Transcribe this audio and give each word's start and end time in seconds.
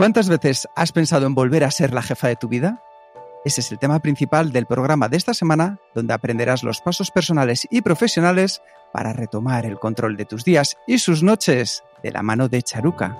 ¿Cuántas 0.00 0.30
veces 0.30 0.66
has 0.76 0.92
pensado 0.92 1.26
en 1.26 1.34
volver 1.34 1.62
a 1.62 1.70
ser 1.70 1.92
la 1.92 2.00
jefa 2.00 2.26
de 2.26 2.36
tu 2.36 2.48
vida? 2.48 2.82
Ese 3.44 3.60
es 3.60 3.70
el 3.70 3.78
tema 3.78 3.98
principal 3.98 4.50
del 4.50 4.64
programa 4.64 5.10
de 5.10 5.18
esta 5.18 5.34
semana, 5.34 5.76
donde 5.94 6.14
aprenderás 6.14 6.62
los 6.62 6.80
pasos 6.80 7.10
personales 7.10 7.68
y 7.70 7.82
profesionales 7.82 8.62
para 8.94 9.12
retomar 9.12 9.66
el 9.66 9.78
control 9.78 10.16
de 10.16 10.24
tus 10.24 10.42
días 10.42 10.78
y 10.86 11.00
sus 11.00 11.22
noches 11.22 11.84
de 12.02 12.12
la 12.12 12.22
mano 12.22 12.48
de 12.48 12.62
Charuca. 12.62 13.14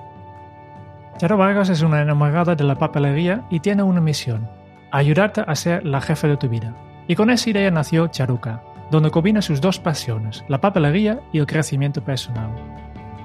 Charo 1.19 1.37
Vargas 1.37 1.69
es 1.69 1.83
una 1.83 2.01
enamorada 2.01 2.55
de 2.55 2.65
la 2.65 2.77
papelería 2.77 3.47
y 3.51 3.61
tiene 3.61 3.83
una 3.83 4.01
misión, 4.01 4.49
ayudarte 4.91 5.45
a 5.47 5.55
ser 5.57 5.85
la 5.85 6.01
jefa 6.01 6.29
de 6.29 6.39
tu 6.39 6.49
vida. 6.49 6.75
Y 7.07 7.15
con 7.15 7.29
esa 7.29 7.51
idea 7.51 7.71
nació 7.71 8.07
Charuca, 8.07 8.63
donde 8.91 9.11
combina 9.11 9.43
sus 9.43 9.61
dos 9.61 9.79
pasiones, 9.79 10.47
la 10.49 10.63
papelería 10.63 11.21
y 11.31 11.41
el 11.41 11.47
crecimiento 11.47 12.03
personal. 12.03 12.70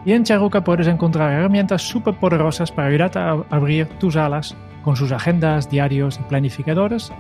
Y 0.06 0.14
en 0.14 0.24
Charuca 0.24 0.64
puedes 0.64 0.88
encontrar 0.88 1.34
herramientas 1.34 1.82
súper 1.82 2.14
poderosas 2.14 2.72
para 2.72 2.90
ayudarte 2.90 3.18
a 3.18 3.44
abrir 3.50 3.88
tus 3.98 4.16
alas 4.16 4.56
con 4.84 4.96
sus 4.96 5.12
agendas, 5.12 5.68
diarios 5.68 6.20
y 6.20 6.24
planificadores, 6.30 7.12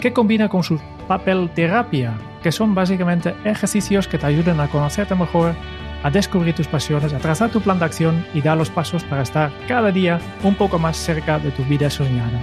que 0.00 0.12
combina 0.12 0.48
con 0.48 0.64
su 0.64 0.80
papel 1.06 1.48
terapia, 1.54 2.18
que 2.42 2.50
son 2.50 2.74
básicamente 2.74 3.34
ejercicios 3.44 4.08
que 4.08 4.18
te 4.18 4.26
ayudan 4.26 4.58
a 4.58 4.68
conocerte 4.68 5.14
mejor, 5.14 5.54
a 6.02 6.10
descubrir 6.10 6.56
tus 6.56 6.66
pasiones, 6.66 7.12
a 7.12 7.18
trazar 7.18 7.50
tu 7.50 7.60
plan 7.60 7.78
de 7.78 7.84
acción 7.84 8.26
y 8.34 8.42
dar 8.42 8.58
los 8.58 8.68
pasos 8.68 9.04
para 9.04 9.22
estar 9.22 9.52
cada 9.68 9.92
día 9.92 10.18
un 10.42 10.56
poco 10.56 10.80
más 10.80 10.96
cerca 10.96 11.38
de 11.38 11.52
tu 11.52 11.62
vida 11.64 11.88
soñada. 11.88 12.40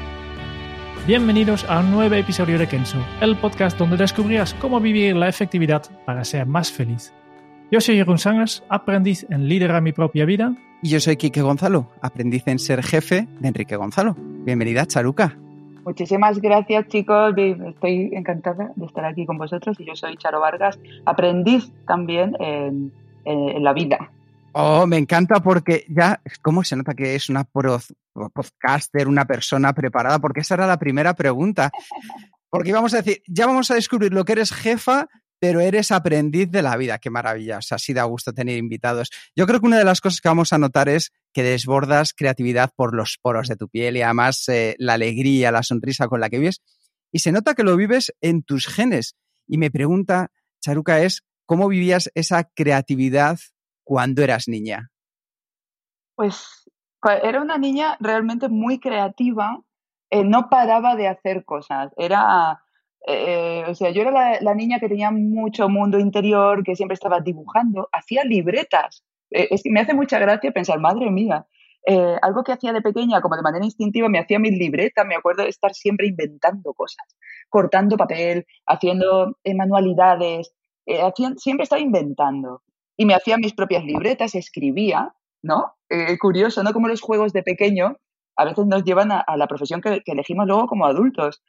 Bienvenidos 1.06 1.66
a 1.68 1.80
un 1.80 1.92
nuevo 1.92 2.16
episodio 2.16 2.58
de 2.58 2.68
Kenzo, 2.68 3.04
el 3.20 3.36
podcast 3.36 3.78
donde 3.78 3.98
descubrirás 3.98 4.54
cómo 4.54 4.80
vivir 4.80 5.18
la 5.18 5.28
efectividad 5.28 5.84
para 6.06 6.24
ser 6.24 6.46
más 6.46 6.72
feliz. 6.72 7.14
Yo 7.72 7.80
soy 7.80 7.96
Jeroen 7.96 8.18
Sangers, 8.18 8.66
aprendiz 8.68 9.26
en 9.30 9.48
liderar 9.48 9.82
mi 9.82 9.94
propia 9.94 10.26
vida. 10.26 10.54
Y 10.82 10.90
yo 10.90 11.00
soy 11.00 11.16
Quique 11.16 11.42
Gonzalo, 11.42 11.90
aprendiz 12.02 12.46
en 12.46 12.60
ser 12.60 12.84
jefe 12.84 13.30
de 13.40 13.48
Enrique 13.48 13.78
Gonzalo. 13.78 14.14
Bienvenida, 14.18 14.86
Charuca. 14.86 15.38
Muchísimas 15.86 16.42
gracias, 16.42 16.90
chicos. 16.90 17.34
Estoy 17.38 18.12
encantada 18.12 18.74
de 18.76 18.86
estar 18.86 19.06
aquí 19.06 19.26
con 19.26 19.38
vosotros. 19.38 19.80
Y 19.80 19.86
yo 19.86 19.96
soy 19.96 20.18
Charo 20.18 20.42
Vargas, 20.42 20.78
aprendiz 21.06 21.72
también 21.88 22.36
en, 22.42 22.92
en 23.24 23.64
la 23.64 23.72
vida. 23.72 24.12
Oh, 24.52 24.86
me 24.86 24.98
encanta 24.98 25.40
porque 25.40 25.86
ya, 25.88 26.20
¿cómo 26.42 26.66
se 26.66 26.76
nota 26.76 26.94
que 26.94 27.16
es 27.16 27.30
una 27.30 27.46
podcaster, 27.46 29.08
una 29.08 29.24
persona 29.24 29.72
preparada? 29.72 30.20
Porque 30.20 30.42
esa 30.42 30.56
era 30.56 30.68
la 30.68 30.78
primera 30.78 31.14
pregunta. 31.14 31.72
Porque 32.50 32.74
vamos 32.74 32.94
a 32.94 32.98
decir, 32.98 33.24
ya 33.28 33.46
vamos 33.46 33.72
a 33.72 33.76
descubrir 33.76 34.12
lo 34.12 34.26
que 34.26 34.34
eres 34.34 34.52
jefa, 34.52 35.08
pero 35.42 35.60
eres 35.60 35.92
aprendiz 35.92 36.52
de 36.52 36.62
la 36.62 36.78
vida. 36.78 37.00
Qué 37.00 37.10
maravilla. 37.10 37.58
O 37.58 37.62
sea, 37.64 37.80
sí 37.80 37.94
da 37.94 38.04
gusto 38.04 38.32
tener 38.32 38.60
invitados. 38.60 39.10
Yo 39.36 39.48
creo 39.48 39.60
que 39.60 39.66
una 39.66 39.80
de 39.80 39.84
las 39.84 40.00
cosas 40.00 40.22
que 40.22 40.30
vamos 40.30 40.54
a 40.54 40.60
notar 40.60 40.88
es 40.88 41.12
que 41.34 41.42
desbordas 41.42 42.14
creatividad 42.14 42.70
por 42.76 42.94
los 42.94 43.18
poros 43.20 43.48
de 43.48 43.56
tu 43.56 43.68
piel 43.68 43.98
y 43.98 44.04
además 44.04 44.48
eh, 44.50 44.76
la 44.78 44.94
alegría, 44.94 45.52
la 45.52 45.64
sonrisa 45.64 46.08
con 46.08 46.20
la 46.20 46.30
que 46.30 46.38
vives. 46.38 46.62
Y 47.12 47.20
se 47.20 47.32
nota 47.32 47.56
que 47.56 47.64
lo 47.64 47.76
vives 47.76 48.14
en 48.22 48.44
tus 48.44 48.68
genes. 48.68 49.16
Y 49.48 49.58
me 49.58 49.72
pregunta, 49.72 50.30
Charuca, 50.60 51.02
es 51.02 51.24
cómo 51.48 51.68
vivías 51.68 52.12
esa 52.14 52.44
creatividad 52.44 53.40
cuando 53.84 54.22
eras 54.22 54.48
niña. 54.48 54.92
Pues 56.16 56.72
era 57.24 57.42
una 57.42 57.58
niña 57.58 57.98
realmente 58.00 58.48
muy 58.48 58.80
creativa. 58.80 59.60
Eh, 60.12 60.24
no 60.24 60.50
paraba 60.50 60.96
de 60.96 61.08
hacer 61.08 61.46
cosas. 61.46 61.92
Era 61.98 62.62
eh, 63.08 63.64
o 63.68 63.74
sea, 63.74 63.90
yo 63.90 64.04
era 64.04 64.40
la, 64.40 64.54
niña 64.56 64.80
que 64.80 64.88
tenía 64.88 65.12
mucho 65.12 65.70
mundo 65.70 66.00
interior, 66.00 66.64
que 66.64 66.76
siempre 66.76 66.94
estaba 66.94 67.20
dibujando, 67.20 67.90
hacía 67.92 68.24
libretas. 68.24 69.04
Eh, 69.32 69.50
me 69.66 69.80
hace 69.80 69.94
mucha 69.94 70.20
gracia 70.20 70.52
pensar, 70.52 70.80
madre 70.80 71.10
mía, 71.10 71.48
eh, 71.88 72.16
algo 72.22 72.44
que 72.44 72.52
hacía 72.52 72.74
de 72.74 72.82
pequeña, 72.82 73.22
como 73.22 73.36
de 73.36 73.42
manera 73.42 73.66
instintiva, 73.66 74.08
me 74.08 74.20
hacía 74.20 74.38
mis 74.38 74.58
libretas, 74.58 75.06
me 75.06 75.16
acuerdo 75.16 75.44
de 75.44 75.50
estar 75.50 75.74
siempre 75.74 76.08
inventando 76.08 76.74
cosas, 76.74 77.06
cortando 77.50 77.98
papel, 77.98 78.46
haciendo 78.68 79.38
manualidades, 79.56 80.54
siempre 81.38 81.64
estaba 81.64 81.82
inventando. 81.82 82.62
Y 82.98 83.06
me 83.06 83.16
hacía 83.16 83.38
mis 83.38 83.54
propias 83.54 83.84
libretas, 83.84 84.36
escribía, 84.36 85.14
¿no? 85.42 85.74
curioso, 86.20 86.62
¿no? 86.62 86.72
Como 86.72 86.88
los 86.88 87.02
juegos 87.02 87.34
de 87.34 87.42
pequeño 87.42 87.98
a 88.38 88.46
veces 88.46 88.66
nos 88.66 88.84
llevan 88.84 89.12
a, 89.12 89.26
la 89.36 89.48
profesión 89.48 89.82
que 89.82 90.02
elegimos 90.06 90.48
luego 90.48 90.68
como 90.68 90.86
adultos. 90.86 91.42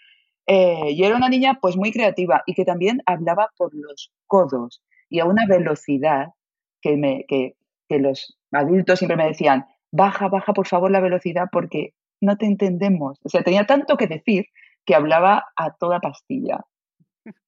Eh, 0.46 0.96
yo 0.96 1.06
era 1.06 1.16
una 1.16 1.28
niña 1.28 1.58
pues 1.60 1.76
muy 1.76 1.92
creativa 1.92 2.42
y 2.46 2.54
que 2.54 2.64
también 2.64 3.02
hablaba 3.06 3.50
por 3.56 3.74
los 3.74 4.10
codos 4.26 4.82
y 5.08 5.20
a 5.20 5.24
una 5.24 5.46
velocidad 5.46 6.28
que, 6.80 6.96
me, 6.96 7.24
que, 7.28 7.54
que 7.88 7.98
los 7.98 8.38
adultos 8.50 8.98
siempre 8.98 9.16
me 9.16 9.26
decían, 9.26 9.66
baja, 9.92 10.28
baja 10.28 10.52
por 10.52 10.66
favor 10.66 10.90
la 10.90 11.00
velocidad 11.00 11.48
porque 11.52 11.94
no 12.20 12.36
te 12.36 12.46
entendemos. 12.46 13.18
O 13.22 13.28
sea, 13.28 13.42
tenía 13.42 13.66
tanto 13.66 13.96
que 13.96 14.06
decir 14.06 14.46
que 14.84 14.94
hablaba 14.94 15.44
a 15.56 15.74
toda 15.74 16.00
pastilla. 16.00 16.64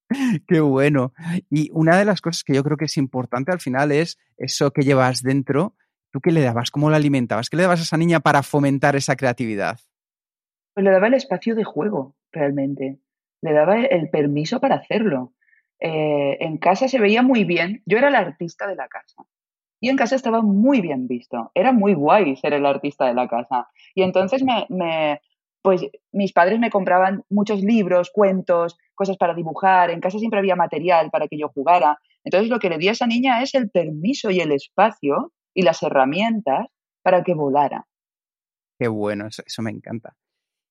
Qué 0.47 0.59
bueno. 0.59 1.13
Y 1.49 1.69
una 1.73 1.97
de 1.97 2.05
las 2.05 2.21
cosas 2.21 2.43
que 2.43 2.53
yo 2.53 2.63
creo 2.63 2.77
que 2.77 2.85
es 2.85 2.97
importante 2.97 3.51
al 3.51 3.59
final 3.59 3.91
es 3.91 4.17
eso 4.37 4.71
que 4.71 4.83
llevas 4.83 5.21
dentro. 5.21 5.75
¿Tú 6.11 6.21
qué 6.21 6.31
le 6.31 6.41
dabas? 6.41 6.71
¿Cómo 6.71 6.89
la 6.89 6.95
alimentabas? 6.95 7.49
¿Qué 7.49 7.57
le 7.57 7.63
dabas 7.63 7.81
a 7.81 7.83
esa 7.83 7.97
niña 7.97 8.21
para 8.21 8.41
fomentar 8.41 8.95
esa 8.95 9.17
creatividad? 9.17 9.79
Pues 10.73 10.83
le 10.83 10.91
daba 10.91 11.07
el 11.07 11.13
espacio 11.15 11.55
de 11.55 11.65
juego 11.65 12.15
realmente. 12.35 12.99
Le 13.41 13.53
daba 13.53 13.81
el 13.81 14.09
permiso 14.09 14.59
para 14.59 14.75
hacerlo. 14.75 15.33
Eh, 15.79 16.37
en 16.39 16.57
casa 16.57 16.87
se 16.87 16.99
veía 16.99 17.21
muy 17.21 17.43
bien. 17.43 17.81
Yo 17.85 17.97
era 17.97 18.09
la 18.09 18.19
artista 18.19 18.67
de 18.67 18.75
la 18.75 18.87
casa. 18.87 19.25
Y 19.79 19.89
en 19.89 19.97
casa 19.97 20.15
estaba 20.15 20.41
muy 20.41 20.81
bien 20.81 21.07
visto. 21.07 21.51
Era 21.53 21.71
muy 21.71 21.93
guay 21.93 22.35
ser 22.37 22.53
el 22.53 22.65
artista 22.65 23.05
de 23.05 23.13
la 23.13 23.27
casa. 23.27 23.67
Y 23.93 24.03
entonces 24.03 24.43
me, 24.43 25.19
pues 25.61 25.87
mis 26.11 26.33
padres 26.33 26.59
me 26.59 26.69
compraban 26.69 27.23
muchos 27.29 27.61
libros, 27.61 28.11
cuentos, 28.11 28.77
cosas 28.95 29.17
para 29.17 29.33
dibujar. 29.33 29.89
En 29.91 29.99
casa 29.99 30.19
siempre 30.19 30.39
había 30.39 30.55
material 30.55 31.09
para 31.11 31.27
que 31.27 31.37
yo 31.37 31.49
jugara. 31.49 31.99
Entonces 32.23 32.49
lo 32.49 32.59
que 32.59 32.69
le 32.69 32.77
di 32.77 32.87
a 32.87 32.93
esa 32.93 33.07
niña 33.07 33.41
es 33.41 33.53
el 33.53 33.69
permiso 33.69 34.31
y 34.31 34.39
el 34.39 34.51
espacio 34.51 35.33
y 35.53 35.61
las 35.61 35.83
herramientas 35.83 36.67
para 37.03 37.23
que 37.23 37.33
volara. 37.33 37.85
Qué 38.79 38.87
bueno, 38.87 39.27
eso 39.27 39.61
me 39.61 39.71
encanta. 39.71 40.15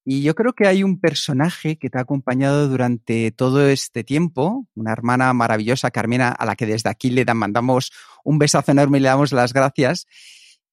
Y 0.07 0.23
yo 0.23 0.35
creo 0.35 0.53
que 0.53 0.67
hay 0.67 0.83
un 0.83 1.01
personaje 1.01 1.79
que 1.79 1.89
te 1.89 1.97
ha 1.97 2.03
acompañado 2.03 2.69
durante 2.69 3.31
todo 3.31 3.67
este 3.67 4.05
tiempo, 4.05 4.67
una 4.75 4.93
hermana 4.93 5.33
maravillosa, 5.33 5.91
Carmina, 5.91 6.29
a 6.29 6.45
la 6.45 6.57
que 6.57 6.67
desde 6.67 6.91
aquí 6.91 7.09
le 7.09 7.25
mandamos 7.33 7.91
un 8.23 8.39
besazo 8.39 8.73
enorme 8.73 8.99
y 8.99 9.01
le 9.01 9.09
damos 9.09 9.33
las 9.33 9.55
gracias. 9.55 10.07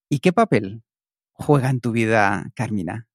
¿Y 0.10 0.20
qué 0.20 0.34
papel 0.34 0.84
juega 1.32 1.70
en 1.70 1.80
tu 1.80 1.94
vida, 1.94 2.52
Carmina? 2.56 3.08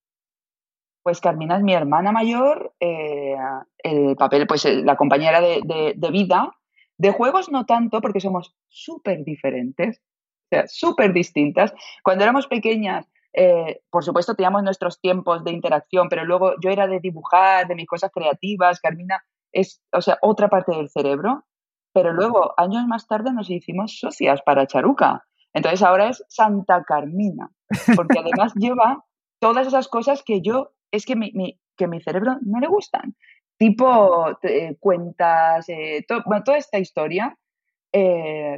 Pues 1.03 1.21
Carmina 1.21 1.59
es 1.59 1.63
mi 1.63 1.75
hermana 1.75 2.13
mayor, 2.13 2.75
eh, 2.81 3.37
el 3.79 4.17
papel, 4.17 4.47
pues 4.47 4.65
la 4.65 4.97
compañera 4.97 5.43
de, 5.43 5.95
de 5.95 6.11
vida. 6.11 6.51
De 6.99 7.11
juegos 7.11 7.51
no 7.51 7.67
tanto, 7.67 8.01
porque 8.01 8.21
somos 8.21 8.57
súper 8.69 9.23
diferentes, 9.23 9.99
o 9.99 10.49
sea, 10.49 10.67
súper 10.67 11.13
distintas. 11.13 11.75
Cuando 12.03 12.25
éramos 12.25 12.47
pequeñas, 12.47 13.07
eh, 13.39 13.83
por 13.91 14.03
supuesto, 14.03 14.35
teníamos 14.35 14.63
nuestros 14.63 14.99
tiempos 14.99 15.45
de 15.45 15.53
interacción, 15.53 16.09
pero 16.09 16.25
luego 16.25 16.55
yo 16.63 16.71
era 16.71 16.87
de 16.87 17.01
dibujar, 17.01 17.69
de 17.69 17.75
mis 17.75 17.87
cosas 17.87 18.11
creativas, 18.11 18.81
Carmina 18.81 19.23
es, 19.53 19.83
o 19.93 20.01
sea, 20.01 20.19
otra 20.23 20.49
parte 20.49 20.75
del 20.75 20.89
cerebro, 20.89 21.45
pero 21.93 22.15
luego, 22.15 22.55
años 22.57 22.87
más 22.87 23.07
tarde, 23.07 23.33
nos 23.35 23.51
hicimos 23.51 23.99
socias 23.99 24.41
para 24.41 24.67
Charuca. 24.67 25.25
Entonces 25.53 25.83
ahora 25.83 26.09
es 26.09 26.25
Santa 26.29 26.83
Carmina, 26.85 27.51
porque 27.95 28.21
además 28.21 28.55
lleva 28.57 29.05
todas 29.39 29.67
esas 29.67 29.89
cosas 29.89 30.23
que 30.23 30.41
yo, 30.41 30.73
es 30.91 31.05
que 31.05 31.15
mi, 31.15 31.61
que 31.77 31.89
mi 31.89 32.01
cerebro 32.01 32.39
no 32.41 32.59
le 32.59 32.69
gustan. 32.69 33.17
Tipo 33.59 34.39
eh, 34.43 34.77
cuentas, 34.81 35.69
eh, 35.69 36.07
toda 36.09 36.57
esta 36.57 36.79
historia. 36.79 37.37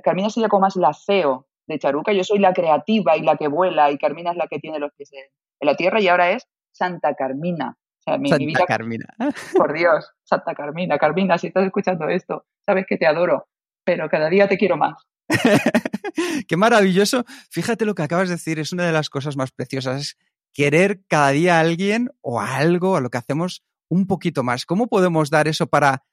Carmina 0.03 0.31
sería 0.31 0.49
como 0.49 0.63
más 0.63 0.75
la 0.75 0.93
CEO 0.93 1.48
de 1.69 1.79
Charuca. 1.79 2.13
Yo 2.13 2.25
soy 2.25 2.41
la 2.41 2.53
creativa 2.53 3.17
y 3.17 3.23
la 3.23 3.37
que 3.37 3.47
vuela 3.47 3.91
y 3.93 3.99
Carmina 3.99 4.33
es 4.33 4.37
la 4.37 4.49
que 4.49 4.59
tiene 4.59 4.79
los 4.79 4.93
pies 4.95 5.13
en, 5.13 5.25
la 5.61 5.77
tierra 5.77 6.01
y 6.01 6.09
ahora 6.09 6.33
es 6.33 6.49
Santa 6.73 7.15
Carmina. 7.15 7.77
Santa 8.01 8.39
Carmina. 8.67 9.07
Por 9.57 9.73
Dios. 9.75 10.11
Santa 10.25 10.55
Carmina. 10.55 10.99
Carmina, 10.99 11.39
si 11.39 11.49
estás 11.49 11.67
escuchando 11.67 12.09
esto, 12.09 12.47
sabes 12.65 12.87
que 12.89 12.97
te 12.97 13.07
adoro, 13.07 13.49
pero 13.85 14.09
cada 14.09 14.29
día 14.31 14.49
te 14.49 14.57
quiero 14.57 14.77
más. 14.77 15.07
Qué 16.49 16.57
maravilloso. 16.57 17.25
Fíjate 17.51 17.85
lo 17.85 17.95
que 17.95 18.03
acabas 18.03 18.29
de 18.29 18.37
decir, 18.37 18.59
es 18.59 18.73
una 18.73 18.87
de 18.87 18.93
las 18.93 19.11
cosas 19.11 19.37
más 19.37 19.53
preciosas, 19.53 20.01
es 20.01 20.19
querer 20.55 21.03
cada 21.07 21.31
día 21.31 21.57
a 21.57 21.61
alguien 21.61 22.11
o 22.23 22.41
a 22.41 22.57
algo, 22.57 22.97
a 22.97 23.01
lo 23.01 23.11
que 23.11 23.19
hacemos 23.19 23.63
un 23.89 24.07
poquito 24.07 24.43
más. 24.43 24.65
¿Cómo 24.65 24.87
podemos 24.87 25.29
dar 25.29 25.49
eso 25.49 25.67
para 25.67 26.05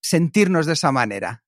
sentirnos 0.00 0.66
de 0.66 0.72
esa 0.72 0.90
manera? 0.90 1.44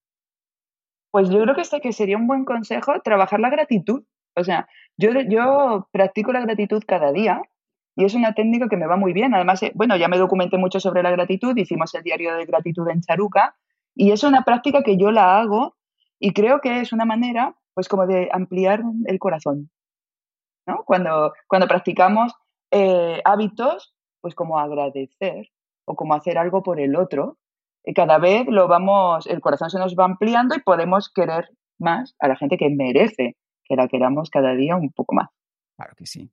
Pues 1.10 1.28
yo 1.28 1.42
creo 1.42 1.54
que, 1.54 1.62
este, 1.62 1.80
que 1.80 1.92
sería 1.92 2.16
un 2.16 2.26
buen 2.26 2.44
consejo 2.44 3.00
trabajar 3.02 3.40
la 3.40 3.50
gratitud. 3.50 4.04
O 4.36 4.44
sea, 4.44 4.68
yo, 4.96 5.10
yo 5.28 5.88
practico 5.92 6.32
la 6.32 6.40
gratitud 6.40 6.82
cada 6.86 7.12
día 7.12 7.42
y 7.96 8.04
es 8.04 8.14
una 8.14 8.34
técnica 8.34 8.68
que 8.68 8.76
me 8.76 8.86
va 8.86 8.96
muy 8.96 9.12
bien. 9.12 9.34
Además, 9.34 9.62
eh, 9.62 9.72
bueno, 9.74 9.96
ya 9.96 10.08
me 10.08 10.18
documenté 10.18 10.56
mucho 10.56 10.78
sobre 10.80 11.02
la 11.02 11.10
gratitud, 11.10 11.56
hicimos 11.56 11.94
el 11.94 12.02
diario 12.02 12.34
de 12.34 12.46
gratitud 12.46 12.88
en 12.88 13.00
Charuca 13.00 13.56
y 13.94 14.12
es 14.12 14.22
una 14.22 14.42
práctica 14.44 14.82
que 14.82 14.96
yo 14.96 15.10
la 15.10 15.38
hago 15.40 15.76
y 16.18 16.32
creo 16.32 16.60
que 16.60 16.80
es 16.80 16.92
una 16.92 17.04
manera, 17.04 17.56
pues 17.74 17.88
como 17.88 18.06
de 18.06 18.28
ampliar 18.32 18.82
el 19.06 19.18
corazón. 19.18 19.70
¿no? 20.66 20.84
Cuando, 20.84 21.32
cuando 21.48 21.66
practicamos 21.66 22.32
eh, 22.70 23.20
hábitos, 23.24 23.94
pues 24.20 24.34
como 24.34 24.58
agradecer 24.58 25.48
o 25.86 25.96
como 25.96 26.14
hacer 26.14 26.38
algo 26.38 26.62
por 26.62 26.78
el 26.78 26.94
otro, 26.94 27.38
cada 27.94 28.18
vez 28.18 28.46
lo 28.48 28.68
vamos, 28.68 29.26
el 29.26 29.40
corazón 29.40 29.70
se 29.70 29.78
nos 29.78 29.94
va 29.94 30.04
ampliando 30.04 30.54
y 30.54 30.60
podemos 30.60 31.10
querer 31.14 31.50
más 31.78 32.14
a 32.18 32.28
la 32.28 32.36
gente 32.36 32.56
que 32.56 32.68
merece 32.70 33.36
que 33.64 33.76
la 33.76 33.88
queramos 33.88 34.30
cada 34.30 34.54
día 34.54 34.76
un 34.76 34.92
poco 34.92 35.14
más. 35.14 35.28
Claro 35.76 35.94
que 35.96 36.06
sí. 36.06 36.30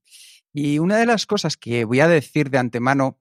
Y 0.54 0.80
una 0.80 0.98
de 0.98 1.06
las 1.06 1.26
cosas 1.26 1.56
que 1.56 1.86
voy 1.86 2.00
a 2.00 2.08
decir 2.08 2.50
de 2.50 2.58
antemano 2.58 3.20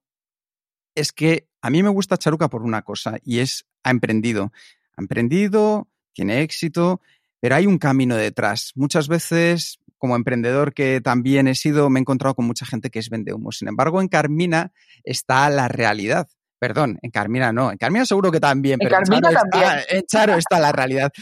es 0.94 1.12
que 1.12 1.48
a 1.60 1.70
mí 1.70 1.82
me 1.82 1.90
gusta 1.90 2.16
Charuca 2.16 2.48
por 2.48 2.62
una 2.62 2.82
cosa 2.82 3.18
y 3.22 3.40
es 3.40 3.66
ha 3.84 3.90
emprendido. 3.90 4.52
Ha 4.96 5.02
emprendido, 5.02 5.88
tiene 6.12 6.40
éxito, 6.40 7.00
pero 7.40 7.54
hay 7.54 7.66
un 7.66 7.78
camino 7.78 8.16
detrás. 8.16 8.72
Muchas 8.74 9.06
veces, 9.06 9.78
como 9.98 10.16
emprendedor 10.16 10.74
que 10.74 11.00
también 11.00 11.46
he 11.46 11.54
sido, 11.54 11.90
me 11.90 12.00
he 12.00 12.02
encontrado 12.02 12.34
con 12.34 12.46
mucha 12.46 12.66
gente 12.66 12.90
que 12.90 12.98
es 12.98 13.10
vende 13.10 13.34
humo. 13.34 13.52
Sin 13.52 13.68
embargo, 13.68 14.00
en 14.00 14.08
Carmina 14.08 14.72
está 15.04 15.48
la 15.50 15.68
realidad. 15.68 16.28
Perdón, 16.66 16.98
en 17.00 17.12
Carmina 17.12 17.52
no. 17.52 17.70
En 17.70 17.78
Carmina 17.78 18.04
seguro 18.04 18.32
que 18.32 18.40
también, 18.40 18.80
pero 18.80 18.96
en, 18.98 19.04
Charo, 19.04 19.28
Está, 19.28 19.82
en 19.88 20.02
Charo 20.02 20.34
está 20.34 20.58
la 20.58 20.72
realidad. 20.72 21.12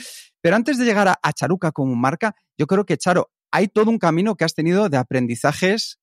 Pero 0.41 0.57
antes 0.57 0.79
de 0.79 0.87
llegar 0.87 1.07
a, 1.07 1.33
Charuca 1.35 1.71
como 1.71 1.95
marca, 1.95 2.35
yo 2.57 2.67
creo 2.67 2.87
que, 2.87 2.97
Charo, 2.97 3.31
hay 3.51 3.69
todo 3.69 3.91
un 3.91 3.99
camino 3.99 4.37
que 4.37 4.45
has 4.45 4.55
tenido 4.55 4.89
de 4.89 4.97
aprendizajes 4.97 6.01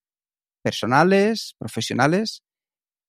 personales, 0.63 1.55
profesionales. 1.57 2.43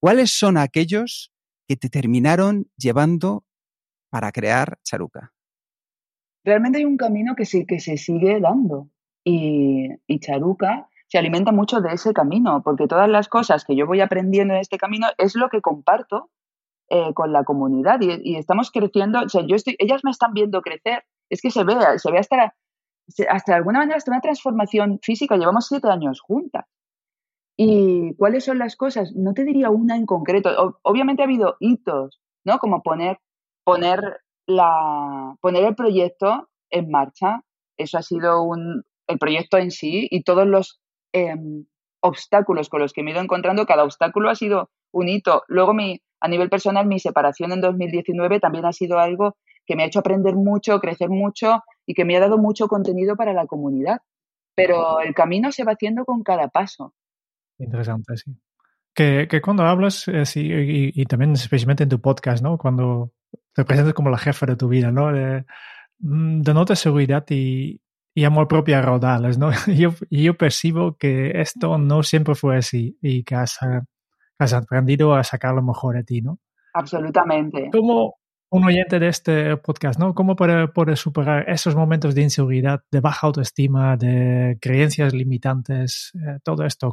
¿Cuáles 0.01 0.31
son 0.31 0.57
aquellos 0.57 1.31
que 1.69 1.77
te 1.77 1.91
terminaron 1.91 2.71
llevando 2.79 3.45
para 4.11 4.33
crear 4.33 4.79
Charuca? 4.85 5.35
realmente 6.45 6.79
hay 6.79 6.87
un 6.87 6.97
camino 6.97 7.35
que, 7.37 7.45
sí, 7.45 7.67
que 7.67 7.79
se 7.79 7.99
sigue 7.99 8.41
dando 8.41 8.91
y, 9.23 9.91
Charuca 10.19 10.89
se 11.13 11.19
alimenta 11.19 11.53
mucho 11.53 11.83
de 11.83 11.93
ese 11.93 12.15
camino, 12.15 12.63
porque 12.63 12.89
todas 12.89 13.07
las 13.07 13.29
cosas 13.29 13.67
que 13.67 13.77
yo 13.77 13.87
voy 13.87 14.01
aprendiendo 14.01 14.55
en 14.55 14.61
este 14.61 14.79
camino 14.79 15.09
es 15.19 15.37
lo 15.37 15.51
que 15.51 15.61
comparto 15.61 16.31
eh, 16.89 17.13
con 17.13 17.35
la 17.35 17.45
comunidad 17.45 18.01
y, 18.01 18.37
estamos 18.37 18.71
creciendo, 18.71 19.21
o 19.21 19.29
sea, 19.29 19.43
yo 19.47 19.57
estoy, 19.57 19.77
ellas 19.79 20.01
me 20.05 20.11
están 20.11 20.33
viendo 20.33 20.63
crecer, 20.63 21.05
es 21.29 21.43
que 21.43 21.51
se 21.51 21.65
ve, 21.65 21.75
se 21.99 22.11
ve 22.11 22.19
hasta, 22.19 22.55
hasta 23.29 23.53
de 23.53 23.57
alguna 23.57 23.81
manera 23.81 23.99
hasta 23.99 24.11
una 24.11 24.23
transformación 24.23 25.01
física, 25.03 25.37
llevamos 25.37 25.67
siete 25.67 25.87
años 25.89 26.23
juntas. 26.23 26.65
¿Y 27.59 28.15
cuáles 28.15 28.47
son 28.47 28.59
las 28.59 28.75
cosas? 28.75 29.13
No 29.15 29.35
te 29.35 29.45
diría 29.45 29.69
una 29.69 29.97
en 29.97 30.07
concreto. 30.07 30.79
obviamente 30.81 31.21
ha 31.21 31.27
habido 31.27 31.57
hitos, 31.61 32.23
¿no? 32.43 32.59
Como 32.59 32.83
poner, 32.83 33.19
poner 33.65 34.23
la, 34.47 35.37
poner 35.43 35.65
el 35.65 35.75
proyecto 35.75 36.49
en 36.71 36.91
marcha. 36.91 37.43
Eso 37.77 37.99
ha 37.99 38.03
sido 38.03 38.43
un, 38.43 38.85
el 39.09 39.19
proyecto 39.19 39.59
en 39.59 39.71
sí 39.71 40.09
y 40.11 40.23
todos 40.23 40.47
los 40.47 40.82
em, 41.13 41.65
obstáculos 42.01 42.69
con 42.69 42.81
los 42.81 42.93
que 42.93 43.03
me 43.03 43.11
he 43.11 43.15
ido 43.15 43.23
encontrando, 43.23 43.67
cada 43.67 43.85
obstáculo 43.85 44.31
ha 44.31 44.35
sido 44.35 44.71
un 44.93 45.09
hito. 45.09 45.43
Luego, 45.49 45.75
mi, 45.75 46.01
a 46.21 46.29
nivel 46.29 46.51
personal, 46.51 46.87
mi 46.87 46.99
separación 46.99 47.53
en 47.53 47.61
2019 47.61 48.41
también 48.41 48.65
ha 48.65 48.73
sido 48.73 48.99
algo 48.99 49.37
que 49.67 49.77
me 49.77 49.85
ha 49.85 49.87
hecho 49.87 50.01
aprender 50.01 50.35
mucho, 50.35 50.81
crecer 50.81 51.09
mucho 51.09 51.63
y 51.87 51.95
que 51.95 52.05
me 52.05 52.17
ha 52.17 52.21
dado 52.21 52.39
mucho 52.39 52.69
contenido 52.69 53.17
para 53.17 53.33
la 53.33 53.47
comunidad. 53.47 54.01
Pero 54.55 55.01
el 55.01 55.15
camino 55.15 55.51
se 55.51 55.65
va 55.65 55.73
haciendo 55.73 56.05
con 56.05 56.23
cada 56.23 56.49
paso. 56.49 56.95
Interesante, 57.59 58.17
sí. 58.17 58.33
Que, 58.95 59.27
que 59.29 59.41
cuando 59.41 59.63
hablas, 59.63 60.07
eh, 60.09 60.25
y, 60.35 61.01
y, 61.01 61.07
también 61.07 61.33
especialmente 61.33 61.85
en 61.85 61.89
tu 61.89 62.01
podcast, 62.01 62.43
¿no? 62.43 62.59
Cuando 62.59 63.13
te 63.55 63.65
presentas 63.65 63.95
como 63.95 64.11
la 64.11 64.19
jefa 64.19 64.45
de 64.45 64.57
tu 64.57 64.69
vida, 64.69 64.91
¿no? 64.91 65.11
De, 65.13 65.47
mm, 66.01 66.43
denota 66.43 66.77
seguridad 66.77 67.25
y, 67.31 67.81
y 68.15 68.25
amor 68.25 68.49
propio 68.49 68.77
a 68.77 68.83
raudales, 68.83 69.39
¿no? 69.39 69.51
Yo, 69.67 69.91
yo 70.11 70.35
percibo 70.37 70.97
que 70.97 71.41
esto 71.41 71.79
no 71.79 72.03
siempre 72.03 72.35
fue 72.35 72.57
así 72.57 72.99
y 73.01 73.25
que 73.25 73.35
has, 73.35 73.59
has 74.39 74.53
aprendido 74.53 75.15
a 75.15 75.25
sacar 75.25 75.55
lo 75.55 75.63
mejor 75.63 75.97
de 75.97 76.05
ti, 76.05 76.21
¿no? 76.21 76.39
Absolutamente. 76.75 77.71
Como 77.73 78.17
un 78.51 78.65
oyente 78.65 78.99
de 78.99 79.09
este 79.09 79.57
podcast, 79.57 79.99
¿no? 79.99 80.15
¿Cómo 80.15 80.37
puedes 80.37 81.01
superar 81.01 81.49
esos 81.49 81.75
momentos 81.75 82.15
de 82.15 82.23
inseguridad, 82.23 82.83
de 82.91 83.01
baja 83.01 83.27
autoestima, 83.27 83.97
de 83.97 84.59
creencias 84.61 85.15
limitantes, 85.15 86.13
eh, 86.15 86.39
todo 86.45 86.67
esto? 86.67 86.93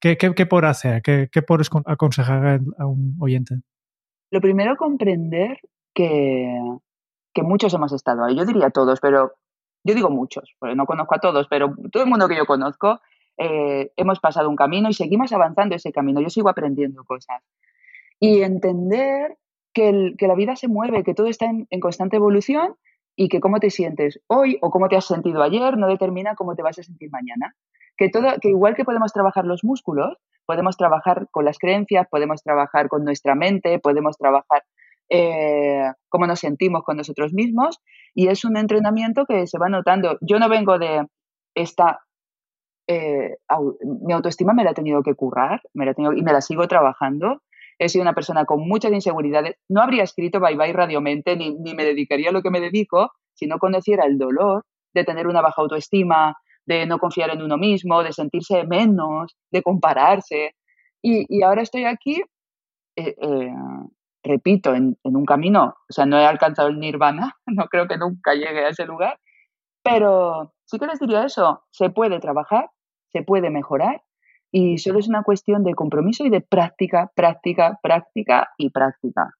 ¿Qué, 0.00 0.18
qué, 0.18 0.34
qué 0.34 0.44
puedes 0.44 0.68
hacer? 0.68 1.00
¿Qué, 1.00 1.28
¿Qué 1.32 1.40
puedes 1.40 1.70
aconsejar 1.86 2.60
a 2.78 2.86
un 2.86 3.16
oyente? 3.20 3.62
Lo 4.30 4.42
primero, 4.42 4.76
comprender 4.76 5.58
que, 5.94 6.60
que 7.32 7.42
muchos 7.42 7.72
hemos 7.72 7.92
estado 7.94 8.24
ahí. 8.24 8.36
Yo 8.36 8.44
diría 8.44 8.68
todos, 8.68 9.00
pero 9.00 9.32
yo 9.88 9.94
digo 9.94 10.10
muchos, 10.10 10.54
porque 10.58 10.76
no 10.76 10.84
conozco 10.84 11.14
a 11.14 11.18
todos, 11.18 11.46
pero 11.48 11.74
todo 11.90 12.02
el 12.02 12.10
mundo 12.10 12.28
que 12.28 12.36
yo 12.36 12.44
conozco 12.44 13.00
eh, 13.38 13.90
hemos 13.96 14.20
pasado 14.20 14.50
un 14.50 14.56
camino 14.56 14.90
y 14.90 14.92
seguimos 14.92 15.32
avanzando 15.32 15.74
ese 15.74 15.92
camino. 15.92 16.20
Yo 16.20 16.28
sigo 16.28 16.50
aprendiendo 16.50 17.04
cosas. 17.04 17.42
Y 18.20 18.42
entender 18.42 19.38
que, 19.72 20.14
la 20.18 20.34
vida 20.34 20.56
se 20.56 20.68
mueve, 20.68 21.04
que 21.04 21.14
todo 21.14 21.28
está 21.28 21.46
en, 21.46 21.66
en, 21.70 21.80
constante 21.80 22.16
evolución 22.16 22.74
y 23.16 23.30
que 23.30 23.40
cómo 23.40 23.60
te 23.60 23.70
sientes 23.70 24.20
hoy 24.26 24.58
o 24.60 24.70
cómo 24.70 24.88
te 24.88 24.96
has 24.96 25.06
sentido 25.06 25.42
ayer 25.42 25.78
no 25.78 25.88
determina 25.88 26.34
cómo 26.34 26.54
te 26.54 26.62
vas 26.62 26.78
a 26.78 26.82
sentir 26.82 27.10
mañana. 27.10 27.54
Que, 27.96 28.10
todo, 28.10 28.28
que 28.42 28.50
igual 28.50 28.74
que 28.74 28.84
podemos 28.84 29.14
trabajar 29.14 29.46
los 29.46 29.64
músculos, 29.64 30.18
podemos 30.44 30.76
trabajar 30.76 31.28
con 31.30 31.46
las 31.46 31.58
creencias, 31.58 32.06
podemos 32.10 32.42
trabajar 32.42 32.88
con 32.88 33.04
nuestra 33.04 33.34
mente, 33.34 33.78
podemos 33.78 34.18
trabajar 34.18 34.64
eh, 35.10 35.90
cómo 36.08 36.26
nos 36.26 36.40
sentimos 36.40 36.82
con 36.82 36.96
nosotros 36.96 37.32
mismos 37.32 37.80
y 38.14 38.28
es 38.28 38.44
un 38.44 38.56
entrenamiento 38.56 39.24
que 39.26 39.46
se 39.46 39.58
va 39.58 39.68
notando. 39.68 40.18
Yo 40.20 40.38
no 40.38 40.48
vengo 40.48 40.78
de 40.78 41.06
esta... 41.54 42.00
Eh, 42.90 43.36
mi 44.04 44.14
autoestima 44.14 44.54
me 44.54 44.64
la 44.64 44.70
he 44.70 44.74
tenido 44.74 45.02
que 45.02 45.14
currar 45.14 45.60
me 45.74 45.84
la 45.84 45.94
y 46.16 46.22
me 46.22 46.32
la 46.32 46.40
sigo 46.40 46.66
trabajando. 46.68 47.42
He 47.78 47.88
sido 47.88 48.02
una 48.02 48.14
persona 48.14 48.44
con 48.44 48.66
muchas 48.66 48.92
inseguridades. 48.92 49.56
No 49.68 49.82
habría 49.82 50.02
escrito 50.02 50.40
Bye 50.40 50.56
Bye 50.56 50.72
Radiomente 50.72 51.36
ni, 51.36 51.54
ni 51.54 51.74
me 51.74 51.84
dedicaría 51.84 52.30
a 52.30 52.32
lo 52.32 52.42
que 52.42 52.50
me 52.50 52.60
dedico 52.60 53.12
si 53.34 53.46
no 53.46 53.58
conociera 53.58 54.04
el 54.04 54.18
dolor 54.18 54.64
de 54.94 55.04
tener 55.04 55.28
una 55.28 55.40
baja 55.40 55.62
autoestima, 55.62 56.34
de 56.66 56.86
no 56.86 56.98
confiar 56.98 57.30
en 57.30 57.42
uno 57.42 57.56
mismo, 57.56 58.02
de 58.02 58.12
sentirse 58.12 58.64
menos, 58.66 59.34
de 59.50 59.62
compararse. 59.62 60.54
Y, 61.02 61.42
ahora 61.42 61.62
estoy 61.62 61.84
aquí, 61.84 62.20
eh, 62.96 63.14
eh, 63.20 63.54
repito, 64.28 64.74
en, 64.74 64.96
un 65.02 65.24
camino, 65.24 65.74
o 65.88 65.92
sea, 65.92 66.06
no 66.06 66.18
he 66.18 66.24
alcanzado 66.24 66.68
el 66.68 66.78
nirvana, 66.78 67.34
no 67.46 67.66
creo 67.66 67.88
que 67.88 67.98
nunca 67.98 68.34
llegue 68.34 68.64
a 68.64 68.68
ese 68.68 68.86
lugar, 68.86 69.18
pero 69.82 70.54
sí 70.64 70.78
que 70.78 70.86
les 70.86 71.00
diría 71.00 71.24
eso, 71.24 71.64
se 71.70 71.90
puede 71.90 72.20
trabajar, 72.20 72.70
se 73.10 73.22
puede 73.22 73.50
mejorar 73.50 74.02
y 74.50 74.78
solo 74.78 74.98
es 74.98 75.08
una 75.08 75.22
cuestión 75.22 75.64
de 75.64 75.74
compromiso 75.74 76.24
y 76.24 76.30
de 76.30 76.40
práctica, 76.40 77.10
práctica, 77.14 77.78
práctica 77.82 78.50
y 78.56 78.70
práctica. 78.70 79.34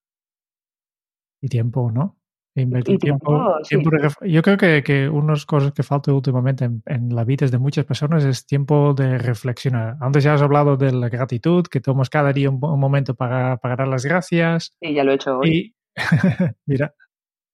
Y 1.40 1.48
tiempo, 1.48 1.90
¿no? 1.92 2.17
Invertir 2.62 2.98
tiempo. 2.98 3.54
Yo 3.70 4.42
creo 4.42 4.56
que, 4.56 4.82
que 4.82 5.08
unas 5.08 5.46
cosas 5.46 5.72
que 5.72 5.82
falta 5.82 6.12
últimamente 6.12 6.64
en, 6.64 7.14
la 7.14 7.24
vida 7.24 7.46
de 7.46 7.58
muchas 7.58 7.84
personas 7.84 8.24
es 8.24 8.46
tiempo 8.46 8.94
de 8.94 9.18
reflexionar. 9.18 9.96
Antes 10.00 10.24
ya 10.24 10.34
has 10.34 10.42
hablado 10.42 10.76
de 10.76 10.92
la 10.92 11.08
gratitud, 11.08 11.64
que 11.66 11.80
tomas 11.80 12.10
cada 12.10 12.32
día 12.32 12.50
un, 12.50 12.58
momento 12.58 13.14
para, 13.14 13.56
para, 13.58 13.76
dar 13.76 13.88
las 13.88 14.04
gracias. 14.04 14.72
Sí, 14.80 14.94
ya 14.94 15.04
lo 15.04 15.12
he 15.12 15.14
hecho 15.14 15.38
hoy. 15.38 15.50
Y, 15.50 15.74
mira. 16.66 16.94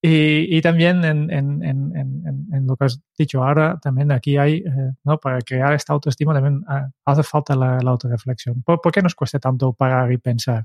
Y, 0.00 0.58
y 0.58 0.60
también 0.60 1.02
en, 1.04 1.30
en, 1.30 1.62
en, 1.64 2.66
lo 2.66 2.76
que 2.76 2.84
has 2.84 3.02
dicho 3.16 3.42
ahora, 3.42 3.78
también 3.80 4.12
aquí 4.12 4.36
hay, 4.36 4.56
eh, 4.58 4.92
¿no? 5.02 5.18
Para 5.18 5.38
crear 5.40 5.72
esta 5.72 5.94
autoestima 5.94 6.34
también 6.34 6.62
ah, 6.68 6.90
hace 7.06 7.22
falta 7.22 7.56
la, 7.56 7.78
la 7.80 7.90
autorreflexión. 7.90 8.62
¿Por, 8.62 8.82
¿Por, 8.82 8.92
qué 8.92 9.00
nos 9.00 9.14
cuesta 9.14 9.38
tanto 9.38 9.72
parar 9.72 10.12
y 10.12 10.18
pensar? 10.18 10.64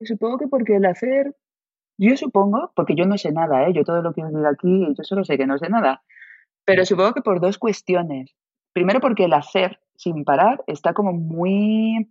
Supongo 0.00 0.38
que 0.38 0.48
porque 0.48 0.74
el 0.74 0.86
hacer 0.86 1.36
yo 2.08 2.16
supongo, 2.16 2.72
porque 2.74 2.94
yo 2.94 3.04
no 3.04 3.18
sé 3.18 3.32
nada, 3.32 3.66
¿eh? 3.66 3.72
yo 3.72 3.84
todo 3.84 4.02
lo 4.02 4.12
que 4.12 4.22
os 4.22 4.30
digo 4.32 4.46
aquí, 4.48 4.86
yo 4.96 5.04
solo 5.04 5.24
sé 5.24 5.36
que 5.36 5.46
no 5.46 5.58
sé 5.58 5.68
nada, 5.68 6.02
pero 6.64 6.84
supongo 6.84 7.14
que 7.14 7.22
por 7.22 7.40
dos 7.40 7.58
cuestiones. 7.58 8.34
Primero 8.72 9.00
porque 9.00 9.24
el 9.24 9.32
hacer 9.34 9.80
sin 9.96 10.24
parar 10.24 10.62
está 10.66 10.94
como 10.94 11.12
muy 11.12 12.08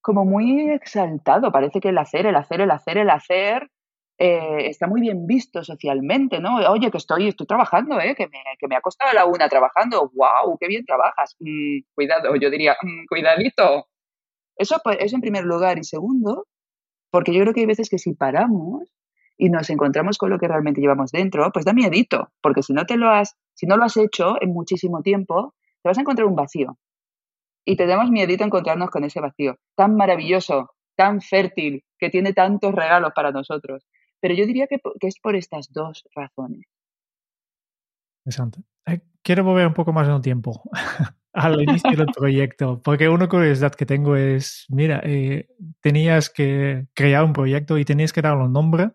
como 0.00 0.24
muy 0.26 0.70
exaltado. 0.70 1.50
Parece 1.50 1.80
que 1.80 1.88
el 1.88 1.98
hacer, 1.98 2.26
el 2.26 2.36
hacer, 2.36 2.60
el 2.60 2.70
hacer, 2.70 2.98
el 2.98 3.10
hacer 3.10 3.70
eh, 4.18 4.68
está 4.68 4.86
muy 4.86 5.00
bien 5.00 5.26
visto 5.26 5.64
socialmente, 5.64 6.40
¿no? 6.40 6.56
Oye, 6.70 6.90
que 6.90 6.98
estoy, 6.98 7.28
estoy 7.28 7.46
trabajando, 7.46 7.98
¿eh? 8.00 8.14
Que 8.14 8.28
me, 8.28 8.38
que 8.58 8.68
me 8.68 8.76
ha 8.76 8.80
costado 8.80 9.12
la 9.14 9.24
una 9.26 9.48
trabajando. 9.48 10.10
¡Wow! 10.14 10.58
¡Qué 10.60 10.68
bien 10.68 10.84
trabajas! 10.84 11.36
Mm, 11.40 11.80
cuidado, 11.94 12.36
yo 12.36 12.50
diría, 12.50 12.76
mm, 12.82 13.06
cuidadito. 13.08 13.88
Eso, 14.56 14.76
pues, 14.84 14.98
eso 15.00 15.16
en 15.16 15.22
primer 15.22 15.44
lugar. 15.44 15.78
Y 15.78 15.84
segundo, 15.84 16.46
porque 17.10 17.32
yo 17.32 17.40
creo 17.42 17.54
que 17.54 17.60
hay 17.60 17.66
veces 17.66 17.88
que 17.88 17.98
si 17.98 18.14
paramos 18.14 18.82
y 19.36 19.50
nos 19.50 19.68
encontramos 19.70 20.18
con 20.18 20.30
lo 20.30 20.38
que 20.38 20.48
realmente 20.48 20.80
llevamos 20.80 21.10
dentro, 21.10 21.50
pues 21.52 21.64
da 21.64 21.72
miedito, 21.72 22.30
porque 22.40 22.62
si 22.62 22.72
no 22.72 22.84
te 22.86 22.96
lo 22.96 23.10
has, 23.10 23.36
si 23.54 23.66
no 23.66 23.76
lo 23.76 23.84
has 23.84 23.96
hecho 23.96 24.36
en 24.40 24.52
muchísimo 24.52 25.02
tiempo, 25.02 25.54
te 25.82 25.88
vas 25.88 25.98
a 25.98 26.02
encontrar 26.02 26.26
un 26.26 26.36
vacío. 26.36 26.78
Y 27.64 27.76
tenemos 27.76 28.10
miedito 28.10 28.44
encontrarnos 28.44 28.90
con 28.90 29.04
ese 29.04 29.20
vacío 29.20 29.56
tan 29.74 29.96
maravilloso, 29.96 30.70
tan 30.96 31.20
fértil, 31.20 31.82
que 31.98 32.10
tiene 32.10 32.32
tantos 32.32 32.74
regalos 32.74 33.12
para 33.14 33.32
nosotros. 33.32 33.86
Pero 34.20 34.34
yo 34.34 34.46
diría 34.46 34.66
que, 34.66 34.80
es 35.00 35.18
por 35.20 35.34
estas 35.36 35.72
dos 35.72 36.04
razones. 36.14 36.62
Interesante. 38.24 38.60
Eh, 38.86 39.00
quiero 39.22 39.44
volver 39.44 39.66
un 39.66 39.74
poco 39.74 39.92
más 39.92 40.06
en 40.08 40.14
un 40.14 40.22
tiempo 40.22 40.62
al 41.32 41.60
inicio 41.60 41.96
del 41.96 42.06
proyecto, 42.06 42.80
porque 42.82 43.08
una 43.08 43.28
curiosidad 43.28 43.74
que 43.74 43.86
tengo 43.86 44.16
es, 44.16 44.66
mira, 44.68 45.00
eh, 45.04 45.48
tenías 45.80 46.30
que 46.30 46.86
crear 46.94 47.24
un 47.24 47.32
proyecto 47.32 47.76
y 47.76 47.84
tenías 47.84 48.12
que 48.12 48.22
darle 48.22 48.44
un 48.44 48.52
nombre 48.52 48.92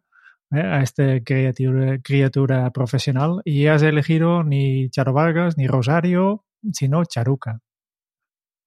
¿eh? 0.52 0.62
a 0.62 0.82
esta 0.82 1.22
criatura, 1.24 2.00
criatura 2.04 2.70
profesional 2.72 3.42
y 3.46 3.68
has 3.68 3.82
elegido 3.82 4.44
ni 4.44 4.90
Charo 4.90 5.14
Vargas 5.14 5.58
ni 5.58 5.68
Rosario, 5.68 6.46
sino 6.72 7.04
Charuca. 7.06 7.60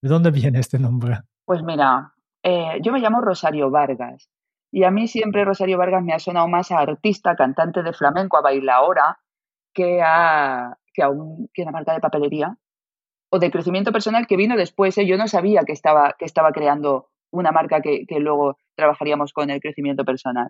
¿De 0.02 0.08
dónde 0.08 0.30
viene 0.30 0.58
este 0.58 0.78
nombre? 0.78 1.20
Pues 1.44 1.62
mira, 1.62 2.12
eh, 2.42 2.78
yo 2.82 2.92
me 2.92 3.00
llamo 3.00 3.20
Rosario 3.20 3.70
Vargas 3.70 4.30
y 4.72 4.84
a 4.84 4.90
mí 4.90 5.06
siempre 5.06 5.44
Rosario 5.44 5.78
Vargas 5.78 6.02
me 6.02 6.12
ha 6.12 6.18
sonado 6.18 6.48
más 6.48 6.72
a 6.72 6.78
artista, 6.78 7.36
cantante 7.36 7.82
de 7.82 7.92
flamenco, 7.92 8.38
a 8.38 8.42
bailaora, 8.42 9.18
que 9.74 10.00
a, 10.02 10.76
que 10.92 11.02
a, 11.02 11.10
que 11.52 11.62
una 11.62 11.72
marca 11.72 11.92
de 11.92 12.00
papelería 12.00 12.56
o 13.30 13.38
de 13.38 13.50
crecimiento 13.50 13.92
personal 13.92 14.26
que 14.26 14.36
vino 14.36 14.56
después. 14.56 14.96
¿eh? 14.98 15.06
Yo 15.06 15.16
no 15.16 15.28
sabía 15.28 15.62
que 15.64 15.72
estaba, 15.72 16.14
que 16.18 16.24
estaba 16.24 16.52
creando 16.52 17.10
una 17.30 17.52
marca 17.52 17.80
que, 17.80 18.06
que 18.06 18.18
luego 18.18 18.58
trabajaríamos 18.74 19.32
con 19.32 19.50
el 19.50 19.60
crecimiento 19.60 20.04
personal. 20.04 20.48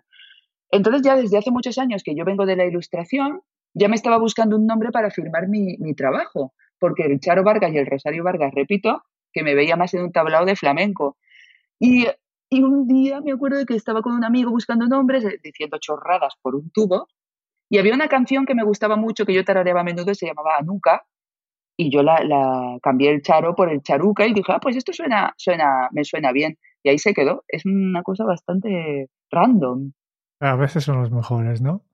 Entonces 0.73 1.03
ya 1.03 1.15
desde 1.15 1.37
hace 1.37 1.51
muchos 1.51 1.77
años 1.77 2.01
que 2.03 2.15
yo 2.15 2.25
vengo 2.25 2.47
de 2.47 2.55
la 2.55 2.65
ilustración, 2.65 3.41
ya 3.75 3.87
me 3.87 3.95
estaba 3.95 4.17
buscando 4.17 4.55
un 4.55 4.65
nombre 4.65 4.89
para 4.89 5.11
firmar 5.11 5.47
mi, 5.47 5.77
trabajo, 5.93 6.51
porque 6.79 7.03
el 7.03 7.19
Charo 7.19 7.43
Vargas 7.43 7.71
y 7.71 7.77
el 7.77 7.85
Rosario 7.85 8.23
Vargas, 8.23 8.51
repito, 8.55 9.03
que 9.31 9.43
me 9.43 9.53
veía 9.53 9.75
más 9.75 9.93
en 9.93 10.01
un 10.01 10.11
tablao 10.11 10.45
de 10.45 10.55
flamenco. 10.55 11.15
Y, 11.79 12.07
un 12.49 12.87
día 12.87 13.21
me 13.21 13.31
acuerdo 13.31 13.57
de 13.57 13.65
que 13.65 13.75
estaba 13.75 14.01
con 14.01 14.13
un 14.13 14.23
amigo 14.23 14.49
buscando 14.49 14.87
nombres, 14.87 15.25
eh, 15.25 15.39
diciendo 15.43 15.77
chorradas 15.79 16.33
por 16.41 16.55
un 16.55 16.71
tubo, 16.71 17.07
y 17.69 17.77
había 17.77 17.93
una 17.93 18.07
canción 18.07 18.47
que 18.47 18.55
me 18.55 18.63
gustaba 18.63 18.95
mucho, 18.95 19.25
que 19.25 19.33
yo 19.33 19.43
tarareaba 19.43 19.81
a 19.81 19.83
menudo, 19.83 20.15
se 20.15 20.25
llamaba 20.25 20.57
Anuka, 20.57 21.03
y 21.77 21.91
yo 21.91 22.01
la, 22.01 22.23
la, 22.23 22.79
cambié 22.81 23.11
el 23.11 23.21
charo 23.21 23.53
por 23.55 23.71
el 23.71 23.83
charuca 23.83 24.25
y 24.25 24.33
dije, 24.33 24.51
ah, 24.51 24.59
pues 24.59 24.75
esto 24.75 24.91
suena, 24.91 25.35
suena, 25.37 25.89
me 25.91 26.03
suena 26.03 26.31
bien. 26.31 26.57
Y 26.81 26.89
ahí 26.89 26.97
se 26.97 27.13
quedó. 27.13 27.43
Es 27.47 27.65
una 27.65 28.03
cosa 28.03 28.23
bastante 28.25 29.09
random. 29.31 29.91
A 30.43 30.55
veces 30.57 30.83
son 30.83 30.99
los 30.99 31.09
mejores, 31.09 31.61
¿no? 31.61 31.85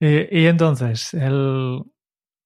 Y, 0.00 0.46
entonces, 0.46 1.14
el, 1.14 1.84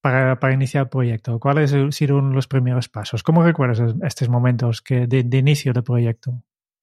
para, 0.03 0.39
para, 0.39 0.53
iniciar 0.53 0.85
el 0.85 0.89
proyecto, 0.91 1.41
¿cuáles 1.41 1.75
fueron 1.97 2.35
los 2.35 2.47
primeros 2.47 2.91
pasos? 2.91 3.23
¿Cómo 3.23 3.43
recuerdas 3.43 3.95
estos 4.03 4.29
momentos 4.29 4.85
de, 4.87 5.39
inicio 5.39 5.73
del 5.73 5.83
proyecto? 5.83 6.43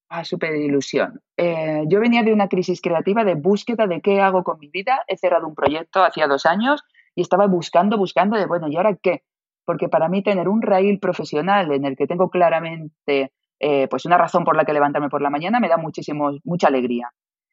Ah, 0.09 0.25
súper 0.25 0.55
ilusión. 0.55 1.21
Eh, 1.37 1.83
yo 1.87 1.99
venía 1.99 2.23
de 2.23 2.33
una 2.33 2.49
crisis 2.49 2.81
creativa 2.81 3.23
de 3.23 3.35
búsqueda 3.35 3.85
de 3.85 4.01
qué 4.01 4.21
hago 4.21 4.43
con 4.43 4.57
mi 4.59 4.69
vida. 4.69 5.03
He 5.07 5.17
cerrado 5.17 5.47
un 5.47 5.53
proyecto 5.53 6.03
hacía 6.03 6.25
dos 6.27 6.47
años 6.47 6.83
y 7.13 7.21
estaba 7.21 7.45
buscando, 7.45 7.95
buscando 7.95 8.37
de, 8.37 8.47
bueno, 8.47 8.67
¿y 8.69 8.75
ahora 8.75 8.97
qué? 8.99 9.23
Porque 9.65 9.87
para 9.87 10.09
mí 10.09 10.23
tener 10.23 10.49
un 10.49 10.63
raíl 10.63 10.99
profesional 10.99 11.71
en 11.73 11.85
el 11.85 11.95
que 11.95 12.07
tengo 12.07 12.31
claramente 12.31 13.31
eh, 13.59 13.87
pues 13.87 14.05
una 14.05 14.17
razón 14.17 14.43
por 14.43 14.55
la 14.55 14.65
que 14.65 14.73
levantarme 14.73 15.09
por 15.09 15.21
la 15.21 15.29
mañana 15.29 15.59
me 15.59 15.69
da 15.69 15.77
muchísimo, 15.77 16.31
mucha 16.43 16.69
alegría. 16.69 17.11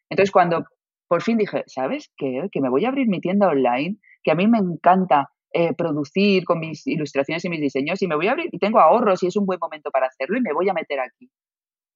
Entonces, 0.08 0.30
cuando 0.30 0.64
por 1.08 1.23
fin 1.23 1.38
dije, 1.38 1.64
¿sabes 1.66 2.12
qué? 2.16 2.49
Que 2.50 2.61
me 2.61 2.68
voy 2.68 2.84
a 2.84 2.88
abrir 2.88 3.08
mi 3.08 3.20
tienda 3.20 3.49
online, 3.49 3.99
que 4.23 4.30
a 4.30 4.34
mí 4.34 4.46
me 4.46 4.58
encanta 4.58 5.30
eh, 5.52 5.75
producir 5.75 6.44
con 6.44 6.58
mis 6.58 6.87
ilustraciones 6.87 7.44
y 7.44 7.49
mis 7.49 7.61
diseños 7.61 8.02
y 8.02 8.08
me 8.08 8.16
voy 8.16 8.26
a 8.26 8.32
abrir 8.32 8.49
y 8.50 8.58
tengo 8.58 8.80
ahorros 8.80 9.23
y 9.23 9.28
es 9.28 9.37
un 9.37 9.46
buen 9.46 9.61
momento 9.61 9.90
para 9.90 10.06
hacerlo 10.06 10.37
y 10.37 10.40
me 10.40 10.52
voy 10.52 10.68
a 10.68 10.75
meter 10.75 11.00
aquí. 11.00 11.30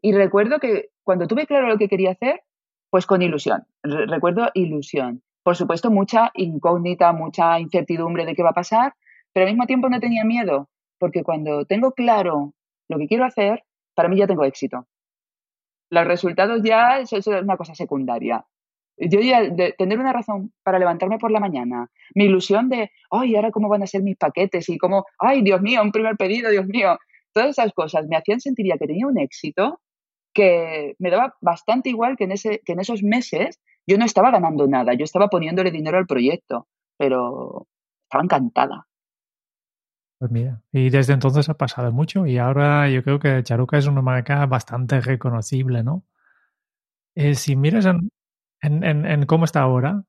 Y 0.01 0.13
recuerdo 0.13 0.61
que 0.61 0.91
cuando 1.03 1.27
tuve 1.27 1.47
claro 1.47 1.69
lo 1.69 1.77
que 1.77 1.89
quería 1.89 2.13
hacer, 2.13 2.43
pues 2.91 3.07
con 3.07 3.21
ilusión, 3.21 3.65
recuerdo 3.83 4.51
ilusión. 4.55 5.23
Por 5.43 5.57
supuesto, 5.57 5.91
mucha 5.91 6.31
incógnita, 6.35 7.13
mucha 7.13 7.59
incertidumbre 7.59 8.27
de 8.27 8.35
qué 8.35 8.43
va 8.43 8.51
a 8.51 8.55
pasar, 8.55 8.95
pero 9.33 9.47
al 9.47 9.53
mismo 9.53 9.67
tiempo 9.67 9.89
no 9.89 9.99
tenía 9.99 10.25
miedo, 10.25 10.69
porque 10.99 11.23
cuando 11.23 11.65
tengo 11.65 11.93
claro 11.93 12.55
lo 12.89 12.99
que 12.99 13.07
quiero 13.07 13.25
hacer, 13.25 13.65
para 13.95 14.09
mí 14.09 14.19
ya 14.19 14.27
tengo 14.27 14.45
éxito. 14.45 14.87
Los 15.91 16.07
resultados 16.07 16.63
ya 16.63 17.01
es 17.01 17.27
una 17.27 17.57
cosa 17.57 17.75
secundaria. 17.75 18.45
Yo 19.01 19.21
ya 19.21 19.43
de 19.43 19.75
tener 19.79 19.99
una 19.99 20.13
razón 20.13 20.53
para 20.63 20.79
levantarme 20.79 21.19
por 21.19 21.31
la 21.31 21.41
mañana, 21.41 21.89
mi 22.15 22.25
ilusión 22.25 22.69
de, 22.69 22.91
ay, 23.11 23.37
ahora 23.37 23.51
cómo 23.51 23.69
van 23.69 23.83
a 23.83 23.87
ser 23.87 24.03
mis 24.03 24.17
paquetes 24.17 24.69
y 24.69 24.79
cómo, 24.79 25.05
ay, 25.19 25.43
Dios 25.43 25.61
mío, 25.61 25.83
un 25.83 25.93
primer 25.93 26.17
pedido, 26.17 26.51
Dios 26.51 26.67
mío, 26.67 26.99
todas 27.33 27.51
esas 27.51 27.73
cosas 27.73 28.07
me 28.09 28.17
hacían 28.17 28.41
sentir 28.41 28.67
ya 28.67 28.79
que 28.79 28.87
tenía 28.87 29.07
un 29.07 29.19
éxito 29.19 29.81
que 30.33 30.95
me 30.99 31.11
daba 31.11 31.35
bastante 31.41 31.91
igual 31.91 32.17
que 32.17 32.25
en, 32.25 32.33
ese, 32.33 32.61
que 32.65 32.73
en 32.73 32.81
esos 32.81 33.03
meses 33.03 33.61
yo 33.87 33.99
no 33.99 34.05
estaba 34.05 34.31
ganando 34.31 34.67
nada, 34.67 34.95
yo 34.95 35.05
estaba 35.05 35.29
poniéndole 35.29 35.71
dinero 35.71 35.99
al 35.99 36.07
proyecto, 36.07 36.69
pero 36.97 37.67
estaba 38.05 38.25
encantada. 38.25 38.87
Pues 40.19 40.33
mira, 40.33 40.63
y 40.73 40.91
desde 40.91 41.13
entonces 41.13 41.49
ha 41.49 41.55
pasado 41.55 41.93
mucho 41.93 42.27
y 42.27 42.39
ahora 42.39 42.91
yo 42.91 43.05
creo 43.05 43.21
que 43.21 43.43
Charuca 43.45 43.79
es 43.79 43.87
una 43.87 44.03
marca 44.03 44.45
bastante 44.47 45.01
reconocible, 45.01 45.85
¿no? 45.85 46.05
Eh, 47.15 47.35
si 47.35 47.55
miras 47.55 47.87
en, 47.87 48.11
en, 48.61 48.85
en, 48.85 49.27
cómo 49.27 49.45
está 49.45 49.61
ahora, 49.61 50.03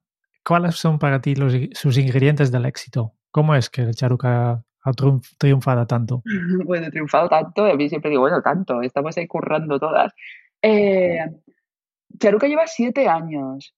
¿cuáles 0.46 0.76
son 0.76 1.00
para 1.00 1.22
ti 1.22 1.36
los, 1.36 1.54
sus 1.74 1.98
ingredientes 1.98 2.52
del 2.52 2.66
éxito? 2.66 3.14
¿Cómo 3.32 3.56
es 3.56 3.70
que 3.70 3.82
el 3.82 3.96
Charuca 3.96 4.64
ha 4.84 4.92
triunfado 5.38 5.86
tanto? 5.86 6.24
Bueno, 6.66 6.90
triunfado 6.90 7.30
tanto, 7.30 7.66
a 7.66 7.76
mí 7.76 7.90
siempre 7.90 8.10
digo, 8.10 8.22
bueno, 8.22 8.42
tanto, 8.42 8.82
estamos 8.82 9.18
ahí 9.18 9.28
currando 9.28 9.80
todas. 9.80 10.14
Eh, 10.62 11.20
Charuca 12.18 12.48
lleva 12.48 12.68
siete 12.68 13.08
años. 13.08 13.74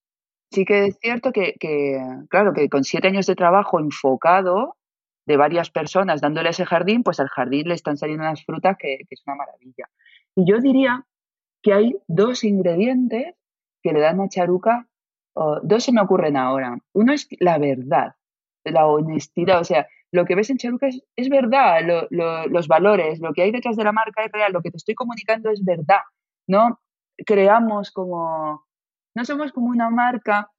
Sí 0.51 0.65
que 0.65 0.87
es 0.87 0.99
cierto 0.99 1.31
que, 1.31 1.55
que, 1.59 1.97
claro, 2.29 2.53
que 2.53 2.67
con 2.69 2.83
siete 2.83 3.07
años 3.07 3.25
de 3.25 3.35
trabajo 3.35 3.79
enfocado 3.79 4.77
de 5.25 5.37
varias 5.37 5.69
personas 5.69 6.19
dándole 6.19 6.49
ese 6.49 6.65
jardín, 6.65 7.03
pues 7.03 7.19
al 7.19 7.29
jardín 7.29 7.69
le 7.69 7.75
están 7.75 7.97
saliendo 7.97 8.23
unas 8.23 8.43
frutas 8.43 8.75
que, 8.77 8.97
que 9.07 9.15
es 9.15 9.23
una 9.25 9.35
maravilla. 9.35 9.89
Y 10.35 10.49
yo 10.49 10.59
diría 10.59 11.05
que 11.61 11.73
hay 11.73 11.95
dos 12.07 12.43
ingredientes 12.43 13.35
que 13.81 13.93
le 13.93 13.99
dan 13.99 14.21
a 14.21 14.29
Charuca, 14.29 14.87
dos 15.63 15.83
se 15.83 15.91
me 15.91 16.01
ocurren 16.01 16.37
ahora. 16.37 16.77
Uno 16.93 17.13
es 17.13 17.27
la 17.39 17.57
verdad, 17.57 18.15
la 18.63 18.85
honestidad, 18.87 19.59
o 19.59 19.63
sea, 19.63 19.87
lo 20.11 20.25
que 20.25 20.35
ves 20.35 20.49
en 20.49 20.57
Charuca 20.57 20.87
es, 21.15 21.29
verdad, 21.29 21.79
los 22.09 22.67
valores, 22.67 23.19
lo 23.19 23.31
que 23.33 23.43
hay 23.43 23.51
detrás 23.51 23.77
de 23.77 23.83
la 23.83 23.93
marca 23.93 24.23
es 24.23 24.31
real, 24.31 24.51
lo 24.51 24.61
que 24.61 24.71
te 24.71 24.77
estoy 24.77 24.93
comunicando 24.93 25.49
es 25.49 25.63
verdad. 25.63 26.01
No 26.47 26.79
creamos 27.25 27.91
como, 27.91 28.65
no 29.15 29.25
somos 29.25 29.53
como 29.53 29.67
una 29.67 29.89
marca. 29.89 30.51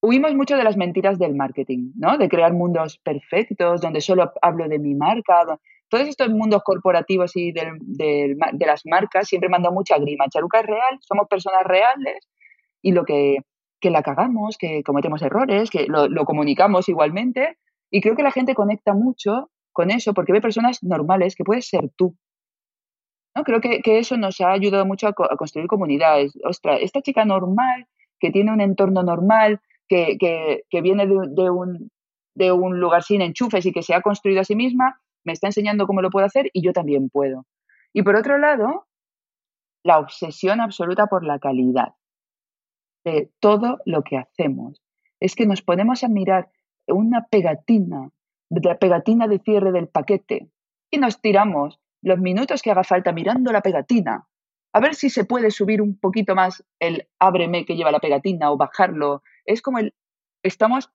Huimos 0.00 0.34
mucho 0.34 0.56
de 0.56 0.64
las 0.64 0.76
mentiras 0.76 1.18
del 1.18 1.34
marketing, 1.34 1.92
¿no? 1.96 2.16
De 2.16 2.28
crear 2.28 2.54
mundos 2.54 2.98
perfectos, 2.98 3.82
donde 3.82 4.00
solo 4.00 4.32
hablo 4.40 4.68
de 4.68 4.78
mi 4.78 4.94
marca. 4.94 5.44
Todos 5.92 6.08
estos 6.08 6.30
mundos 6.30 6.62
corporativos 6.64 7.36
y 7.36 7.52
de 7.52 8.36
las 8.66 8.86
marcas 8.86 9.28
siempre 9.28 9.50
mandan 9.50 9.74
mucha 9.74 9.98
grima. 9.98 10.24
Charuca 10.30 10.60
es 10.60 10.66
real, 10.66 10.98
somos 11.02 11.28
personas 11.28 11.64
reales 11.64 12.30
y 12.80 12.92
lo 12.92 13.04
que, 13.04 13.40
que 13.78 13.90
la 13.90 14.02
cagamos, 14.02 14.56
que 14.56 14.82
cometemos 14.84 15.20
errores, 15.20 15.68
que 15.68 15.84
lo, 15.88 16.24
comunicamos 16.24 16.88
igualmente. 16.88 17.58
Y 17.90 18.00
creo 18.00 18.16
que 18.16 18.22
la 18.22 18.30
gente 18.30 18.54
conecta 18.54 18.94
mucho 18.94 19.50
con 19.70 19.90
eso 19.90 20.14
porque 20.14 20.32
ve 20.32 20.40
personas 20.40 20.82
normales 20.82 21.36
que 21.36 21.44
puedes 21.44 21.68
ser 21.68 21.90
tú. 21.94 22.16
¿no? 23.36 23.44
Creo 23.44 23.60
que, 23.60 23.82
que 23.82 23.98
eso 23.98 24.16
nos 24.16 24.40
ha 24.40 24.50
ayudado 24.50 24.86
mucho 24.86 25.08
a, 25.08 25.12
construir 25.12 25.66
comunidades. 25.66 26.32
Ostras, 26.42 26.78
esta 26.80 27.02
chica 27.02 27.26
normal, 27.26 27.86
que 28.18 28.30
tiene 28.30 28.50
un 28.50 28.62
entorno 28.62 29.02
normal, 29.02 29.60
que, 29.88 30.16
que, 30.18 30.62
que 30.70 30.80
viene 30.80 31.06
de, 31.06 31.16
de, 31.28 31.50
un, 31.50 31.90
de 32.34 32.50
un 32.50 32.80
lugar 32.80 33.02
sin 33.02 33.20
enchufes 33.20 33.66
y 33.66 33.72
que 33.72 33.82
se 33.82 33.92
ha 33.92 34.00
construido 34.00 34.40
a 34.40 34.44
sí 34.44 34.56
misma, 34.56 34.98
me 35.24 35.32
está 35.32 35.48
enseñando 35.48 35.86
cómo 35.86 36.02
lo 36.02 36.10
puedo 36.10 36.26
hacer 36.26 36.50
y 36.52 36.62
yo 36.62 36.72
también 36.72 37.08
puedo. 37.08 37.46
Y 37.92 38.02
por 38.02 38.16
otro 38.16 38.38
lado, 38.38 38.86
la 39.82 39.98
obsesión 39.98 40.60
absoluta 40.60 41.06
por 41.06 41.24
la 41.24 41.38
calidad 41.38 41.94
de 43.04 43.30
todo 43.40 43.78
lo 43.84 44.02
que 44.02 44.16
hacemos. 44.16 44.80
Es 45.20 45.34
que 45.34 45.46
nos 45.46 45.62
ponemos 45.62 46.04
a 46.04 46.08
mirar 46.08 46.50
una 46.86 47.26
pegatina, 47.26 48.10
la 48.48 48.78
pegatina 48.78 49.28
de 49.28 49.38
cierre 49.38 49.72
del 49.72 49.88
paquete, 49.88 50.48
y 50.90 50.98
nos 50.98 51.20
tiramos 51.20 51.80
los 52.02 52.18
minutos 52.18 52.62
que 52.62 52.70
haga 52.70 52.84
falta 52.84 53.12
mirando 53.12 53.52
la 53.52 53.62
pegatina. 53.62 54.28
a 54.74 54.80
ver 54.80 54.94
si 54.94 55.10
se 55.10 55.24
puede 55.24 55.50
subir 55.50 55.82
un 55.82 55.98
poquito 55.98 56.34
más 56.34 56.64
el 56.80 57.06
ábreme 57.18 57.66
que 57.66 57.76
lleva 57.76 57.90
la 57.92 58.00
pegatina 58.00 58.50
o 58.50 58.56
bajarlo. 58.56 59.22
Es 59.44 59.60
como 59.60 59.78
el, 59.78 59.94
estamos, 60.42 60.90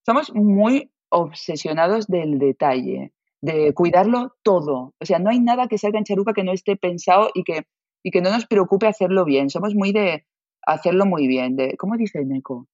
estamos 0.00 0.34
muy 0.34 0.90
obsesionados 1.10 2.08
del 2.08 2.38
detalle, 2.40 3.12
de 3.44 3.72
cuidarlo 3.74 4.36
todo. 4.42 4.94
O 4.98 5.04
sea, 5.04 5.18
no 5.18 5.30
hay 5.30 5.40
nada 5.40 5.68
que 5.68 5.78
salga 5.78 5.98
en 5.98 6.04
Charuca 6.04 6.32
que 6.32 6.44
no 6.44 6.52
esté 6.52 6.76
pensado 6.76 7.30
y 7.34 7.44
que, 7.44 7.66
y 8.02 8.10
que 8.10 8.20
no 8.20 8.30
nos 8.30 8.46
preocupe 8.46 8.86
hacerlo 8.86 9.24
bien. 9.24 9.50
Somos 9.50 9.74
muy 9.74 9.92
de 9.92 10.26
hacerlo 10.66 11.04
muy 11.04 11.26
bien, 11.26 11.56
de, 11.56 11.76
¿cómo 11.76 11.96
dice 11.96 12.24
Neko? 12.24 12.68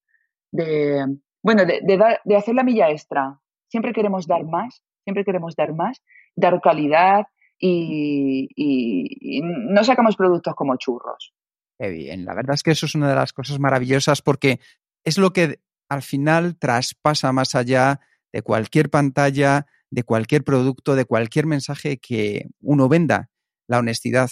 De, 0.53 1.05
bueno, 1.43 1.65
de, 1.65 1.81
de 2.25 2.37
hacer 2.37 2.55
la 2.55 2.63
milla 2.63 2.91
extra. 2.91 3.41
Siempre 3.69 3.93
queremos 3.93 4.27
dar 4.27 4.45
más, 4.45 4.85
siempre 5.05 5.25
queremos 5.25 5.57
dar 5.57 5.75
más, 5.75 6.03
dar 6.37 6.61
calidad, 6.61 7.27
y, 7.61 9.41
no 9.43 9.85
sacamos 9.85 10.17
productos 10.17 10.55
como 10.55 10.77
churros. 10.77 11.35
Qué 11.79 11.91
bien, 11.91 12.25
la 12.25 12.35
verdad 12.35 12.55
es 12.55 12.63
que 12.63 12.73
eso 12.73 12.87
es 12.87 12.95
una 12.95 13.09
de 13.09 13.15
las 13.15 13.33
cosas 13.33 13.59
maravillosas 13.59 14.23
porque 14.23 14.61
es 15.05 15.19
lo 15.19 15.33
que 15.33 15.61
al 15.89 16.03
final 16.03 16.59
traspasa 16.59 17.33
más 17.33 17.55
allá 17.55 18.01
de 18.33 18.43
cualquier 18.43 18.91
pantalla, 18.91 19.67
de 19.91 20.05
cualquier 20.05 20.45
producto, 20.45 20.95
de 20.95 21.05
cualquier 21.05 21.47
mensaje 21.47 21.99
que 21.99 22.49
uno 22.61 22.89
venda, 22.89 23.29
la 23.67 23.79
honestidad. 23.79 24.31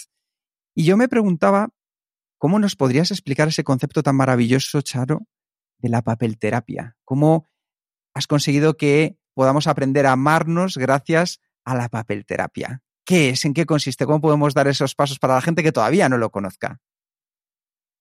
Y 0.73 0.85
yo 0.85 0.97
me 0.97 1.09
preguntaba, 1.09 1.69
¿cómo 2.37 2.59
nos 2.59 2.75
podrías 2.75 3.11
explicar 3.11 3.47
ese 3.49 3.63
concepto 3.63 4.01
tan 4.03 4.15
maravilloso, 4.15 4.81
Charo, 4.81 5.27
de 5.79 5.89
la 5.89 6.01
papelterapia? 6.01 6.95
¿Cómo 7.03 7.47
has 8.13 8.27
conseguido 8.27 8.77
que 8.77 9.17
podamos 9.33 9.67
aprender 9.67 10.05
a 10.05 10.13
amarnos 10.13 10.77
gracias 10.77 11.41
a 11.65 11.75
la 11.75 11.89
papelterapia? 11.89 12.81
¿Qué 13.05 13.29
es? 13.29 13.43
¿En 13.45 13.53
qué 13.53 13.65
consiste? 13.65 14.05
¿Cómo 14.05 14.21
podemos 14.21 14.53
dar 14.53 14.67
esos 14.67 14.95
pasos 14.95 15.19
para 15.19 15.35
la 15.35 15.41
gente 15.41 15.63
que 15.63 15.71
todavía 15.71 16.07
no 16.09 16.17
lo 16.17 16.29
conozca? 16.29 16.79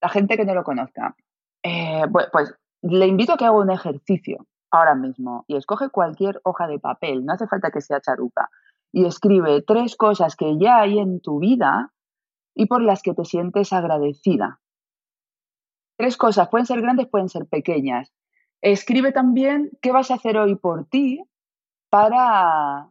La 0.00 0.08
gente 0.08 0.36
que 0.36 0.44
no 0.44 0.54
lo 0.54 0.62
conozca. 0.62 1.16
Eh, 1.62 2.02
pues, 2.12 2.54
le 2.82 3.06
invito 3.06 3.32
a 3.32 3.36
que 3.36 3.44
haga 3.44 3.56
un 3.56 3.70
ejercicio 3.70 4.46
ahora 4.70 4.94
mismo 4.94 5.44
y 5.46 5.56
escoge 5.56 5.90
cualquier 5.90 6.40
hoja 6.44 6.66
de 6.66 6.78
papel, 6.78 7.24
no 7.24 7.32
hace 7.32 7.46
falta 7.46 7.70
que 7.70 7.80
sea 7.80 8.00
charuca, 8.00 8.50
y 8.92 9.04
escribe 9.04 9.62
tres 9.62 9.96
cosas 9.96 10.36
que 10.36 10.58
ya 10.58 10.80
hay 10.80 10.98
en 10.98 11.20
tu 11.20 11.38
vida 11.38 11.92
y 12.54 12.66
por 12.66 12.82
las 12.82 13.02
que 13.02 13.14
te 13.14 13.24
sientes 13.24 13.72
agradecida. 13.72 14.60
Tres 15.96 16.16
cosas, 16.16 16.48
pueden 16.48 16.66
ser 16.66 16.80
grandes, 16.80 17.08
pueden 17.08 17.28
ser 17.28 17.46
pequeñas. 17.46 18.12
Escribe 18.60 19.12
también 19.12 19.70
qué 19.82 19.92
vas 19.92 20.10
a 20.10 20.14
hacer 20.14 20.36
hoy 20.36 20.56
por 20.56 20.86
ti 20.86 21.22
para, 21.90 22.88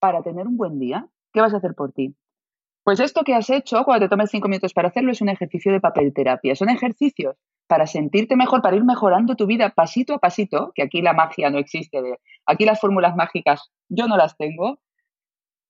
para 0.00 0.22
tener 0.22 0.46
un 0.46 0.56
buen 0.56 0.78
día. 0.78 1.08
¿Qué 1.32 1.40
vas 1.40 1.54
a 1.54 1.58
hacer 1.58 1.74
por 1.74 1.92
ti? 1.92 2.14
Pues 2.84 3.00
esto 3.00 3.22
que 3.22 3.34
has 3.34 3.48
hecho, 3.48 3.84
cuando 3.84 4.06
te 4.06 4.10
tomes 4.10 4.30
cinco 4.30 4.48
minutos 4.48 4.74
para 4.74 4.88
hacerlo, 4.88 5.12
es 5.12 5.20
un 5.20 5.28
ejercicio 5.28 5.72
de 5.72 5.80
papel 5.80 6.12
terapia. 6.12 6.56
Son 6.56 6.68
ejercicios 6.68 7.36
para 7.72 7.86
sentirte 7.86 8.36
mejor, 8.36 8.60
para 8.60 8.76
ir 8.76 8.84
mejorando 8.84 9.34
tu 9.34 9.46
vida 9.46 9.70
pasito 9.70 10.12
a 10.12 10.18
pasito, 10.18 10.72
que 10.74 10.82
aquí 10.82 11.00
la 11.00 11.14
magia 11.14 11.48
no 11.48 11.56
existe, 11.56 11.98
aquí 12.44 12.66
las 12.66 12.78
fórmulas 12.78 13.16
mágicas 13.16 13.72
yo 13.88 14.06
no 14.08 14.18
las 14.18 14.36
tengo, 14.36 14.78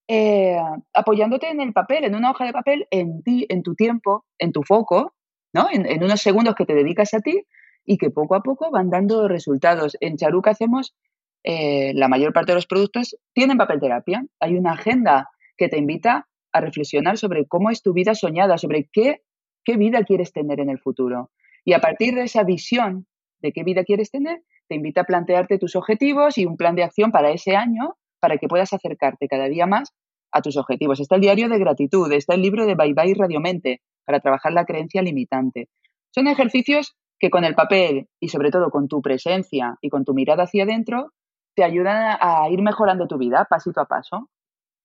eh, 0.09 0.59
apoyándote 0.93 1.49
en 1.49 1.61
el 1.61 1.73
papel, 1.73 2.03
en 2.03 2.17
una 2.17 2.33
hoja 2.33 2.45
de 2.45 2.53
papel, 2.53 2.89
en 2.91 3.23
ti, 3.23 3.47
en 3.49 3.63
tu 3.63 3.77
tiempo, 3.77 4.25
en 4.41 4.51
tu 4.51 4.65
foco, 4.65 5.15
¿no? 5.53 5.69
en, 5.71 6.03
unos 6.03 6.21
segundos 6.21 6.57
que 6.57 6.67
te 6.67 6.75
dedicas 6.75 7.15
a 7.15 7.21
ti 7.21 7.45
y 7.85 7.99
que 7.99 8.11
poco 8.11 8.35
a 8.35 8.43
poco 8.43 8.73
van 8.73 8.91
dando 8.91 9.29
resultados. 9.29 9.97
En 10.01 10.17
Charuca 10.17 10.51
hacemos, 10.51 10.97
eh, 11.45 11.93
la 11.95 12.09
mayor 12.09 12.33
parte 12.33 12.51
de 12.51 12.57
los 12.57 12.67
productos 12.67 13.17
tienen 13.33 13.59
papel 13.59 13.79
terapia. 13.79 14.27
Hay 14.41 14.57
una 14.57 14.73
agenda 14.73 15.31
que 15.57 15.69
te 15.69 15.79
invita 15.79 16.27
a 16.51 16.61
reflexionar 16.61 17.17
sobre 17.17 17.47
cómo 17.47 17.71
es 17.71 17.81
tu 17.81 17.93
vida 17.93 18.17
soñada, 18.17 18.59
sobre 18.59 18.89
qué, 18.93 19.23
qué 19.63 19.77
vida 19.77 20.03
quieres 20.03 20.33
tener 20.33 20.59
en 20.59 20.69
el 20.69 20.81
futuro. 20.81 21.31
Y 21.65 21.75
a 21.75 21.81
partir 21.81 22.15
de 22.15 22.25
esa 22.25 22.43
visión 22.43 23.07
de 23.41 23.53
qué 23.53 23.65
vida 23.65 23.85
quieres 23.85 24.11
tener, 24.11 24.43
te 24.69 24.77
invita 24.77 25.03
a 25.03 25.05
plantearte 25.05 25.59
tus 25.59 25.77
objetivos 25.77 26.39
y 26.39 26.47
un 26.47 26.57
plan 26.57 26.75
de 26.75 26.85
acción 26.85 27.11
para 27.11 27.31
ese 27.31 27.57
año 27.57 27.97
para 28.21 28.39
que 28.39 28.49
puedas 28.49 28.73
acercarte 28.73 29.29
cada 29.29 29.49
día 29.49 29.67
más 29.67 29.93
a 30.33 30.41
tus 30.43 30.57
objetivos. 30.57 31.01
Está 31.01 31.17
el 31.17 31.21
diario 31.21 31.49
de 31.49 31.59
gratitud, 31.59 32.11
está 32.13 32.35
el 32.35 32.43
libro 32.43 32.67
de 32.67 32.75
Bye 32.75 32.95
Bye 32.95 33.15
Radiomente 33.15 33.83
para 34.05 34.21
trabajar 34.21 34.53
la 34.53 34.65
creencia 34.65 35.03
limitante. 35.03 35.69
Son 36.11 36.27
ejercicios 36.27 36.97
que 37.19 37.31
con 37.31 37.45
el 37.45 37.55
papel 37.55 38.09
y 38.21 38.29
sobre 38.29 38.51
todo 38.51 38.71
con 38.71 38.89
tu 38.89 39.01
presencia 39.01 39.77
y 39.81 39.91
con 39.91 40.05
tu 40.05 40.15
mirada 40.15 40.45
hacia 40.45 40.65
adentro 40.65 41.13
te 41.55 41.65
ayudan 41.65 42.17
a 42.21 42.49
ir 42.51 42.63
mejorando 42.63 43.07
tu 43.07 43.19
vida 43.19 43.47
pasito 43.49 43.81
a 43.81 43.87
paso. 43.87 44.31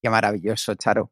Qué 0.02 0.10
maravilloso, 0.10 0.76
Charo. 0.76 1.12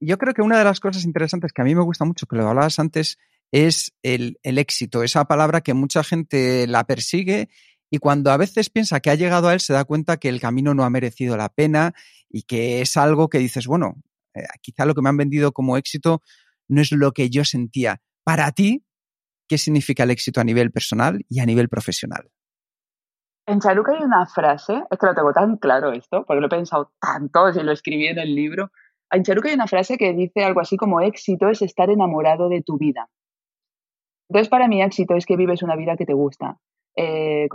Yo 0.00 0.18
creo 0.18 0.34
que 0.34 0.42
una 0.42 0.58
de 0.58 0.64
las 0.64 0.80
cosas 0.80 1.04
interesantes 1.04 1.52
que 1.52 1.62
a 1.62 1.64
mí 1.64 1.74
me 1.74 1.82
gusta 1.82 2.04
mucho, 2.04 2.26
que 2.26 2.36
lo 2.36 2.48
hablabas 2.48 2.78
antes, 2.78 3.18
es 3.52 3.92
el, 4.02 4.38
éxito, 4.42 5.02
esa 5.02 5.26
palabra 5.26 5.60
que 5.60 5.74
mucha 5.74 6.02
gente 6.02 6.66
la 6.66 6.84
persigue 6.84 7.50
y 7.90 7.98
cuando 7.98 8.30
a 8.30 8.38
veces 8.38 8.70
piensa 8.70 9.00
que 9.00 9.10
ha 9.10 9.14
llegado 9.14 9.48
a 9.48 9.52
él 9.52 9.60
se 9.60 9.74
da 9.74 9.84
cuenta 9.84 10.16
que 10.16 10.30
el 10.30 10.40
camino 10.40 10.72
no 10.72 10.84
ha 10.84 10.90
merecido 10.90 11.36
la 11.36 11.50
pena 11.50 11.92
y 12.30 12.44
que 12.44 12.80
es 12.80 12.96
algo 12.96 13.28
que 13.28 13.38
dices, 13.38 13.66
bueno, 13.66 13.96
eh, 14.34 14.44
quizá 14.62 14.86
lo 14.86 14.94
que 14.94 15.02
me 15.02 15.10
han 15.10 15.18
vendido 15.18 15.52
como 15.52 15.76
éxito 15.76 16.22
no 16.68 16.80
es 16.80 16.92
lo 16.92 17.12
que 17.12 17.28
yo 17.28 17.44
sentía. 17.44 18.00
Para 18.24 18.50
ti, 18.52 18.86
¿qué 19.46 19.58
significa 19.58 20.04
el 20.04 20.10
éxito 20.10 20.40
a 20.40 20.44
nivel 20.44 20.72
personal 20.72 21.22
y 21.28 21.40
a 21.40 21.46
nivel 21.46 21.68
profesional? 21.68 22.30
En 23.46 23.60
Charuca 23.60 23.92
hay 23.92 24.02
una 24.02 24.24
frase, 24.24 24.82
es 24.90 24.98
que 24.98 25.06
lo 25.06 25.14
tengo 25.14 25.32
tan 25.32 25.58
claro 25.58 25.92
esto, 25.92 26.24
porque 26.24 26.40
lo 26.40 26.46
he 26.46 26.50
pensado 26.50 26.92
tanto 26.98 27.50
y 27.50 27.62
lo 27.62 27.72
escribí 27.72 28.06
en 28.06 28.18
el 28.18 28.34
libro. 28.34 28.70
En 29.10 29.24
Charuca 29.24 29.50
hay 29.50 29.56
una 29.56 29.66
frase 29.66 29.98
que 29.98 30.14
dice 30.14 30.42
algo 30.42 30.60
así 30.60 30.78
como 30.78 31.02
éxito 31.02 31.50
es 31.50 31.60
estar 31.60 31.90
enamorado 31.90 32.48
de 32.48 32.62
tu 32.62 32.78
vida. 32.78 33.10
Entonces, 34.32 34.48
para 34.48 34.66
mí, 34.66 34.80
éxito 34.80 35.14
es 35.14 35.26
que 35.26 35.36
vives 35.36 35.62
una 35.62 35.76
vida 35.76 35.94
que 35.94 36.06
te 36.06 36.14
gusta, 36.14 36.56
eh, 36.96 37.48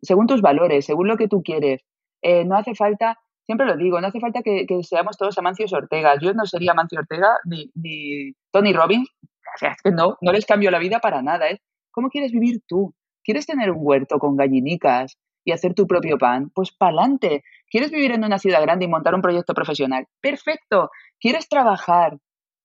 según 0.00 0.28
tus 0.28 0.40
valores, 0.40 0.86
según 0.86 1.08
lo 1.08 1.16
que 1.16 1.26
tú 1.26 1.42
quieres. 1.42 1.84
Eh, 2.22 2.44
no 2.44 2.54
hace 2.54 2.76
falta, 2.76 3.18
siempre 3.46 3.66
lo 3.66 3.76
digo, 3.76 4.00
no 4.00 4.06
hace 4.06 4.20
falta 4.20 4.42
que, 4.42 4.64
seamos 4.82 5.18
todos 5.18 5.36
Amancios 5.38 5.72
Ortega. 5.72 6.14
Yo 6.22 6.34
no 6.34 6.46
sería 6.46 6.70
Amancio 6.70 7.00
Ortega 7.00 7.38
ni, 7.46 7.72
ni 7.74 8.32
Tony 8.52 8.72
Robbins. 8.72 9.10
O 9.24 9.58
sea, 9.58 9.72
es 9.72 9.82
que 9.82 9.90
no, 9.90 10.16
no 10.20 10.30
les 10.30 10.46
cambio 10.46 10.70
la 10.70 10.78
vida 10.78 11.00
para 11.00 11.20
nada. 11.20 11.50
¿eh? 11.50 11.58
¿Cómo 11.90 12.10
quieres 12.10 12.30
vivir 12.30 12.60
tú? 12.68 12.94
¿Quieres 13.24 13.44
tener 13.44 13.72
un 13.72 13.78
huerto 13.80 14.20
con 14.20 14.36
gallinicas 14.36 15.18
y 15.44 15.50
hacer 15.50 15.74
tu 15.74 15.88
propio 15.88 16.16
pan? 16.16 16.52
Pues 16.54 16.70
pa'lante. 16.70 17.42
¿Quieres 17.68 17.90
vivir 17.90 18.12
en 18.12 18.24
una 18.24 18.38
ciudad 18.38 18.62
grande 18.62 18.84
y 18.84 18.88
montar 18.88 19.16
un 19.16 19.22
proyecto 19.22 19.52
profesional? 19.52 20.06
Perfecto. 20.20 20.90
¿Quieres 21.18 21.48
trabajar 21.48 22.18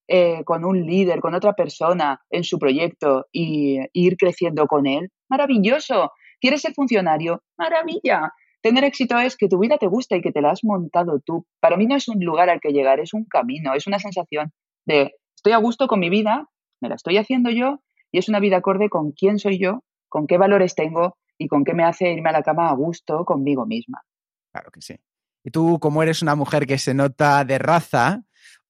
eh, 0.08 0.44
con 0.44 0.66
un 0.66 0.86
líder, 0.86 1.20
con 1.20 1.34
otra 1.34 1.54
persona 1.54 2.22
en 2.30 2.44
su 2.44 2.60
proyecto 2.60 3.28
y, 3.32 3.80
ir 3.94 4.18
creciendo 4.18 4.68
con 4.68 4.86
él? 4.88 5.10
Maravilloso. 5.30 6.12
¿Quieres 6.39 6.62
ser 6.62 6.74
funcionario? 6.74 7.44
Maravilla. 7.58 8.34
Tener 8.62 8.84
éxito 8.84 9.18
es 9.20 9.36
que 9.36 9.48
tu 9.48 9.60
vida 9.60 9.78
te 9.78 9.88
gusta 9.88 10.16
y 10.16 10.22
que 10.22 10.32
te 10.32 10.42
la 10.42 10.52
has 10.52 10.63
montado 10.63 11.20
tú. 11.26 11.46
Para 11.60 11.78
mí 11.78 11.86
no 11.86 11.96
es 11.96 12.08
un 12.08 12.24
lugar 12.24 12.50
al 12.50 12.62
que 12.62 12.72
llegar, 12.72 13.00
es 13.00 13.13
un 13.13 13.26
camino, 13.26 13.74
es 13.74 13.88
una 13.88 14.00
sensación 14.00 14.52
de 14.86 15.12
estoy 15.36 15.54
a 15.54 15.58
gusto 15.58 15.88
con 15.88 16.00
mi 16.00 16.10
vida, 16.10 16.48
me 16.82 16.89
la 16.89 16.96
estoy 16.96 17.18
haciendo 17.18 17.50
yo 17.50 17.80
y 18.12 18.20
es 18.20 18.30
una 18.30 18.39
vida 18.39 18.58
acorde 18.58 18.89
con 18.89 19.12
quién 19.12 19.39
soy 19.39 19.60
yo 19.60 19.82
con 20.13 20.28
qué 20.28 20.38
valores 20.38 20.76
tengo 20.76 21.18
y 21.39 21.48
con 21.48 21.63
qué 21.63 21.74
me 21.74 21.84
hace 21.84 22.13
irme 22.13 22.30
a 22.30 22.34
la 22.34 22.44
cama 22.44 22.70
a 22.70 22.76
gusto 22.76 23.26
conmigo 23.26 23.66
misma. 23.66 24.04
Claro 24.52 24.70
que 24.70 24.80
sí. 24.80 24.96
Y 25.44 25.50
tú, 25.50 25.80
como 25.80 26.04
eres 26.04 26.22
una 26.22 26.36
mujer 26.36 26.68
que 26.68 26.78
se 26.78 26.94
nota 26.94 27.44
de 27.46 27.58
raza, 27.58 28.22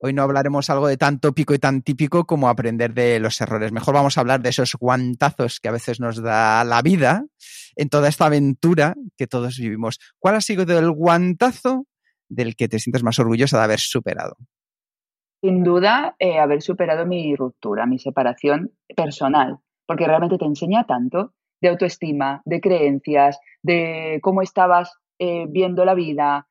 hoy 0.03 0.13
no 0.13 0.23
hablaremos 0.23 0.69
algo 0.69 0.87
de 0.87 0.97
tan 0.97 1.19
tópico 1.19 1.53
y 1.53 1.59
tan 1.59 1.81
típico 1.81 2.25
como 2.25 2.49
aprender 2.49 2.93
de 2.93 3.19
los 3.19 3.39
errores. 3.39 3.71
Mejor 3.71 3.93
vamos 3.93 4.17
a 4.17 4.21
hablar 4.21 4.41
de 4.41 4.49
esos 4.49 4.75
guantazos 4.75 5.59
que 5.59 5.69
a 5.69 5.71
veces 5.71 5.99
nos 5.99 6.21
da 6.21 6.63
la 6.63 6.81
vida 6.81 7.25
en 7.75 7.89
toda 7.89 8.09
esta 8.09 8.25
aventura 8.25 8.95
que 9.17 9.27
todos 9.27 9.57
vivimos. 9.57 9.99
¿Cuál 10.19 10.35
ha 10.35 10.41
sido 10.41 10.63
el 10.77 10.91
guantazo 10.91 11.85
del 12.27 12.55
que 12.55 12.67
te 12.67 12.79
sientes 12.79 13.03
más 13.03 13.17
orgullosa 13.19 13.57
de 13.57 13.63
haber 13.63 13.79
superado? 13.79 14.35
Sin 15.41 15.63
duda, 15.63 16.15
eh, 16.19 16.39
haber 16.39 16.61
superado 16.61 17.05
mi 17.05 17.35
ruptura, 17.35 17.85
mi 17.85 17.99
separación 17.99 18.71
personal 18.95 19.59
porque 19.85 20.07
realmente 20.07 20.37
te 20.37 20.45
enseña 20.45 20.85
tanto 20.85 21.33
de 21.61 21.69
autoestima, 21.69 22.41
de 22.45 22.59
creencias, 22.59 23.39
de 23.61 24.19
cómo 24.21 24.41
estabas 24.41 24.91
eh, 25.19 25.45
viendo 25.49 25.85
la 25.85 25.93
vida. 25.93 26.47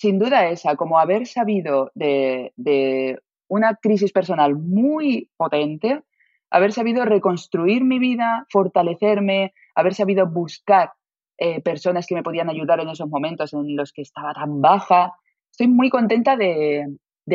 Sin 0.00 0.18
duda 0.18 0.48
esa, 0.48 0.76
como 0.76 0.98
haber 0.98 1.26
sabido 1.26 1.90
de, 1.94 3.20
una 3.48 3.74
crisis 3.74 4.12
personal 4.12 4.56
muy 4.56 5.28
potente, 5.36 6.04
haber 6.50 6.72
sabido 6.72 7.04
reconstruir 7.04 7.84
mi 7.84 7.98
vida, 7.98 8.46
fortalecerme, 8.48 9.52
haber 9.74 9.94
sabido 9.94 10.26
buscar 10.26 10.94
eh, 11.36 11.60
personas 11.60 12.06
que 12.06 12.14
me 12.14 12.22
podían 12.22 12.48
ayudar 12.48 12.80
en 12.80 12.88
esos 12.88 13.10
momentos 13.10 13.52
en 13.52 13.76
los 13.76 13.92
que 13.92 14.00
estaba 14.00 14.32
tan 14.32 14.62
baja. 14.62 15.12
Estoy 15.50 15.68
muy 15.68 15.90
contenta 15.90 16.34
de, 16.34 16.86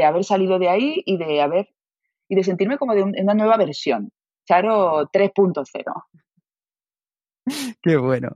haber 0.03 0.23
salido 0.23 0.57
de 0.57 0.69
ahí 0.69 1.03
y 1.05 1.17
de 1.17 1.41
haber 1.43 1.69
y 2.27 2.33
de 2.33 2.43
sentirme 2.43 2.79
como 2.79 2.95
de 2.95 3.03
una 3.03 3.35
nueva 3.35 3.57
versión. 3.57 4.09
Charo 4.47 5.07
3.0. 5.11 6.03
Qué 7.83 7.97
bueno. 7.97 8.29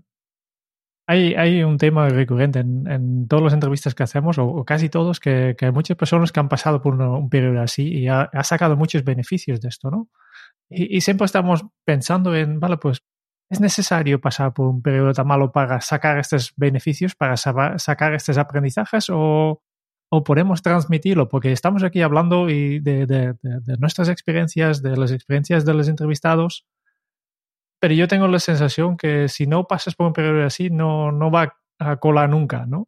Hay, 1.12 1.34
hay 1.34 1.64
un 1.64 1.80
tema 1.80 2.08
recurrente 2.08 2.60
en, 2.60 2.86
en 2.86 3.28
todas 3.28 3.46
las 3.46 3.54
entrevistas 3.56 3.96
que 3.96 4.04
hacemos, 4.04 4.38
o, 4.38 4.46
o 4.46 4.64
casi 4.64 4.90
todos, 4.90 5.20
que, 5.20 5.56
que, 5.58 5.66
hay 5.66 5.72
muchas 5.72 5.98
personas 5.98 6.32
que 6.32 6.40
han 6.40 6.50
pasado 6.50 6.84
por 6.84 6.94
un, 7.02 7.30
periodo 7.32 7.62
así 7.62 7.88
y 7.88 8.08
ha, 8.08 8.30
ha, 8.32 8.44
sacado 8.44 8.78
muchos 8.78 9.04
beneficios 9.04 9.60
de 9.60 9.70
esto, 9.70 9.90
¿no? 9.90 10.08
Y, 10.70 10.98
y, 10.98 11.02
siempre 11.02 11.26
estamos 11.26 11.66
pensando 11.84 12.36
en, 12.36 12.60
vale, 12.60 12.78
pues 12.78 13.02
es 13.50 13.60
necesario 13.60 14.22
pasar 14.22 14.54
por 14.54 14.68
un 14.68 14.84
periodo 14.84 15.12
tan 15.14 15.26
malo 15.26 15.52
para 15.52 15.82
sacar 15.82 16.20
estos 16.20 16.54
beneficios, 16.56 17.16
para 17.16 17.38
sacar 17.38 18.14
estos 18.14 18.38
aprendizajes 18.38 19.10
o, 19.10 19.64
o 20.12 20.24
podemos 20.24 20.62
transmitirlo, 20.62 21.28
porque 21.28 21.52
estamos 21.52 21.82
aquí 21.82 22.04
hablando 22.04 22.52
y 22.52 22.82
de, 22.82 23.08
de, 23.08 23.34
de, 23.42 23.60
de 23.62 23.78
nuestras 23.80 24.10
experiencias, 24.10 24.84
de 24.84 24.96
las 24.96 25.12
experiencias 25.12 25.66
de 25.66 25.74
los 25.74 25.88
entrevistados 25.88 26.68
pero 27.80 27.94
yo 27.94 28.08
tengo 28.08 28.28
la 28.28 28.40
sensación 28.40 28.98
que 28.98 29.28
si 29.30 29.48
no 29.48 29.66
pasas 29.66 29.96
por 29.96 30.08
un 30.08 30.14
periodo 30.14 30.46
así, 30.46 30.70
no, 30.70 31.12
no 31.12 31.32
va 31.32 31.58
a 31.80 31.98
colar 31.98 32.30
nunca, 32.30 32.66
¿no? 32.66 32.88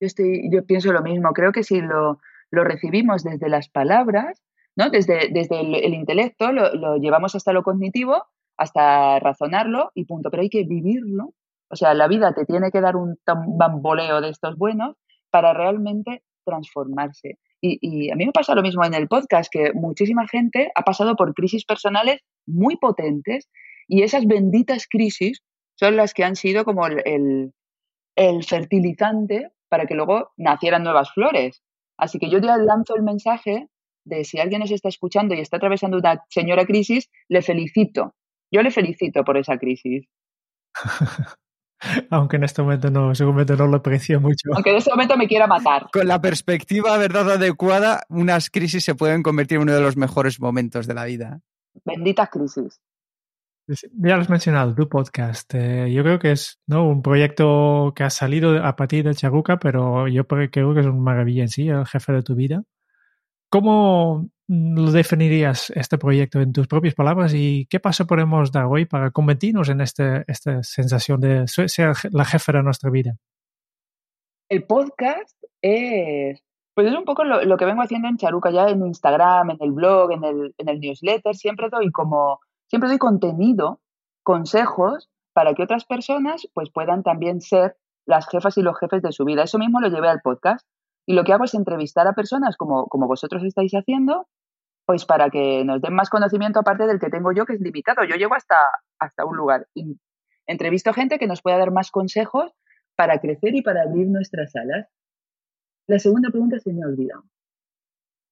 Yo, 0.00 0.06
estoy, 0.06 0.50
yo 0.50 0.64
pienso 0.64 0.92
lo 0.92 1.02
mismo. 1.02 1.32
Creo 1.32 1.52
que 1.52 1.62
si 1.62 1.80
lo, 1.80 2.18
lo 2.50 2.64
recibimos 2.64 3.22
desde 3.22 3.48
las 3.48 3.68
palabras, 3.68 4.42
¿no? 4.74 4.90
desde, 4.90 5.28
desde 5.30 5.60
el, 5.60 5.74
el 5.74 5.94
intelecto, 5.94 6.50
lo, 6.50 6.74
lo, 6.74 6.96
llevamos 6.96 7.34
hasta 7.34 7.52
lo 7.52 7.62
cognitivo, 7.62 8.24
hasta 8.56 9.18
razonarlo 9.18 9.92
y 9.94 10.06
punto. 10.06 10.30
Pero 10.30 10.42
hay 10.42 10.50
que 10.50 10.64
vivirlo. 10.64 11.34
O 11.68 11.76
sea, 11.76 11.94
la 11.94 12.08
vida 12.08 12.32
te 12.34 12.44
tiene 12.44 12.70
que 12.70 12.80
dar 12.80 12.96
un 12.96 13.18
bamboleo 13.26 14.20
de 14.20 14.30
estos 14.30 14.56
buenos 14.56 14.96
para 15.30 15.52
realmente 15.52 16.22
transformarse. 16.44 17.38
Y, 17.60 17.78
y, 17.80 18.10
a 18.10 18.16
mí 18.16 18.26
me 18.26 18.32
pasa 18.32 18.54
lo 18.54 18.62
mismo 18.62 18.84
en 18.84 18.94
el 18.94 19.08
podcast, 19.08 19.50
que 19.50 19.72
muchísima 19.72 20.26
gente 20.26 20.72
ha 20.74 20.82
pasado 20.82 21.14
por 21.16 21.32
crisis 21.32 21.64
personales 21.64 22.20
muy 22.44 22.76
potentes 22.76 23.48
y 23.92 24.04
esas 24.04 24.26
benditas 24.26 24.86
crisis 24.88 25.42
son 25.78 25.96
las 25.96 26.14
que 26.14 26.24
han 26.24 26.34
sido 26.34 26.64
como 26.64 26.86
el, 26.86 27.02
el, 27.04 27.52
el 28.16 28.42
fertilizante 28.42 29.50
para 29.68 29.84
que 29.84 29.94
luego 29.94 30.32
nacieran 30.38 30.82
nuevas 30.82 31.12
flores. 31.12 31.62
Así 31.98 32.18
que 32.18 32.30
yo 32.30 32.38
ya 32.38 32.56
lanzo 32.56 32.96
el 32.96 33.02
mensaje 33.02 33.68
de 34.06 34.24
si 34.24 34.40
alguien 34.40 34.60
nos 34.60 34.70
está 34.70 34.88
escuchando 34.88 35.34
y 35.34 35.40
está 35.40 35.58
atravesando 35.58 35.98
una 35.98 36.24
señora 36.30 36.64
crisis, 36.64 37.10
le 37.28 37.42
felicito. 37.42 38.14
Yo 38.50 38.62
le 38.62 38.70
felicito 38.70 39.24
por 39.24 39.36
esa 39.36 39.58
crisis. 39.58 40.06
Aunque 42.10 42.36
en 42.36 42.44
este 42.44 42.62
momento 42.62 42.90
no, 42.90 43.14
seguramente 43.14 43.56
no 43.58 43.66
lo 43.66 43.76
aprecio 43.76 44.22
mucho. 44.22 44.48
Aunque 44.54 44.70
en 44.70 44.76
este 44.76 44.90
momento 44.90 45.18
me 45.18 45.28
quiera 45.28 45.46
matar. 45.46 45.88
Con 45.92 46.08
la 46.08 46.22
perspectiva, 46.22 46.96
verdad, 46.96 47.32
adecuada, 47.32 48.04
unas 48.08 48.48
crisis 48.48 48.84
se 48.84 48.94
pueden 48.94 49.22
convertir 49.22 49.56
en 49.56 49.64
uno 49.64 49.74
de 49.74 49.82
los 49.82 49.98
mejores 49.98 50.40
momentos 50.40 50.86
de 50.86 50.94
la 50.94 51.04
vida. 51.04 51.42
Benditas 51.84 52.30
crisis. 52.30 52.80
Ya 53.92 54.16
lo 54.16 54.22
has 54.22 54.30
mencionado, 54.30 54.74
tu 54.74 54.88
podcast. 54.88 55.54
Eh, 55.54 55.92
yo 55.92 56.02
creo 56.02 56.18
que 56.18 56.32
es 56.32 56.60
¿no? 56.66 56.88
un 56.88 57.02
proyecto 57.02 57.92
que 57.94 58.04
ha 58.04 58.10
salido 58.10 58.64
a 58.64 58.76
partir 58.76 59.04
de 59.04 59.14
Charuca, 59.14 59.58
pero 59.58 60.08
yo 60.08 60.26
creo 60.26 60.50
que 60.50 60.80
es 60.80 60.86
una 60.86 60.92
maravilla 60.92 61.42
en 61.42 61.48
sí, 61.48 61.68
el 61.68 61.86
jefe 61.86 62.12
de 62.12 62.22
tu 62.22 62.34
vida. 62.34 62.62
¿Cómo 63.48 64.28
lo 64.48 64.92
definirías 64.92 65.70
este 65.70 65.98
proyecto 65.98 66.40
en 66.40 66.52
tus 66.52 66.66
propias 66.66 66.94
palabras 66.94 67.32
y 67.34 67.66
qué 67.66 67.80
paso 67.80 68.06
podemos 68.06 68.50
dar 68.50 68.66
hoy 68.66 68.86
para 68.86 69.10
convertirnos 69.10 69.68
en 69.68 69.80
este, 69.80 70.24
esta 70.26 70.62
sensación 70.62 71.20
de 71.20 71.46
ser 71.46 71.94
la 72.10 72.24
jefa 72.24 72.52
de 72.52 72.62
nuestra 72.62 72.90
vida? 72.90 73.16
El 74.48 74.64
podcast 74.64 75.36
es, 75.60 76.42
pues 76.74 76.86
es 76.86 76.94
un 76.94 77.04
poco 77.04 77.24
lo, 77.24 77.44
lo 77.44 77.56
que 77.56 77.64
vengo 77.64 77.82
haciendo 77.82 78.08
en 78.08 78.16
Charuca 78.16 78.50
ya 78.50 78.68
en 78.68 78.86
Instagram, 78.86 79.50
en 79.50 79.58
el 79.60 79.72
blog, 79.72 80.12
en 80.12 80.24
el, 80.24 80.54
en 80.58 80.68
el 80.68 80.80
newsletter. 80.80 81.34
Siempre 81.34 81.68
doy 81.70 81.90
como 81.90 82.40
siempre 82.72 82.88
doy 82.88 82.96
contenido, 82.96 83.82
consejos 84.22 85.10
para 85.34 85.52
que 85.52 85.62
otras 85.62 85.84
personas 85.84 86.48
pues 86.54 86.70
puedan 86.70 87.02
también 87.02 87.42
ser 87.42 87.76
las 88.06 88.26
jefas 88.30 88.56
y 88.56 88.62
los 88.62 88.78
jefes 88.78 89.02
de 89.02 89.12
su 89.12 89.26
vida. 89.26 89.42
Eso 89.42 89.58
mismo 89.58 89.78
lo 89.78 89.88
llevé 89.88 90.08
al 90.08 90.22
podcast 90.22 90.66
y 91.04 91.12
lo 91.12 91.22
que 91.22 91.34
hago 91.34 91.44
es 91.44 91.52
entrevistar 91.52 92.06
a 92.06 92.14
personas 92.14 92.56
como, 92.56 92.86
como 92.86 93.08
vosotros 93.08 93.44
estáis 93.44 93.72
haciendo, 93.72 94.26
pues 94.86 95.04
para 95.04 95.28
que 95.28 95.66
nos 95.66 95.82
den 95.82 95.92
más 95.92 96.08
conocimiento 96.08 96.60
aparte 96.60 96.86
del 96.86 96.98
que 96.98 97.10
tengo 97.10 97.32
yo, 97.32 97.44
que 97.44 97.52
es 97.52 97.60
limitado. 97.60 98.04
Yo 98.04 98.16
llego 98.16 98.34
hasta, 98.34 98.56
hasta 98.98 99.26
un 99.26 99.36
lugar. 99.36 99.66
Y 99.74 100.00
entrevisto 100.46 100.94
gente 100.94 101.18
que 101.18 101.26
nos 101.26 101.42
pueda 101.42 101.58
dar 101.58 101.72
más 101.72 101.90
consejos 101.90 102.52
para 102.96 103.20
crecer 103.20 103.54
y 103.54 103.60
para 103.60 103.82
abrir 103.82 104.08
nuestras 104.08 104.56
alas. 104.56 104.88
La 105.86 105.98
segunda 105.98 106.30
pregunta 106.30 106.58
se 106.58 106.72
me 106.72 106.82
ha 106.84 106.86
olvidado. 106.86 107.24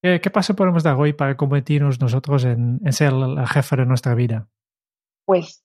¿Qué, 0.03 0.21
¿Qué, 0.21 0.31
paso 0.31 0.57
podemos 0.57 0.83
dar 0.83 0.97
hoy 0.97 1.13
para 1.13 1.37
convertirnos 1.37 2.01
nosotros 2.01 2.45
en, 2.45 2.81
ser 2.93 3.13
la 3.13 3.47
jefa 3.47 3.77
de 3.77 3.87
nuestra 3.87 4.15
vida? 4.15 4.49
Pues 5.27 5.63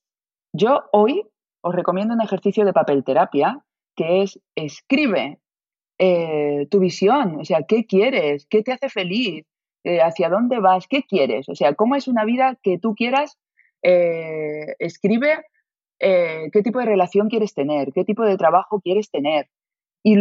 yo 0.54 0.84
hoy 0.92 1.24
os 1.62 1.74
recomiendo 1.74 2.14
un 2.14 2.22
ejercicio 2.22 2.66
de 2.66 2.74
papel 2.74 3.04
terapia 3.04 3.64
que 3.96 4.24
es 4.24 4.40
escribe 4.56 5.40
eh, 5.98 6.68
tu 6.70 6.80
visión, 6.80 7.40
o 7.40 7.46
sea, 7.46 7.64
¿qué 7.64 7.86
quieres? 7.86 8.46
¿Qué 8.50 8.62
te 8.62 8.74
hace 8.74 8.90
feliz? 8.90 9.46
Eh, 9.86 10.02
¿Hacia 10.02 10.30
dónde 10.30 10.60
vas? 10.60 10.88
¿Qué 10.88 11.04
quieres? 11.04 11.48
O 11.48 11.56
sea, 11.56 11.74
¿cómo 11.74 11.96
es 11.96 12.08
una 12.08 12.26
vida 12.26 12.58
que 12.62 12.78
tú 12.78 12.96
quieras? 12.96 13.38
Eh, 13.82 14.76
escribe 14.80 15.46
qué 15.98 16.62
tipo 16.64 16.80
de 16.80 16.86
relación 16.86 17.30
quieres 17.30 17.54
tener, 17.54 17.94
qué 17.94 18.04
tipo 18.04 18.24
de 18.24 18.38
trabajo 18.38 18.82
quieres 18.82 19.10
tener. 19.10 19.48
Y 20.04 20.18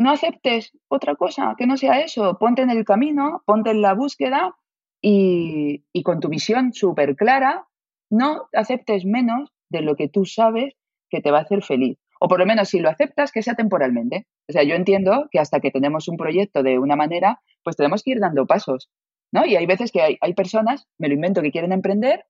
no 0.00 0.10
aceptes 0.10 0.72
otra 0.88 1.14
cosa 1.14 1.54
que 1.58 1.66
no 1.66 1.76
sea 1.76 2.00
eso. 2.00 2.38
Ponte 2.38 2.62
en 2.62 2.70
el 2.70 2.86
camino, 2.86 3.42
ponte 3.44 3.70
en 3.70 3.82
la 3.82 3.92
búsqueda 3.92 4.56
y, 5.02 5.84
con 6.02 6.20
tu 6.20 6.28
visión 6.30 6.72
súper 6.72 7.16
clara, 7.16 7.66
no 8.08 8.48
aceptes 8.54 9.04
menos 9.04 9.52
de 9.68 9.82
lo 9.82 9.96
que 9.96 10.08
tú 10.08 10.24
sabes 10.24 10.74
que 11.10 11.20
te 11.20 11.30
va 11.30 11.40
a 11.40 11.42
hacer 11.42 11.62
feliz. 11.62 11.98
O 12.18 12.28
por 12.28 12.38
lo 12.38 12.46
menos 12.46 12.70
si 12.70 12.80
lo 12.80 12.88
aceptas, 12.88 13.30
que 13.30 13.42
sea 13.42 13.54
temporalmente. 13.54 14.26
O 14.48 14.52
sea, 14.52 14.62
yo 14.62 14.74
entiendo 14.74 15.28
que 15.30 15.38
hasta 15.38 15.60
que 15.60 15.70
tenemos 15.70 16.08
un 16.08 16.16
proyecto 16.16 16.62
de 16.62 16.78
una 16.78 16.96
manera, 16.96 17.42
pues 17.62 17.76
tenemos 17.76 18.02
que 18.02 18.12
ir 18.12 18.20
dando 18.20 18.46
pasos. 18.46 18.88
¿no? 19.32 19.44
Y 19.44 19.56
hay 19.56 19.66
veces 19.66 19.92
que 19.92 20.00
hay, 20.00 20.16
hay 20.22 20.32
personas, 20.32 20.88
me 20.96 21.08
lo 21.08 21.14
invento, 21.14 21.42
que 21.42 21.52
quieren 21.52 21.72
emprender, 21.72 22.24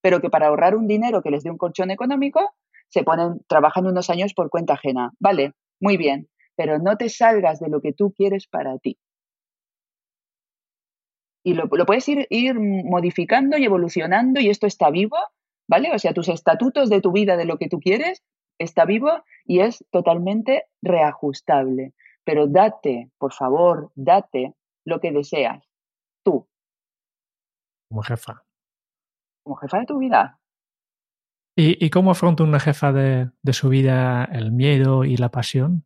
pero 0.00 0.20
que 0.20 0.28
para 0.28 0.48
ahorrar 0.48 0.74
un 0.74 0.88
dinero 0.88 1.22
que 1.22 1.30
les 1.30 1.44
dé 1.44 1.50
un 1.52 1.56
colchón 1.56 1.92
económico, 1.92 2.52
se 2.88 3.04
ponen, 3.04 3.40
trabajan 3.46 3.86
unos 3.86 4.10
años 4.10 4.34
por 4.34 4.50
cuenta 4.50 4.74
ajena. 4.74 5.12
Vale, 5.20 5.52
muy 5.80 5.96
bien, 5.96 6.28
pero 6.56 6.78
no 6.78 6.96
te 6.96 7.08
salgas 7.08 7.60
de 7.60 7.68
lo 7.68 7.80
que 7.80 7.92
tú 7.92 8.12
quieres 8.12 8.46
para 8.46 8.78
ti. 8.78 8.98
Y 11.44 11.54
lo, 11.54 11.64
lo 11.64 11.86
puedes 11.86 12.08
ir, 12.08 12.26
ir, 12.30 12.54
modificando 12.58 13.58
y 13.58 13.64
evolucionando 13.64 14.40
y 14.40 14.48
esto 14.48 14.66
está 14.66 14.90
vivo, 14.90 15.16
¿vale? 15.68 15.92
O 15.92 15.98
sea, 15.98 16.14
tus 16.14 16.28
estatutos 16.28 16.88
de 16.88 17.00
tu 17.00 17.12
vida, 17.12 17.36
de 17.36 17.44
lo 17.44 17.58
que 17.58 17.68
tú 17.68 17.80
quieres, 17.80 18.22
está 18.58 18.84
vivo 18.84 19.24
y 19.44 19.60
es 19.60 19.84
totalmente 19.90 20.66
reajustable. 20.82 21.94
Pero 22.24 22.46
date, 22.46 23.10
por 23.18 23.32
favor, 23.32 23.90
date 23.96 24.54
lo 24.84 25.00
que 25.00 25.10
deseas, 25.10 25.64
tú. 26.22 26.48
Como 27.88 28.02
jefa. 28.02 28.44
Como 29.42 29.56
jefa 29.56 29.80
de 29.80 29.86
tu 29.86 29.98
vida. 29.98 30.38
¿Y, 31.56 31.84
y 31.84 31.90
cómo 31.90 32.12
afronta 32.12 32.44
una 32.44 32.60
jefa 32.60 32.92
de, 32.92 33.30
de 33.42 33.52
su 33.52 33.68
vida 33.68 34.24
el 34.24 34.52
miedo 34.52 35.04
y 35.04 35.16
la 35.16 35.30
pasión? 35.30 35.84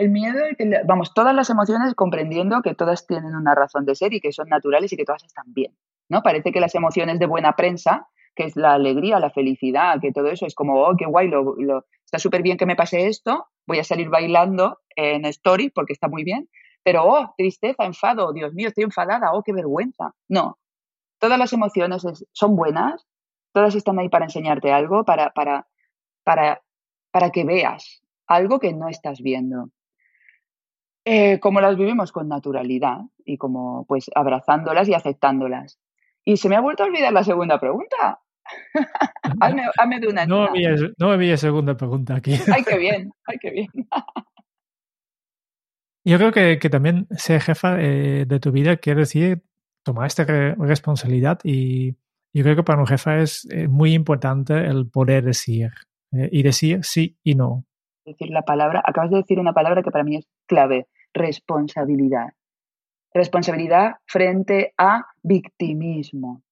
El 0.00 0.08
miedo, 0.08 0.40
vamos, 0.86 1.12
todas 1.12 1.34
las 1.34 1.50
emociones 1.50 1.94
comprendiendo 1.94 2.62
que 2.62 2.74
todas 2.74 3.06
tienen 3.06 3.34
una 3.34 3.54
razón 3.54 3.84
de 3.84 3.94
ser 3.94 4.14
y 4.14 4.20
que 4.20 4.32
son 4.32 4.48
naturales 4.48 4.90
y 4.92 4.96
que 4.96 5.04
todas 5.04 5.22
están 5.24 5.44
bien, 5.48 5.76
¿no? 6.08 6.22
Parece 6.22 6.52
que 6.52 6.60
las 6.60 6.74
emociones 6.74 7.18
de 7.18 7.26
buena 7.26 7.54
prensa, 7.54 8.08
que 8.34 8.44
es 8.44 8.56
la 8.56 8.72
alegría, 8.72 9.20
la 9.20 9.28
felicidad, 9.28 10.00
que 10.00 10.10
todo 10.10 10.28
eso 10.28 10.46
es 10.46 10.54
como, 10.54 10.80
oh, 10.80 10.96
qué 10.96 11.04
guay, 11.04 11.28
lo, 11.28 11.84
está 12.02 12.18
súper 12.18 12.40
bien 12.40 12.56
que 12.56 12.64
me 12.64 12.76
pase 12.76 13.08
esto, 13.08 13.48
voy 13.66 13.78
a 13.78 13.84
salir 13.84 14.08
bailando 14.08 14.78
en 14.96 15.26
story 15.26 15.68
porque 15.68 15.92
está 15.92 16.08
muy 16.08 16.24
bien, 16.24 16.48
pero, 16.82 17.04
oh, 17.04 17.34
tristeza, 17.36 17.84
enfado, 17.84 18.32
Dios 18.32 18.54
mío, 18.54 18.68
estoy 18.68 18.84
enfadada, 18.84 19.32
oh, 19.34 19.42
qué 19.42 19.52
vergüenza. 19.52 20.14
No, 20.28 20.58
todas 21.18 21.38
las 21.38 21.52
emociones 21.52 22.06
es, 22.06 22.24
son 22.32 22.56
buenas, 22.56 23.06
todas 23.52 23.74
están 23.74 23.98
ahí 23.98 24.08
para 24.08 24.24
enseñarte 24.24 24.72
algo, 24.72 25.04
para, 25.04 25.28
para, 25.32 25.68
para, 26.24 26.62
para 27.10 27.30
que 27.30 27.44
veas 27.44 28.00
algo 28.26 28.60
que 28.60 28.72
no 28.72 28.88
estás 28.88 29.20
viendo. 29.20 29.68
Eh, 31.12 31.40
como 31.40 31.60
las 31.60 31.76
vivimos 31.76 32.12
con 32.12 32.28
naturalidad 32.28 33.00
y 33.24 33.36
como 33.36 33.84
pues 33.88 34.12
abrazándolas 34.14 34.88
y 34.88 34.94
aceptándolas. 34.94 35.80
Y 36.24 36.36
se 36.36 36.48
me 36.48 36.54
ha 36.54 36.60
vuelto 36.60 36.84
a 36.84 36.86
olvidar 36.86 37.12
la 37.12 37.24
segunda 37.24 37.58
pregunta. 37.58 38.20
hazme, 39.40 39.64
hazme, 39.76 39.98
de 39.98 40.06
una. 40.06 40.24
No 40.24 40.44
había, 40.44 40.76
no 40.98 41.10
había 41.10 41.36
segunda 41.36 41.76
pregunta 41.76 42.14
aquí. 42.14 42.34
ay, 42.54 42.62
qué 42.62 42.78
bien, 42.78 43.10
ay, 43.26 43.38
qué 43.40 43.50
bien. 43.50 43.66
Yo 46.04 46.16
creo 46.18 46.30
que, 46.30 46.60
que 46.60 46.70
también 46.70 47.08
ser 47.10 47.40
jefa 47.40 47.80
eh, 47.80 48.24
de 48.24 48.38
tu 48.38 48.52
vida 48.52 48.76
quiere 48.76 49.00
decir 49.00 49.42
tomar 49.82 50.06
esta 50.06 50.22
re 50.22 50.54
responsabilidad 50.54 51.40
y 51.42 51.96
yo 52.32 52.44
creo 52.44 52.54
que 52.54 52.62
para 52.62 52.78
un 52.78 52.86
jefa 52.86 53.18
es 53.18 53.48
eh, 53.50 53.66
muy 53.66 53.94
importante 53.94 54.64
el 54.64 54.88
poder 54.88 55.24
decir 55.24 55.72
eh, 56.12 56.28
y 56.32 56.42
decir 56.42 56.84
sí 56.84 57.18
y 57.22 57.34
no 57.34 57.66
decir 58.10 58.30
la 58.30 58.42
palabra, 58.42 58.82
acabas 58.84 59.10
de 59.10 59.18
decir 59.18 59.38
una 59.38 59.52
palabra 59.52 59.82
que 59.82 59.90
para 59.90 60.04
mí 60.04 60.16
es 60.16 60.28
clave, 60.46 60.86
responsabilidad. 61.14 62.28
Responsabilidad 63.12 63.96
frente 64.06 64.72
a 64.78 65.06
victimismo. 65.22 66.42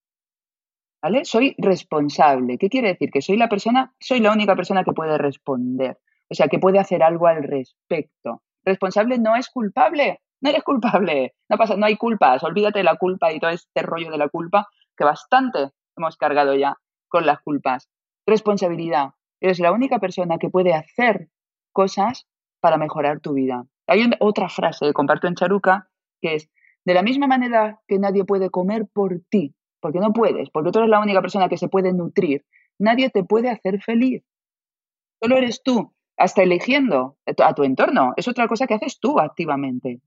¿Vale? 1.00 1.24
Soy 1.24 1.54
responsable. 1.58 2.58
¿Qué 2.58 2.68
quiere 2.68 2.88
decir? 2.88 3.10
Que 3.10 3.22
soy 3.22 3.36
la 3.36 3.48
persona, 3.48 3.94
soy 4.00 4.20
la 4.20 4.32
única 4.32 4.56
persona 4.56 4.82
que 4.82 4.92
puede 4.92 5.16
responder. 5.16 5.98
O 6.28 6.34
sea, 6.34 6.48
que 6.48 6.58
puede 6.58 6.78
hacer 6.78 7.02
algo 7.02 7.28
al 7.28 7.44
respecto. 7.44 8.42
Responsable 8.64 9.18
no 9.18 9.36
es 9.36 9.48
culpable, 9.48 10.20
no 10.40 10.50
eres 10.50 10.62
culpable, 10.62 11.34
no 11.48 11.56
pasa, 11.56 11.76
no 11.76 11.86
hay 11.86 11.96
culpas, 11.96 12.42
olvídate 12.42 12.80
de 12.80 12.84
la 12.84 12.96
culpa 12.96 13.32
y 13.32 13.40
todo 13.40 13.50
este 13.50 13.82
rollo 13.82 14.10
de 14.10 14.18
la 14.18 14.28
culpa, 14.28 14.68
que 14.96 15.04
bastante 15.04 15.70
hemos 15.96 16.16
cargado 16.16 16.54
ya 16.54 16.76
con 17.08 17.24
las 17.24 17.40
culpas. 17.40 17.88
Responsabilidad. 18.26 19.10
Eres 19.40 19.60
la 19.60 19.72
única 19.72 20.00
persona 20.00 20.38
que 20.38 20.50
puede 20.50 20.74
hacer 20.74 21.28
cosas 21.72 22.26
para 22.60 22.76
mejorar 22.76 23.20
tu 23.20 23.34
vida. 23.34 23.64
Hay 23.88 24.08
otra 24.20 24.48
frase 24.48 24.86
que 24.86 24.92
comparto 24.92 25.26
en 25.26 25.34
Charuca 25.34 25.88
que 26.20 26.34
es, 26.34 26.50
de 26.84 26.94
la 26.94 27.02
misma 27.02 27.26
manera 27.26 27.80
que 27.86 27.98
nadie 27.98 28.24
puede 28.24 28.50
comer 28.50 28.86
por 28.92 29.20
ti, 29.28 29.54
porque 29.80 30.00
no 30.00 30.12
puedes, 30.12 30.50
porque 30.50 30.70
tú 30.70 30.78
eres 30.78 30.90
la 30.90 31.00
única 31.00 31.20
persona 31.20 31.48
que 31.48 31.56
se 31.56 31.68
puede 31.68 31.92
nutrir, 31.92 32.44
nadie 32.78 33.10
te 33.10 33.24
puede 33.24 33.50
hacer 33.50 33.80
feliz. 33.82 34.24
Solo 35.20 35.36
eres 35.36 35.62
tú, 35.62 35.92
hasta 36.16 36.42
eligiendo 36.42 37.16
a 37.26 37.54
tu 37.54 37.64
entorno. 37.64 38.12
Es 38.16 38.28
otra 38.28 38.48
cosa 38.48 38.66
que 38.66 38.74
haces 38.74 38.98
tú 39.00 39.18
activamente. 39.20 40.00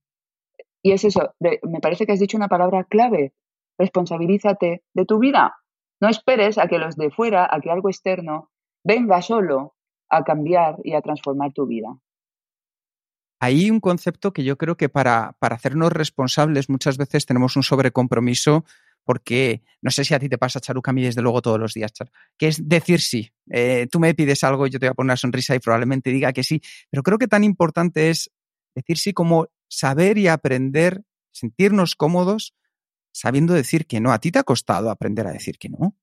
Y 0.83 0.91
es 0.91 1.03
eso, 1.03 1.33
me 1.39 1.79
parece 1.81 2.05
que 2.05 2.13
has 2.13 2.19
dicho 2.19 2.37
una 2.37 2.47
palabra 2.47 2.83
clave, 2.83 3.33
responsabilízate 3.77 4.83
de 4.93 5.05
tu 5.05 5.19
vida. 5.19 5.57
No 5.99 6.09
esperes 6.09 6.57
a 6.57 6.67
que 6.67 6.79
los 6.79 6.95
de 6.95 7.11
fuera, 7.11 7.47
a 7.49 7.59
que 7.61 7.69
algo 7.69 7.89
externo 7.89 8.49
venga 8.83 9.21
solo 9.21 9.75
a 10.09 10.23
cambiar 10.23 10.77
y 10.83 10.93
a 10.93 11.01
transformar 11.01 11.53
tu 11.53 11.67
vida. 11.67 11.89
Hay 13.43 13.71
un 13.71 13.79
concepto 13.79 14.33
que 14.33 14.43
yo 14.43 14.55
creo 14.55 14.77
que 14.77 14.87
para, 14.87 15.35
para 15.39 15.55
hacernos 15.55 15.91
responsables 15.91 16.69
muchas 16.69 16.97
veces 16.97 17.25
tenemos 17.25 17.55
un 17.55 17.63
sobrecompromiso 17.63 18.65
porque 19.03 19.63
no 19.81 19.89
sé 19.89 20.05
si 20.05 20.13
a 20.13 20.19
ti 20.19 20.29
te 20.29 20.37
pasa, 20.37 20.59
Charuca, 20.59 20.91
a 20.91 20.93
mí 20.93 21.01
desde 21.01 21.23
luego 21.23 21.41
todos 21.41 21.59
los 21.59 21.73
días, 21.73 21.91
que 22.37 22.47
es 22.47 22.69
decir 22.69 23.01
sí. 23.01 23.31
Eh, 23.49 23.87
tú 23.91 23.99
me 23.99 24.13
pides 24.13 24.43
algo, 24.43 24.67
yo 24.67 24.79
te 24.79 24.85
voy 24.85 24.91
a 24.91 24.93
poner 24.93 25.07
una 25.07 25.17
sonrisa 25.17 25.55
y 25.55 25.59
probablemente 25.59 26.11
diga 26.11 26.31
que 26.33 26.43
sí, 26.43 26.61
pero 26.91 27.01
creo 27.01 27.17
que 27.17 27.27
tan 27.27 27.43
importante 27.43 28.11
es 28.11 28.29
decir 28.75 28.99
sí 28.99 29.11
como 29.11 29.47
saber 29.67 30.19
y 30.19 30.27
aprender, 30.27 31.01
sentirnos 31.31 31.95
cómodos 31.95 32.53
sabiendo 33.11 33.55
decir 33.55 33.87
que 33.87 33.99
no. 33.99 34.11
¿A 34.11 34.19
ti 34.19 34.31
te 34.31 34.37
ha 34.37 34.43
costado 34.43 34.91
aprender 34.91 35.25
a 35.25 35.31
decir 35.31 35.57
que 35.57 35.69
no? 35.69 35.95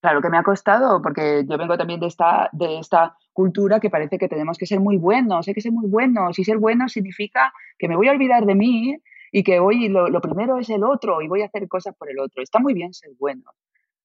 Claro 0.00 0.22
que 0.22 0.30
me 0.30 0.38
ha 0.38 0.42
costado, 0.42 1.02
porque 1.02 1.44
yo 1.46 1.58
vengo 1.58 1.76
también 1.76 2.00
de 2.00 2.06
esta, 2.06 2.48
de 2.52 2.78
esta 2.78 3.16
cultura 3.34 3.80
que 3.80 3.90
parece 3.90 4.16
que 4.18 4.28
tenemos 4.28 4.56
que 4.56 4.64
ser 4.64 4.80
muy 4.80 4.96
buenos, 4.96 5.46
hay 5.46 5.52
que 5.52 5.60
ser 5.60 5.72
muy 5.72 5.88
buenos, 5.88 6.38
y 6.38 6.44
ser 6.44 6.56
bueno 6.56 6.88
significa 6.88 7.52
que 7.78 7.86
me 7.86 7.96
voy 7.96 8.08
a 8.08 8.12
olvidar 8.12 8.46
de 8.46 8.54
mí 8.54 8.96
y 9.30 9.42
que 9.42 9.60
hoy 9.60 9.88
lo, 9.88 10.08
lo 10.08 10.20
primero 10.22 10.58
es 10.58 10.70
el 10.70 10.84
otro 10.84 11.20
y 11.20 11.28
voy 11.28 11.42
a 11.42 11.46
hacer 11.46 11.68
cosas 11.68 11.94
por 11.96 12.10
el 12.10 12.18
otro. 12.18 12.42
Está 12.42 12.58
muy 12.58 12.72
bien 12.72 12.94
ser 12.94 13.10
bueno, 13.18 13.44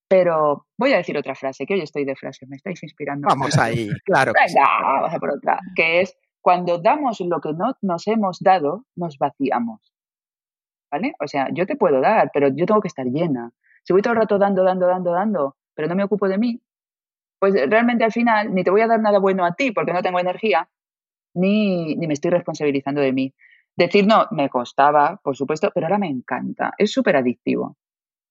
pero 0.08 0.68
voy 0.78 0.94
a 0.94 0.98
decir 0.98 1.18
otra 1.18 1.34
frase, 1.34 1.66
que 1.66 1.76
hoy 1.76 1.82
estoy 1.82 2.04
de 2.04 2.16
frase, 2.16 2.46
me 2.46 2.58
estáis 2.58 2.84
inspirando. 2.84 3.28
Vamos 3.30 3.58
ahí, 3.58 3.90
claro. 4.04 4.34
Venga, 4.34 4.68
vamos 4.82 5.14
a 5.14 5.20
por 5.20 5.32
otra, 5.32 5.60
que 5.76 6.02
es 6.02 6.18
cuando 6.42 6.78
damos 6.78 7.22
lo 7.22 7.40
que 7.40 7.54
no 7.54 7.74
nos 7.82 8.06
hemos 8.08 8.40
dado, 8.40 8.86
nos 8.96 9.18
vaciamos. 9.18 9.94
¿Vale? 10.92 11.14
O 11.20 11.28
sea, 11.28 11.48
yo 11.52 11.66
te 11.66 11.76
puedo 11.76 12.02
dar, 12.02 12.30
pero 12.34 12.50
yo 12.50 12.66
tengo 12.66 12.82
que 12.82 12.88
estar 12.88 13.06
llena. 13.06 13.52
Si 13.84 13.94
voy 13.94 14.02
todo 14.02 14.14
el 14.14 14.20
rato 14.20 14.38
dando, 14.38 14.64
dando, 14.64 14.86
dando, 14.88 15.12
dando, 15.12 15.56
pero 15.76 15.88
no 15.88 15.96
me 15.96 16.04
ocupo 16.04 16.28
de 16.28 16.38
mí, 16.38 16.62
pues 17.40 17.54
realmente 17.70 18.04
al 18.04 18.12
final 18.12 18.54
ni 18.54 18.64
te 18.64 18.72
voy 18.72 18.82
a 18.82 18.88
dar 18.88 19.00
nada 19.00 19.20
bueno 19.20 19.46
a 19.46 19.54
ti 19.54 19.72
porque 19.72 19.94
no 19.94 20.02
tengo 20.02 20.20
energía, 20.20 20.70
ni, 21.36 21.96
ni 21.96 22.08
me 22.08 22.14
estoy 22.14 22.32
responsabilizando 22.32 23.02
de 23.02 23.14
mí. 23.14 23.34
Decir 23.76 24.08
no 24.08 24.28
me 24.32 24.50
costaba, 24.50 25.20
por 25.22 25.36
supuesto, 25.36 25.70
pero 25.74 25.88
ahora 25.88 25.98
me 25.98 26.08
encanta. 26.08 26.74
Es 26.78 26.92
súper 26.92 27.18
adictivo. 27.18 27.78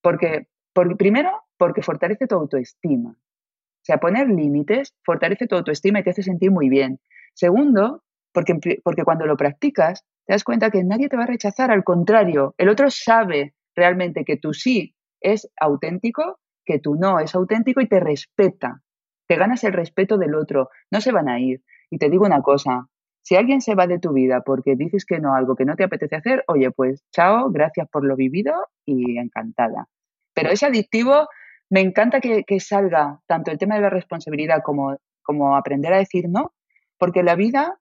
Porque, 0.01 0.47
por, 0.73 0.97
primero, 0.97 1.43
porque 1.57 1.83
fortalece 1.83 2.27
tu 2.27 2.35
autoestima. 2.35 3.11
O 3.11 3.85
sea, 3.85 3.99
poner 3.99 4.27
límites 4.27 4.95
fortalece 5.03 5.45
tu 5.45 5.55
autoestima 5.55 5.99
y 5.99 6.03
te 6.03 6.09
hace 6.09 6.23
sentir 6.23 6.49
muy 6.49 6.69
bien. 6.69 6.99
Segundo, 7.35 8.03
porque, 8.33 8.57
porque 8.83 9.03
cuando 9.03 9.27
lo 9.27 9.37
practicas, 9.37 10.03
te 10.25 10.33
das 10.33 10.43
cuenta 10.43 10.71
que 10.71 10.83
nadie 10.83 11.07
te 11.07 11.17
va 11.17 11.23
a 11.23 11.27
rechazar, 11.27 11.69
al 11.69 11.83
contrario, 11.83 12.55
el 12.57 12.69
otro 12.69 12.89
sabe 12.89 13.53
realmente 13.75 14.25
que 14.25 14.37
tu 14.37 14.53
sí 14.53 14.95
es 15.21 15.47
auténtico 15.59 16.39
que 16.65 16.79
tú 16.79 16.95
no 16.95 17.19
es 17.19 17.35
auténtico 17.35 17.81
y 17.81 17.87
te 17.87 17.99
respeta. 17.99 18.81
Te 19.27 19.35
ganas 19.35 19.63
el 19.63 19.73
respeto 19.73 20.17
del 20.17 20.35
otro. 20.35 20.69
No 20.91 21.01
se 21.01 21.11
van 21.11 21.29
a 21.29 21.39
ir. 21.39 21.63
Y 21.89 21.97
te 21.97 22.09
digo 22.09 22.25
una 22.25 22.41
cosa, 22.41 22.87
si 23.21 23.35
alguien 23.35 23.61
se 23.61 23.75
va 23.75 23.87
de 23.87 23.99
tu 23.99 24.13
vida 24.13 24.41
porque 24.45 24.75
dices 24.75 25.05
que 25.05 25.19
no, 25.19 25.33
algo 25.33 25.55
que 25.55 25.65
no 25.65 25.75
te 25.75 25.83
apetece 25.83 26.15
hacer, 26.15 26.43
oye, 26.47 26.71
pues 26.71 27.03
chao, 27.11 27.49
gracias 27.49 27.87
por 27.89 28.05
lo 28.05 28.15
vivido 28.15 28.53
y 28.85 29.17
encantada. 29.17 29.87
Pero 30.33 30.49
es 30.51 30.61
adictivo, 30.61 31.27
me 31.69 31.81
encanta 31.81 32.19
que, 32.19 32.43
que 32.43 32.59
salga 32.59 33.21
tanto 33.27 33.51
el 33.51 33.57
tema 33.57 33.75
de 33.75 33.81
la 33.81 33.89
responsabilidad 33.89 34.61
como, 34.63 34.97
como 35.23 35.55
aprender 35.55 35.93
a 35.93 35.97
decir 35.97 36.25
no, 36.29 36.53
porque 36.99 37.23
la 37.23 37.35
vida, 37.35 37.79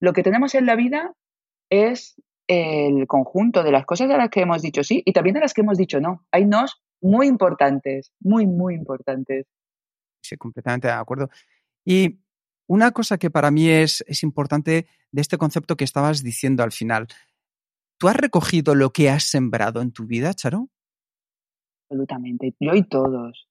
lo 0.00 0.12
que 0.12 0.22
tenemos 0.22 0.54
en 0.54 0.66
la 0.66 0.76
vida 0.76 1.14
es 1.70 2.20
el 2.46 3.06
conjunto 3.06 3.62
de 3.62 3.72
las 3.72 3.86
cosas 3.86 4.08
de 4.08 4.18
las 4.18 4.28
que 4.28 4.42
hemos 4.42 4.60
dicho 4.60 4.84
sí 4.84 5.02
y 5.06 5.12
también 5.12 5.34
de 5.34 5.40
las 5.40 5.54
que 5.54 5.62
hemos 5.62 5.78
dicho 5.78 6.00
no. 6.00 6.26
Hay 6.30 6.44
nos 6.44 6.82
muy 7.04 7.26
importantes, 7.26 8.12
muy, 8.18 8.46
muy 8.46 8.74
importantes. 8.74 9.46
Sí, 10.22 10.36
completamente 10.36 10.88
de 10.88 10.94
acuerdo. 10.94 11.28
Y 11.84 12.20
una 12.66 12.92
cosa 12.92 13.18
que 13.18 13.30
para 13.30 13.50
mí 13.50 13.68
es, 13.68 14.02
es 14.08 14.22
importante 14.22 14.86
de 15.12 15.20
este 15.20 15.36
concepto 15.36 15.76
que 15.76 15.84
estabas 15.84 16.22
diciendo 16.22 16.62
al 16.62 16.72
final, 16.72 17.06
¿tú 17.98 18.08
has 18.08 18.16
recogido 18.16 18.74
lo 18.74 18.90
que 18.90 19.10
has 19.10 19.24
sembrado 19.24 19.82
en 19.82 19.92
tu 19.92 20.06
vida, 20.06 20.32
Charo? 20.32 20.70
Absolutamente, 21.90 22.54
yo 22.58 22.74
y 22.74 22.82
todos. 22.84 23.46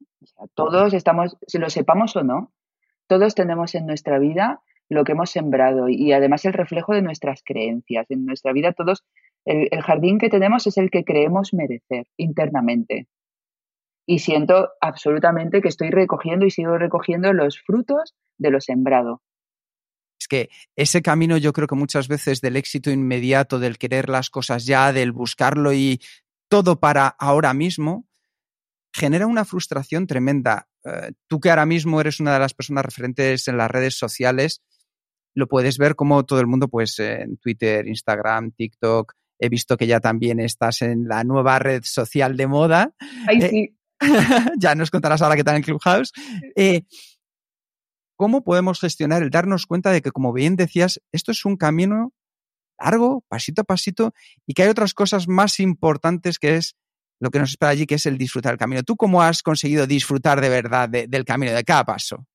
todos 0.56 0.94
estamos, 0.96 1.38
si 1.46 1.60
lo 1.60 1.70
sepamos 1.70 2.16
o 2.16 2.24
no, 2.24 2.52
todos 3.06 3.36
tenemos 3.36 3.76
en 3.76 3.86
nuestra 3.86 4.18
vida 4.18 4.64
lo 4.90 5.04
que 5.04 5.12
hemos 5.12 5.30
sembrado 5.30 5.90
y 5.90 6.12
además 6.12 6.44
el 6.46 6.54
reflejo 6.54 6.94
de 6.94 7.04
nuestras 7.04 7.44
creencias. 7.46 8.10
En 8.10 8.26
nuestra 8.26 8.52
vida 8.52 8.74
todos, 8.74 9.06
el 9.46 9.82
jardín 9.84 10.18
que 10.18 10.30
tenemos 10.30 10.66
es 10.66 10.78
el 10.78 10.90
que 10.90 11.06
creemos 11.06 11.54
merecer 11.54 12.08
internamente 12.18 13.08
y 14.06 14.20
siento 14.20 14.70
absolutamente 14.82 15.62
que 15.62 15.70
estoy 15.70 15.90
recogiendo 15.90 16.46
y 16.46 16.52
sigo 16.52 16.78
recogiendo 16.78 17.32
los 17.34 17.60
frutos 17.62 18.16
de 18.38 18.52
lo 18.52 18.60
sembrado. 18.60 19.22
Es 20.20 20.28
que 20.28 20.50
ese 20.76 21.02
camino 21.02 21.38
yo 21.38 21.54
creo 21.54 21.68
que 21.68 21.76
muchas 21.76 22.08
veces 22.08 22.42
del 22.42 22.56
éxito 22.56 22.92
inmediato, 22.92 23.60
del 23.60 23.78
querer 23.78 24.10
las 24.10 24.30
cosas 24.30 24.66
ya, 24.66 24.94
del 24.94 25.12
buscarlo 25.12 25.74
y 25.74 26.02
todo 26.50 26.80
para 26.80 27.08
ahora 27.08 27.54
mismo, 27.54 28.08
genera 28.94 29.28
una 29.28 29.46
frustración 29.46 30.08
tremenda. 30.08 30.68
Eh, 30.86 31.12
tú 31.28 31.40
que 31.40 31.50
ahora 31.50 31.66
mismo 31.66 32.00
eres 32.00 32.20
una 32.20 32.34
de 32.34 32.40
las 32.40 32.54
personas 32.54 32.86
referentes 32.86 33.48
en 33.48 33.58
las 33.58 33.72
redes 33.72 33.98
sociales, 33.98 34.62
lo 35.36 35.48
puedes 35.48 35.78
ver 35.78 35.96
como 35.96 36.24
todo 36.26 36.40
el 36.40 36.48
mundo, 36.48 36.68
pues 36.68 37.00
en 37.00 37.38
Twitter, 37.38 37.88
Instagram, 37.88 38.52
TikTok. 38.52 39.14
He 39.40 39.50
visto 39.50 39.78
que 39.78 39.88
ya 39.88 40.00
también 40.00 40.40
estás 40.40 40.84
en 40.84 41.08
la 41.08 41.24
nueva 41.24 41.58
red 41.60 41.82
social 41.84 42.38
de 42.38 42.48
moda. 42.48 42.94
Ay, 43.28 43.40
eh, 43.42 43.50
sí. 43.50 43.78
ya 44.60 44.76
nos 44.76 44.92
contarás 44.92 45.22
ahora 45.22 45.36
qué 45.36 45.44
tal 45.44 45.56
en 45.56 45.64
Clubhouse. 45.64 46.12
Eh, 46.56 46.82
¿Cómo 48.16 48.44
podemos 48.44 48.80
gestionar 48.80 49.24
el 49.24 49.30
darnos 49.30 49.66
cuenta 49.66 49.92
de 49.92 50.02
que, 50.02 50.12
como 50.12 50.34
bien 50.34 50.56
decías, 50.56 51.02
esto 51.12 51.32
es 51.32 51.46
un 51.46 51.58
camino 51.58 52.14
largo, 52.80 53.24
pasito 53.28 53.62
a 53.62 53.66
pasito, 53.66 54.14
y 54.46 54.54
que 54.54 54.64
hay 54.64 54.70
otras 54.70 54.94
cosas 54.94 55.28
más 55.28 55.60
importantes 55.60 56.40
que 56.40 56.56
es 56.58 56.76
lo 57.20 57.32
que 57.32 57.40
nos 57.40 57.52
espera 57.52 57.72
allí, 57.72 57.86
que 57.86 57.96
es 57.96 58.06
el 58.06 58.18
disfrutar 58.18 58.52
del 58.52 58.60
camino. 58.60 58.84
¿Tú 58.84 58.96
cómo 58.96 59.22
has 59.22 59.42
conseguido 59.42 59.88
disfrutar 59.88 60.42
de 60.42 60.50
verdad 60.50 60.90
del 60.90 61.26
camino, 61.26 61.54
de 61.54 61.64
cada 61.64 61.86
paso? 61.86 62.26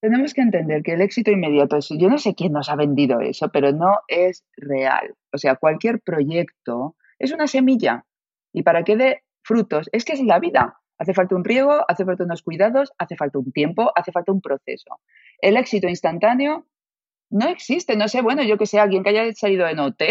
Tenemos 0.00 0.34
que 0.34 0.42
entender 0.42 0.82
que 0.82 0.92
el 0.92 1.00
éxito 1.00 1.30
inmediato 1.30 1.78
es, 1.78 1.88
yo 1.98 2.08
no 2.08 2.18
sé 2.18 2.34
quién 2.34 2.52
nos 2.52 2.68
ha 2.68 2.76
vendido 2.76 3.20
eso, 3.20 3.48
pero 3.50 3.72
no 3.72 4.00
es 4.06 4.44
real. 4.56 5.14
O 5.32 5.38
sea, 5.38 5.56
cualquier 5.56 6.00
proyecto 6.00 6.94
es 7.18 7.32
una 7.32 7.46
semilla 7.46 8.04
y 8.52 8.62
para 8.62 8.84
que 8.84 8.96
dé 8.96 9.23
frutos. 9.44 9.88
Es 9.92 10.04
que 10.04 10.14
es 10.14 10.22
la 10.22 10.40
vida. 10.40 10.80
Hace 10.98 11.14
falta 11.14 11.34
un 11.34 11.44
riego, 11.44 11.84
hace 11.88 12.04
falta 12.04 12.24
unos 12.24 12.42
cuidados, 12.42 12.92
hace 12.98 13.16
falta 13.16 13.38
un 13.38 13.52
tiempo, 13.52 13.92
hace 13.94 14.12
falta 14.12 14.32
un 14.32 14.40
proceso. 14.40 15.00
El 15.40 15.56
éxito 15.56 15.88
instantáneo 15.88 16.66
no 17.30 17.48
existe. 17.48 17.96
No 17.96 18.08
sé, 18.08 18.22
bueno, 18.22 18.42
yo 18.42 18.56
que 18.56 18.66
sé, 18.66 18.78
alguien 18.78 19.02
que 19.02 19.10
haya 19.10 19.32
salido 19.32 19.66
en 19.66 19.78
OT, 19.78 20.02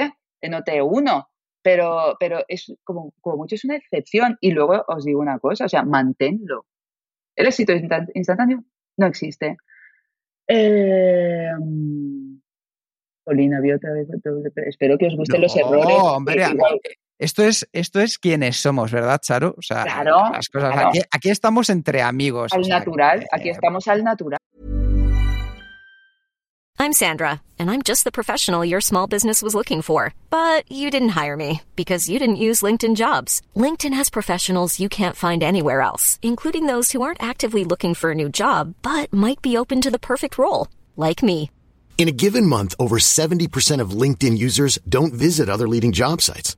en 0.42 0.54
OT1, 0.54 1.28
pero, 1.62 2.18
pero 2.20 2.44
es 2.48 2.74
como, 2.84 3.14
como 3.22 3.38
mucho 3.38 3.56
es 3.56 3.66
una 3.66 3.78
excepción. 3.78 4.38
Y 4.42 4.52
luego 4.52 4.84
os 4.88 5.06
digo 5.06 5.20
una 5.20 5.40
cosa, 5.40 5.66
o 5.66 5.70
sea, 5.70 5.84
manténlo. 5.84 6.66
El 7.36 7.48
éxito 7.48 7.74
instantáneo 8.14 8.64
no 8.98 9.08
existe. 9.08 9.58
Eh, 10.48 11.50
Polina, 13.24 13.62
vi 13.62 13.72
otra 13.72 13.94
vez. 13.94 14.08
Espero 14.68 14.98
que 14.98 15.08
os 15.08 15.16
gusten 15.16 15.42
los 15.42 15.56
errores. 15.56 15.96
Hombre, 15.98 16.44
esto 17.20 17.44
es, 17.44 17.68
esto 17.72 18.00
es 18.02 18.18
quienes 18.18 18.58
somos, 18.58 18.92
¿verdad, 18.92 19.20
Charo? 19.22 19.56
O 19.58 19.62
sea, 19.62 19.84
claro, 19.84 20.18
las 20.32 20.50
cosas. 20.50 20.72
Claro. 20.72 20.90
Aquí, 20.90 21.00
aquí, 21.12 21.30
estamos 21.30 21.70
entre 21.70 22.02
amigos. 22.02 22.52
Al 22.54 22.62
o 22.62 22.64
sea, 22.64 22.80
natural, 22.80 23.22
eh, 23.22 23.28
aquí 23.32 23.50
estamos 23.50 23.88
al 23.88 24.04
natural. 24.04 24.38
I'm 26.80 26.92
Sandra, 26.92 27.42
and 27.58 27.72
I'm 27.72 27.82
just 27.82 28.04
the 28.04 28.12
professional 28.12 28.66
your 28.66 28.82
small 28.82 29.08
business 29.08 29.42
was 29.42 29.56
looking 29.56 29.82
for. 29.82 30.14
But 30.30 30.70
you 30.70 30.92
didn't 30.92 31.16
hire 31.16 31.38
me 31.38 31.62
because 31.78 32.10
you 32.10 32.20
didn't 32.20 32.44
use 32.48 32.62
LinkedIn 32.62 32.96
jobs. 32.96 33.42
LinkedIn 33.56 33.94
has 33.94 34.10
professionals 34.10 34.80
you 34.82 34.90
can't 34.90 35.16
find 35.16 35.42
anywhere 35.44 35.80
else, 35.80 36.20
including 36.22 36.66
those 36.66 36.92
who 36.92 37.02
aren't 37.02 37.24
actively 37.24 37.64
looking 37.64 37.94
for 37.94 38.12
a 38.12 38.16
new 38.16 38.28
job, 38.28 38.74
but 38.82 39.14
might 39.14 39.42
be 39.42 39.56
open 39.56 39.80
to 39.80 39.92
the 39.92 40.00
perfect 40.00 40.38
role, 40.38 40.68
like 40.98 41.24
me. 41.24 41.50
In 41.98 42.10
a 42.10 42.12
given 42.12 42.48
month, 42.48 42.76
over 42.78 42.98
70% 42.98 43.80
of 43.80 43.92
LinkedIn 43.92 44.38
users 44.38 44.78
don't 44.90 45.14
visit 45.14 45.48
other 45.48 45.70
leading 45.70 45.94
job 45.94 46.22
sites. 46.22 46.58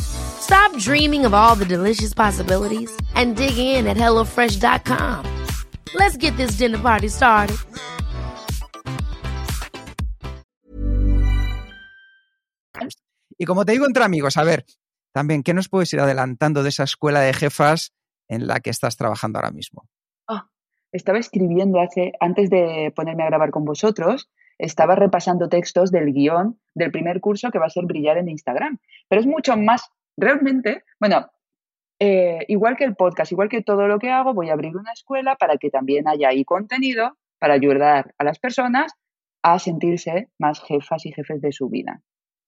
Stop 0.00 0.76
dreaming 0.78 1.24
of 1.24 1.34
all 1.34 1.54
the 1.54 1.66
delicious 1.66 2.14
possibilities 2.14 2.90
and 3.14 3.36
dig 3.36 3.56
in 3.56 3.86
at 3.86 3.96
HelloFresh.com. 3.96 5.24
Let's 5.94 6.16
get 6.16 6.36
this 6.36 6.52
dinner 6.52 6.78
party 6.78 7.08
started. 7.08 7.56
Y 13.38 13.46
como 13.46 13.64
te 13.64 13.72
digo 13.72 13.86
entre 13.86 14.04
amigos, 14.04 14.36
a 14.36 14.44
ver, 14.44 14.66
también, 15.12 15.42
¿qué 15.42 15.54
nos 15.54 15.70
puedes 15.70 15.90
ir 15.94 16.00
adelantando 16.00 16.62
de 16.62 16.68
esa 16.68 16.84
escuela 16.84 17.20
de 17.20 17.32
jefas 17.32 17.94
en 18.28 18.46
la 18.46 18.60
que 18.60 18.68
estás 18.68 18.96
trabajando 18.96 19.38
ahora 19.38 19.50
mismo? 19.50 19.88
Ah, 20.28 20.50
estaba 20.92 21.18
escribiendo 21.18 21.80
hace, 21.80 22.12
antes 22.20 22.50
de 22.50 22.92
ponerme 22.94 23.22
a 23.22 23.26
grabar 23.26 23.50
con 23.50 23.64
vosotros, 23.64 24.28
estaba 24.60 24.94
repasando 24.94 25.48
textos 25.48 25.90
del 25.90 26.12
guion 26.12 26.58
del 26.74 26.90
primer 26.90 27.20
curso 27.20 27.50
que 27.50 27.58
va 27.58 27.66
a 27.66 27.70
ser 27.70 27.86
Brillar 27.86 28.18
en 28.18 28.28
Instagram. 28.28 28.78
Pero 29.08 29.20
es 29.20 29.26
mucho 29.26 29.56
más, 29.56 29.90
realmente, 30.16 30.84
bueno, 31.00 31.30
eh, 31.98 32.44
igual 32.48 32.76
que 32.76 32.84
el 32.84 32.94
podcast, 32.94 33.32
igual 33.32 33.48
que 33.48 33.62
todo 33.62 33.86
lo 33.88 33.98
que 33.98 34.10
hago, 34.10 34.34
voy 34.34 34.50
a 34.50 34.52
abrir 34.52 34.76
una 34.76 34.92
escuela 34.92 35.36
para 35.36 35.56
que 35.56 35.70
también 35.70 36.08
haya 36.08 36.28
ahí 36.28 36.44
contenido 36.44 37.16
para 37.38 37.54
ayudar 37.54 38.14
a 38.18 38.24
las 38.24 38.38
personas 38.38 38.92
a 39.42 39.58
sentirse 39.58 40.28
más 40.38 40.62
jefas 40.62 41.06
y 41.06 41.12
jefes 41.12 41.40
de 41.40 41.52
su 41.52 41.68
vida. 41.68 42.02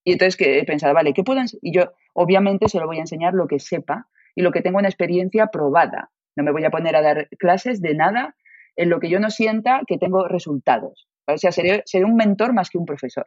Y 0.04 0.12
entonces 0.12 0.36
que 0.36 0.58
he 0.58 0.64
pensado, 0.64 0.94
vale, 0.94 1.14
¿qué 1.14 1.24
puedo 1.24 1.40
ens-?" 1.40 1.58
Y 1.62 1.74
yo, 1.74 1.92
obviamente, 2.12 2.68
se 2.68 2.78
lo 2.78 2.86
voy 2.86 2.98
a 2.98 3.00
enseñar 3.00 3.34
lo 3.34 3.46
que 3.46 3.58
sepa 3.58 4.08
y 4.34 4.42
lo 4.42 4.52
que 4.52 4.60
tengo 4.60 4.78
una 4.78 4.88
experiencia 4.88 5.46
probada. 5.46 6.10
No 6.36 6.44
me 6.44 6.52
voy 6.52 6.64
a 6.64 6.70
poner 6.70 6.96
a 6.96 7.02
dar 7.02 7.28
clases 7.38 7.80
de 7.80 7.94
nada 7.94 8.34
en 8.76 8.90
lo 8.90 9.00
que 9.00 9.08
yo 9.08 9.20
no 9.20 9.30
sienta 9.30 9.82
que 9.86 9.98
tengo 9.98 10.28
resultados. 10.28 11.08
O 11.26 11.38
sea, 11.38 11.52
seré, 11.52 11.82
seré 11.86 12.04
un 12.04 12.16
mentor 12.16 12.52
más 12.52 12.70
que 12.70 12.78
un 12.78 12.86
profesor. 12.86 13.26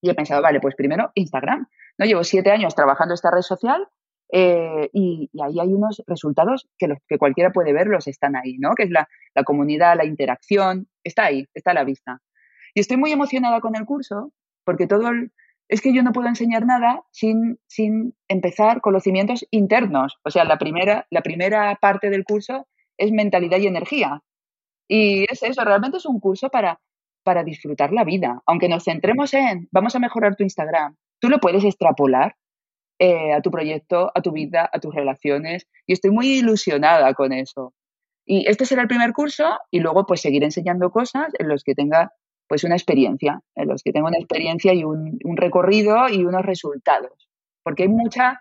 Y 0.00 0.10
he 0.10 0.14
pensado, 0.14 0.42
vale, 0.42 0.60
pues 0.60 0.74
primero 0.74 1.10
Instagram. 1.14 1.66
¿no? 1.98 2.06
Llevo 2.06 2.24
siete 2.24 2.50
años 2.50 2.74
trabajando 2.74 3.14
esta 3.14 3.30
red 3.30 3.42
social 3.42 3.88
eh, 4.32 4.90
y, 4.92 5.30
ahí 5.42 5.60
hay 5.60 5.72
unos 5.72 6.02
resultados 6.06 6.68
que, 6.78 6.88
los, 6.88 6.98
que 7.06 7.18
cualquiera 7.18 7.52
puede 7.52 7.72
verlos, 7.72 8.06
están 8.08 8.36
ahí, 8.36 8.58
¿no? 8.58 8.74
Que 8.74 8.84
es 8.84 8.90
la, 8.90 9.08
la 9.34 9.44
comunidad, 9.44 9.96
la 9.96 10.04
interacción, 10.04 10.88
está 11.02 11.26
ahí, 11.26 11.46
está 11.54 11.70
a 11.70 11.74
la 11.74 11.84
vista. 11.84 12.20
Y 12.74 12.80
estoy 12.80 12.96
muy 12.96 13.12
emocionada 13.12 13.60
con 13.60 13.76
el 13.76 13.84
curso 13.84 14.32
porque 14.64 14.86
todo 14.86 15.10
es 15.68 15.80
que 15.80 15.94
yo 15.94 16.02
no 16.02 16.12
puedo 16.12 16.28
enseñar 16.28 16.66
nada 16.66 17.02
sin, 17.10 17.58
sin 17.66 18.14
empezar 18.28 18.80
conocimientos 18.80 19.46
internos. 19.50 20.18
O 20.24 20.30
sea, 20.30 20.44
la 20.44 20.58
primera, 20.58 21.06
la 21.10 21.22
primera 21.22 21.76
parte 21.80 22.10
del 22.10 22.24
curso 22.24 22.66
es 22.98 23.12
mentalidad 23.12 23.58
y 23.58 23.66
energía. 23.66 24.22
Y 24.88 25.24
es 25.30 25.42
eso, 25.42 25.64
realmente 25.64 25.98
es 25.98 26.06
un 26.06 26.20
curso 26.20 26.50
para, 26.50 26.80
para 27.24 27.42
disfrutar 27.42 27.92
la 27.92 28.04
vida. 28.04 28.42
Aunque 28.46 28.68
nos 28.68 28.84
centremos 28.84 29.34
en, 29.34 29.68
vamos 29.72 29.96
a 29.96 29.98
mejorar 29.98 30.36
tu 30.36 30.44
Instagram, 30.44 30.96
tú 31.18 31.28
lo 31.28 31.40
puedes 31.40 31.64
extrapolar 31.64 32.36
eh, 33.00 33.32
a 33.32 33.40
tu 33.40 33.50
proyecto, 33.50 34.12
a 34.14 34.22
tu 34.22 34.30
vida, 34.30 34.68
a 34.72 34.78
tus 34.78 34.94
relaciones. 34.94 35.66
Y 35.86 35.94
estoy 35.94 36.10
muy 36.10 36.28
ilusionada 36.28 37.12
con 37.14 37.32
eso. 37.32 37.74
Y 38.24 38.48
este 38.48 38.64
será 38.66 38.82
el 38.82 38.88
primer 38.88 39.12
curso 39.12 39.58
y 39.70 39.80
luego 39.80 40.06
pues 40.06 40.20
seguir 40.20 40.44
enseñando 40.44 40.90
cosas 40.90 41.32
en 41.38 41.48
los 41.48 41.64
que 41.64 41.74
tenga 41.74 42.12
pues 42.46 42.62
una 42.64 42.74
experiencia, 42.76 43.40
en 43.54 43.68
los 43.68 43.82
que 43.82 43.92
tenga 43.92 44.08
una 44.08 44.18
experiencia 44.18 44.72
y 44.74 44.84
un, 44.84 45.18
un 45.24 45.36
recorrido 45.36 46.08
y 46.08 46.24
unos 46.24 46.44
resultados. 46.44 47.28
Porque 47.62 47.84
hay, 47.84 47.88
mucha, 47.88 48.40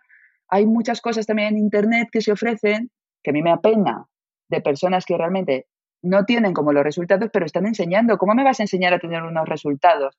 hay 0.49 0.65
muchas 0.65 1.01
cosas 1.01 1.25
también 1.25 1.55
en 1.55 1.57
Internet 1.57 2.09
que 2.11 2.21
se 2.21 2.31
ofrecen 2.31 2.91
que 3.23 3.31
a 3.31 3.33
mí 3.33 3.41
me 3.41 3.51
apena 3.51 4.05
de 4.49 4.61
personas 4.61 5.05
que 5.05 5.17
realmente 5.17 5.67
no 6.03 6.25
tienen 6.25 6.53
como 6.53 6.73
los 6.73 6.83
resultados, 6.83 7.29
pero 7.31 7.45
están 7.45 7.65
enseñando. 7.65 8.17
¿Cómo 8.17 8.35
me 8.35 8.43
vas 8.43 8.59
a 8.59 8.63
enseñar 8.63 8.93
a 8.93 8.99
tener 8.99 9.23
unos 9.23 9.47
resultados 9.47 10.15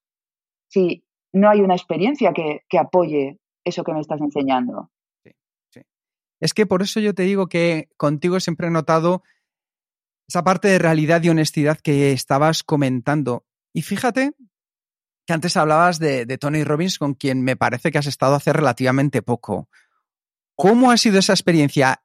si 0.69 1.05
no 1.33 1.51
hay 1.51 1.61
una 1.61 1.75
experiencia 1.75 2.33
que, 2.33 2.65
que 2.69 2.79
apoye 2.79 3.39
eso 3.65 3.85
que 3.85 3.93
me 3.93 4.01
estás 4.01 4.21
enseñando? 4.21 4.91
Es 6.41 6.53
que 6.53 6.67
por 6.67 6.83
eso 6.83 7.01
yo 7.01 7.15
te 7.15 7.23
digo 7.23 7.49
que 7.49 7.89
contigo 7.97 8.41
siempre 8.41 8.67
he 8.67 8.71
notado 8.71 9.23
esa 10.29 10.43
parte 10.43 10.69
de 10.69 10.79
realidad 10.79 11.23
y 11.23 11.29
honestidad 11.29 11.79
que 11.79 12.13
estabas 12.13 12.63
comentando. 12.63 13.47
Y 13.73 13.83
fíjate 13.83 14.33
que 15.27 15.33
antes 15.33 15.57
hablabas 15.57 15.99
de, 15.99 16.27
de, 16.27 16.39
Tony 16.39 16.65
Robbins, 16.65 16.99
con 16.99 17.15
quien 17.15 17.43
me 17.43 17.57
parece 17.57 17.91
que 17.91 17.99
has 17.99 18.07
estado 18.07 18.35
hace 18.35 18.53
relativamente 18.53 19.23
poco. 19.23 19.69
¿Cómo 20.55 20.91
ha 20.91 20.97
sido 20.97 21.19
esa 21.19 21.33
experiencia 21.33 22.05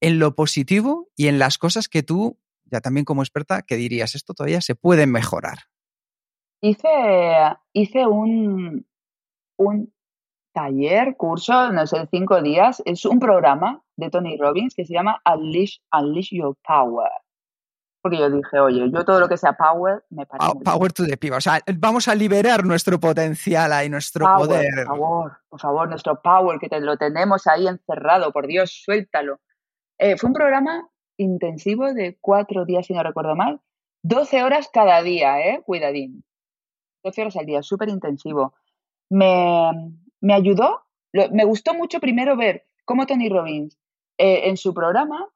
en 0.00 0.18
lo 0.18 0.34
positivo 0.34 1.10
y 1.16 1.28
en 1.28 1.38
las 1.38 1.58
cosas 1.58 1.88
que 1.88 2.02
tú, 2.02 2.38
ya 2.70 2.80
también 2.80 3.04
como 3.04 3.22
experta, 3.22 3.62
que 3.62 3.76
dirías, 3.76 4.14
esto 4.14 4.34
todavía 4.34 4.60
se 4.60 4.74
puede 4.74 5.06
mejorar? 5.06 5.58
Hice, 6.60 7.56
hice 7.72 8.06
un, 8.06 8.86
un 9.56 9.92
taller, 10.52 11.16
curso, 11.16 11.70
no 11.72 11.86
sé, 11.86 12.08
cinco 12.10 12.42
días. 12.42 12.82
Es 12.84 13.04
un 13.04 13.20
programa 13.20 13.82
de 13.96 14.10
Tony 14.10 14.36
Robbins 14.36 14.74
que 14.74 14.84
se 14.84 14.94
llama 14.94 15.20
Unleash, 15.24 15.78
Unleash 15.92 16.30
Your 16.32 16.56
Power. 16.66 17.10
Porque 18.00 18.18
yo 18.18 18.30
dije, 18.30 18.58
oye, 18.60 18.90
yo 18.92 19.04
todo 19.04 19.20
lo 19.20 19.28
que 19.28 19.36
sea 19.36 19.54
power 19.54 20.04
me 20.10 20.24
parece. 20.24 20.50
Oh, 20.50 20.60
power 20.60 20.92
to 20.92 21.04
the 21.04 21.16
people. 21.16 21.36
O 21.36 21.40
sea, 21.40 21.60
vamos 21.76 22.06
a 22.08 22.14
liberar 22.14 22.64
nuestro 22.64 22.98
potencial 23.00 23.72
ahí, 23.72 23.88
nuestro 23.88 24.24
power, 24.24 24.48
poder. 24.48 24.74
Por 24.74 24.86
favor, 24.86 25.32
por 25.48 25.60
favor, 25.60 25.88
nuestro 25.88 26.22
power, 26.22 26.58
que 26.60 26.68
te 26.68 26.80
lo 26.80 26.96
tenemos 26.96 27.46
ahí 27.46 27.66
encerrado, 27.66 28.32
por 28.32 28.46
Dios, 28.46 28.82
suéltalo. 28.84 29.40
Eh, 29.98 30.16
fue 30.16 30.28
un 30.28 30.34
programa 30.34 30.88
intensivo 31.18 31.92
de 31.92 32.16
cuatro 32.20 32.64
días, 32.64 32.86
si 32.86 32.94
no 32.94 33.02
recuerdo 33.02 33.36
mal. 33.36 33.60
12 34.02 34.42
horas 34.42 34.70
cada 34.72 35.02
día, 35.02 35.40
¿eh? 35.40 35.62
Cuidadín. 35.66 36.24
12 37.04 37.20
horas 37.20 37.36
al 37.36 37.46
día, 37.46 37.62
súper 37.62 37.88
intensivo. 37.90 38.54
Me, 39.10 39.70
me 40.20 40.34
ayudó, 40.34 40.82
lo, 41.12 41.30
me 41.30 41.44
gustó 41.44 41.74
mucho 41.74 42.00
primero 42.00 42.36
ver 42.36 42.66
cómo 42.84 43.06
Tony 43.06 43.28
Robbins 43.28 43.78
eh, 44.18 44.48
en 44.48 44.56
su 44.56 44.72
programa 44.72 45.28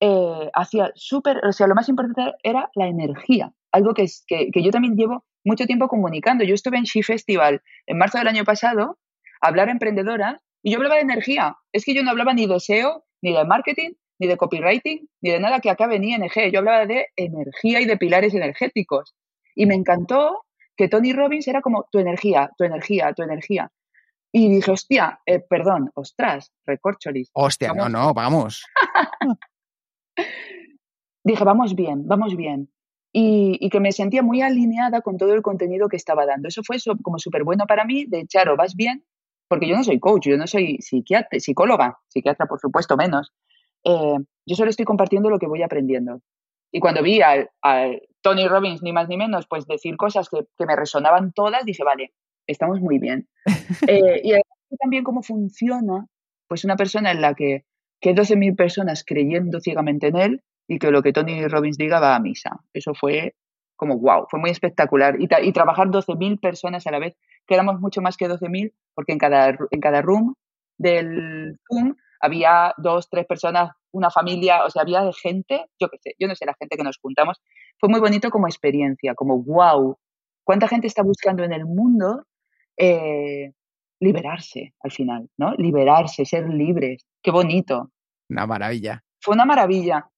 eh, 0.00 0.50
hacía 0.54 0.92
súper, 0.94 1.44
o 1.44 1.52
sea, 1.52 1.66
lo 1.66 1.74
más 1.74 1.88
importante 1.88 2.36
era 2.42 2.70
la 2.74 2.86
energía, 2.86 3.52
algo 3.72 3.94
que, 3.94 4.06
que, 4.26 4.50
que, 4.50 4.62
yo 4.62 4.70
también 4.70 4.96
llevo 4.96 5.24
mucho 5.44 5.66
tiempo 5.66 5.88
comunicando. 5.88 6.44
Yo 6.44 6.54
estuve 6.54 6.76
en 6.76 6.84
She 6.84 7.02
Festival 7.02 7.62
en 7.86 7.98
marzo 7.98 8.18
del 8.18 8.28
año 8.28 8.44
pasado 8.44 8.98
hablar 9.40 9.68
a 9.68 9.72
emprendedoras 9.72 10.42
y 10.62 10.72
yo 10.72 10.78
hablaba 10.78 10.96
de 10.96 11.02
energía. 11.02 11.56
Es 11.72 11.84
que 11.84 11.94
yo 11.94 12.02
no 12.02 12.10
hablaba 12.10 12.34
ni 12.34 12.46
de 12.46 12.60
SEO, 12.60 13.04
ni 13.22 13.32
de 13.32 13.44
marketing, 13.44 13.92
ni 14.18 14.26
de 14.26 14.36
copywriting, 14.36 15.08
ni 15.20 15.30
de 15.30 15.40
nada 15.40 15.60
que 15.60 15.70
acabe 15.70 15.96
en 15.96 16.04
ING. 16.04 16.30
Yo 16.52 16.58
hablaba 16.60 16.86
de 16.86 17.08
energía 17.16 17.80
y 17.80 17.84
de 17.84 17.96
pilares 17.96 18.34
energéticos. 18.34 19.14
Y 19.54 19.66
me 19.66 19.74
encantó 19.74 20.44
que 20.76 20.88
Tony 20.88 21.12
Robbins 21.12 21.48
era 21.48 21.62
como 21.62 21.86
tu 21.90 21.98
energía, 21.98 22.50
tu 22.56 22.64
energía, 22.64 23.12
tu 23.14 23.22
energía. 23.22 23.70
Y 24.32 24.48
dije, 24.48 24.70
hostia, 24.70 25.20
eh, 25.24 25.40
perdón, 25.40 25.90
ostras, 25.94 26.52
recorcholis. 26.66 27.30
Hostia, 27.32 27.68
vamos. 27.68 27.90
no, 27.90 27.98
no, 28.06 28.14
vamos. 28.14 28.64
dije, 31.24 31.44
vamos 31.44 31.74
bien, 31.74 32.06
vamos 32.06 32.36
bien. 32.36 32.70
Y, 33.12 33.56
y, 33.60 33.70
que 33.70 33.80
me 33.80 33.92
sentía 33.92 34.22
muy 34.22 34.42
alineada 34.42 35.00
con 35.00 35.16
todo 35.16 35.32
el 35.32 35.40
contenido 35.40 35.88
que 35.88 35.96
estaba 35.96 36.26
dando. 36.26 36.48
Eso 36.48 36.62
fue 36.62 36.78
so, 36.78 36.98
como 37.02 37.18
súper 37.18 37.44
bueno 37.44 37.64
para 37.66 37.86
mí, 37.86 38.04
de 38.04 38.26
Charo, 38.26 38.56
¿vas 38.56 38.74
bien? 38.74 39.06
Porque 39.48 39.68
yo 39.68 39.76
no 39.76 39.84
soy 39.84 39.98
coach, 39.98 40.26
yo 40.26 40.36
no 40.36 40.46
soy 40.46 40.78
psiquiatra, 40.82 41.40
psicóloga, 41.40 41.98
psiquiatra 42.08 42.46
por 42.46 42.60
supuesto 42.60 42.96
menos. 42.96 43.32
Eh, 43.86 44.18
yo 44.46 44.56
solo 44.56 44.70
estoy 44.70 44.84
compartiendo 44.84 45.30
lo 45.30 45.38
que 45.38 45.46
voy 45.46 45.62
aprendiendo. 45.62 46.20
Y 46.72 46.80
cuando 46.80 47.02
vi 47.02 47.22
al, 47.22 47.50
al 47.62 48.02
Tony 48.20 48.48
Robbins, 48.48 48.82
ni 48.82 48.92
más 48.92 49.08
ni 49.08 49.16
menos, 49.16 49.46
pues 49.48 49.66
decir 49.66 49.96
cosas 49.96 50.28
que, 50.28 50.40
que, 50.58 50.66
me 50.66 50.76
resonaban 50.76 51.32
todas, 51.32 51.64
dije, 51.64 51.84
vale, 51.84 52.12
estamos 52.46 52.80
muy 52.80 52.98
bien. 52.98 53.28
eh, 53.88 54.20
y 54.24 54.76
también 54.76 55.04
cómo 55.04 55.22
funciona 55.22 56.06
pues 56.48 56.64
una 56.64 56.76
persona 56.76 57.12
en 57.12 57.20
la 57.20 57.34
que, 57.34 57.64
que 58.00 58.14
12.000 58.14 58.56
personas 58.56 59.04
creyendo 59.06 59.60
ciegamente 59.60 60.08
en 60.08 60.16
él 60.16 60.42
y 60.68 60.78
que 60.78 60.90
lo 60.90 61.02
que 61.02 61.12
Tony 61.12 61.46
Robbins 61.46 61.78
diga 61.78 62.00
va 62.00 62.16
a 62.16 62.20
misa. 62.20 62.60
Eso 62.72 62.94
fue 62.94 63.34
como 63.76 63.98
wow, 63.98 64.26
fue 64.28 64.40
muy 64.40 64.50
espectacular. 64.50 65.16
Y, 65.20 65.28
y 65.42 65.52
trabajar 65.52 65.88
12.000 65.88 66.40
personas 66.40 66.86
a 66.86 66.90
la 66.90 66.98
vez, 66.98 67.16
que 67.46 67.54
éramos 67.54 67.80
mucho 67.80 68.00
más 68.00 68.16
que 68.16 68.28
12.000, 68.28 68.72
porque 68.94 69.12
en 69.12 69.18
cada, 69.18 69.56
en 69.70 69.80
cada 69.80 70.02
room 70.02 70.34
del 70.78 71.58
Zoom 71.68 71.94
había 72.20 72.74
dos, 72.76 73.08
tres 73.10 73.26
personas, 73.26 73.70
una 73.92 74.10
familia, 74.10 74.64
o 74.64 74.70
sea, 74.70 74.82
había 74.82 75.10
gente, 75.12 75.66
yo 75.80 75.88
qué 75.88 75.98
sé, 75.98 76.14
yo 76.18 76.28
no 76.28 76.34
sé, 76.34 76.46
la 76.46 76.54
gente 76.58 76.76
que 76.76 76.84
nos 76.84 76.98
juntamos. 76.98 77.40
Fue 77.78 77.88
muy 77.88 78.00
bonito 78.00 78.30
como 78.30 78.46
experiencia, 78.46 79.14
como 79.14 79.42
wow, 79.42 79.96
¿Cuánta 80.46 80.68
gente 80.68 80.86
está 80.86 81.02
buscando 81.02 81.42
en 81.42 81.52
el 81.52 81.64
mundo 81.64 82.24
eh, 82.76 83.52
liberarse 83.98 84.74
al 84.80 84.92
final, 84.92 85.28
¿no? 85.36 85.54
Liberarse, 85.54 86.24
ser 86.24 86.48
libres. 86.48 87.04
Qué 87.20 87.32
bonito. 87.32 87.90
Una 88.30 88.46
maravilla. 88.46 89.02
Fue 89.20 89.34
una 89.34 89.44
maravilla. 89.44 90.08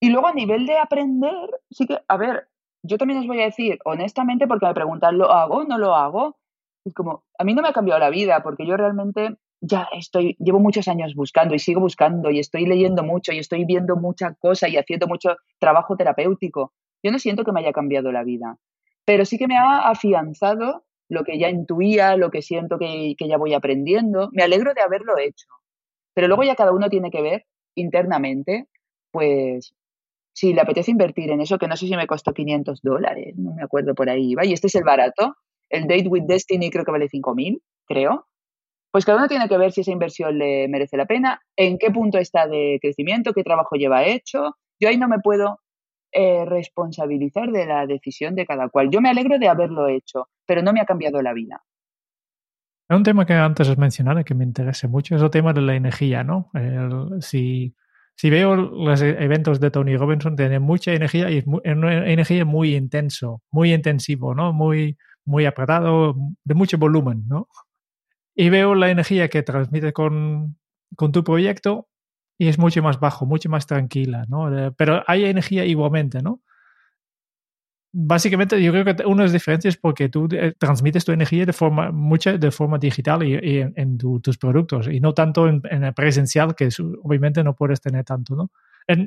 Y 0.00 0.08
luego 0.08 0.28
a 0.28 0.32
nivel 0.32 0.64
de 0.64 0.78
aprender, 0.78 1.34
sí 1.70 1.86
que, 1.86 1.98
a 2.08 2.16
ver, 2.16 2.48
yo 2.82 2.96
también 2.96 3.20
os 3.20 3.26
voy 3.26 3.42
a 3.42 3.46
decir, 3.46 3.78
honestamente, 3.84 4.46
porque 4.46 4.64
me 4.64 4.72
preguntan, 4.72 5.18
¿lo 5.18 5.30
hago? 5.30 5.64
¿No 5.64 5.76
lo 5.76 5.94
hago? 5.94 6.38
Es 6.86 6.94
como, 6.94 7.26
a 7.38 7.44
mí 7.44 7.52
no 7.52 7.60
me 7.60 7.68
ha 7.68 7.74
cambiado 7.74 8.00
la 8.00 8.08
vida, 8.08 8.42
porque 8.42 8.66
yo 8.66 8.78
realmente 8.78 9.36
ya 9.60 9.88
estoy, 9.92 10.36
llevo 10.38 10.60
muchos 10.60 10.88
años 10.88 11.14
buscando 11.14 11.54
y 11.54 11.58
sigo 11.58 11.80
buscando 11.80 12.30
y 12.30 12.38
estoy 12.38 12.66
leyendo 12.66 13.02
mucho 13.02 13.32
y 13.32 13.38
estoy 13.38 13.64
viendo 13.64 13.96
mucha 13.96 14.34
cosa 14.34 14.68
y 14.68 14.76
haciendo 14.76 15.06
mucho 15.06 15.36
trabajo 15.58 15.96
terapéutico. 15.96 16.72
Yo 17.02 17.12
no 17.12 17.18
siento 17.18 17.44
que 17.44 17.52
me 17.52 17.60
haya 17.60 17.72
cambiado 17.72 18.12
la 18.12 18.24
vida, 18.24 18.56
pero 19.04 19.24
sí 19.24 19.38
que 19.38 19.48
me 19.48 19.56
ha 19.56 19.88
afianzado 19.88 20.84
lo 21.08 21.24
que 21.24 21.38
ya 21.38 21.48
intuía, 21.48 22.16
lo 22.16 22.30
que 22.30 22.42
siento 22.42 22.78
que, 22.78 23.14
que 23.16 23.28
ya 23.28 23.36
voy 23.36 23.54
aprendiendo. 23.54 24.28
Me 24.32 24.42
alegro 24.42 24.74
de 24.74 24.80
haberlo 24.80 25.18
hecho, 25.18 25.46
pero 26.14 26.28
luego 26.28 26.42
ya 26.42 26.56
cada 26.56 26.72
uno 26.72 26.88
tiene 26.88 27.10
que 27.10 27.22
ver 27.22 27.46
internamente, 27.74 28.66
pues 29.10 29.74
si 30.32 30.52
le 30.52 30.60
apetece 30.60 30.90
invertir 30.90 31.30
en 31.30 31.40
eso, 31.40 31.58
que 31.58 31.68
no 31.68 31.76
sé 31.76 31.86
si 31.86 31.96
me 31.96 32.06
costó 32.06 32.34
500 32.34 32.82
dólares, 32.82 33.34
no 33.38 33.54
me 33.54 33.62
acuerdo 33.62 33.94
por 33.94 34.10
ahí 34.10 34.32
iba, 34.32 34.44
y 34.44 34.52
este 34.52 34.66
es 34.66 34.74
el 34.74 34.84
barato, 34.84 35.34
el 35.70 35.86
Date 35.86 36.08
with 36.08 36.24
Destiny 36.26 36.70
creo 36.70 36.84
que 36.84 36.92
vale 36.92 37.08
5.000, 37.08 37.60
creo. 37.86 38.26
Pues 38.90 39.04
cada 39.04 39.18
uno 39.18 39.28
tiene 39.28 39.48
que 39.48 39.58
ver 39.58 39.72
si 39.72 39.82
esa 39.82 39.90
inversión 39.90 40.38
le 40.38 40.68
merece 40.68 40.96
la 40.96 41.06
pena, 41.06 41.40
en 41.56 41.78
qué 41.78 41.90
punto 41.90 42.18
está 42.18 42.46
de 42.46 42.78
crecimiento, 42.80 43.32
qué 43.32 43.42
trabajo 43.44 43.76
lleva 43.76 44.04
hecho. 44.04 44.56
Yo 44.80 44.88
ahí 44.88 44.96
no 44.96 45.08
me 45.08 45.18
puedo 45.18 45.60
eh, 46.12 46.44
responsabilizar 46.46 47.50
de 47.50 47.66
la 47.66 47.86
decisión 47.86 48.34
de 48.34 48.46
cada 48.46 48.68
cual. 48.68 48.90
Yo 48.90 49.00
me 49.00 49.10
alegro 49.10 49.38
de 49.38 49.48
haberlo 49.48 49.88
hecho, 49.88 50.28
pero 50.46 50.62
no 50.62 50.72
me 50.72 50.80
ha 50.80 50.86
cambiado 50.86 51.20
la 51.20 51.34
vida. 51.34 51.62
Un 52.88 53.02
tema 53.02 53.26
que 53.26 53.34
antes 53.34 53.68
has 53.68 53.78
mencionado 53.78 54.20
y 54.20 54.24
que 54.24 54.34
me 54.34 54.44
interesa 54.44 54.86
mucho 54.86 55.16
es 55.16 55.22
el 55.22 55.30
tema 55.30 55.52
de 55.52 55.60
la 55.60 55.74
energía, 55.74 56.22
¿no? 56.22 56.50
si 58.16 58.30
veo 58.30 58.56
los 58.56 59.02
e-, 59.02 59.22
eventos 59.22 59.60
de 59.60 59.70
Tony 59.70 59.96
Robinson, 59.96 60.36
tiene 60.36 60.58
mucha 60.58 60.92
energía 60.92 61.30
y 61.30 61.38
es 61.38 61.46
una 61.46 62.10
energía 62.10 62.44
muy 62.44 62.74
intenso, 62.74 63.42
muy 63.50 63.74
intensivo, 63.74 64.34
¿no? 64.34 64.52
Muy, 64.52 64.96
muy 65.24 65.44
apretado, 65.44 66.16
de 66.44 66.54
mucho 66.54 66.78
volumen, 66.78 67.24
¿no? 67.28 67.48
Y 68.36 68.50
veo 68.50 68.74
la 68.74 68.90
energía 68.90 69.28
que 69.28 69.42
transmite 69.42 69.92
con, 69.92 70.58
con 70.94 71.10
tu 71.10 71.24
proyecto 71.24 71.88
y 72.38 72.48
es 72.48 72.58
mucho 72.58 72.82
más 72.82 73.00
bajo, 73.00 73.24
mucho 73.26 73.48
más 73.48 73.66
tranquila, 73.66 74.26
¿no? 74.28 74.74
Pero 74.76 75.02
hay 75.06 75.24
energía 75.24 75.64
igualmente, 75.64 76.22
¿no? 76.22 76.42
básicamente 77.98 78.62
yo 78.62 78.72
creo 78.72 78.84
que 78.84 79.06
una 79.06 79.22
de 79.22 79.28
las 79.28 79.32
diferencias 79.32 79.74
es 79.74 79.80
porque 79.80 80.10
tú 80.10 80.28
eh, 80.30 80.52
transmites 80.58 81.06
tu 81.06 81.12
energía 81.12 81.46
de 81.46 81.54
forma 81.54 81.90
mucha 81.90 82.36
de 82.36 82.50
forma 82.50 82.76
digital 82.76 83.22
y, 83.22 83.58
en, 83.58 83.96
tus 83.96 84.36
productos 84.36 84.86
y 84.88 85.00
no 85.00 85.14
tanto 85.14 85.48
en, 85.48 85.62
el 85.64 85.94
presencial 85.94 86.54
que 86.54 86.68
obviamente 87.02 87.42
no 87.42 87.54
puedes 87.56 87.80
tener 87.80 88.04
tanto 88.04 88.36
no 88.36 88.50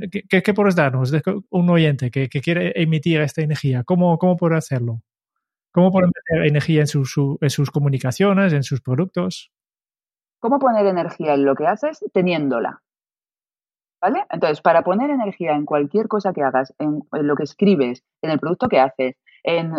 ¿qué, 0.09 0.41
qué, 0.41 0.53
puedes 0.55 0.75
darnos 0.75 1.13
un 1.51 1.69
oyente 1.69 2.09
que, 2.09 2.27
quiere 2.29 2.73
emitir 2.81 3.21
esta 3.21 3.43
energía 3.43 3.83
cómo 3.83 4.17
cómo 4.17 4.35
puede 4.35 4.55
hacerlo 4.55 5.03
cómo 5.71 5.91
meter 5.91 6.45
energía 6.45 6.81
en, 6.81 6.87
en 7.41 7.49
sus 7.49 7.71
comunicaciones 7.71 8.53
en 8.53 8.63
sus 8.63 8.81
productos 8.81 9.51
cómo 10.39 10.59
poner 10.59 10.85
energía 10.85 11.33
en 11.33 11.45
lo 11.45 11.55
que 11.55 11.67
haces 11.67 12.03
teniéndola 12.13 12.81
¿Vale? 14.01 14.25
Entonces, 14.29 14.61
para 14.61 14.83
poner 14.83 15.09
energía 15.09 15.53
en 15.53 15.65
cualquier 15.65 16.07
cosa 16.07 16.31
que 16.31 16.41
hagas, 16.41 16.73
en, 16.79 17.01
lo 17.11 17.35
que 17.35 17.43
escribes, 17.43 18.03
en 18.21 18.31
el 18.31 18.39
producto 18.39 18.69
que 18.69 18.79
haces, 18.79 19.15
en, 19.43 19.73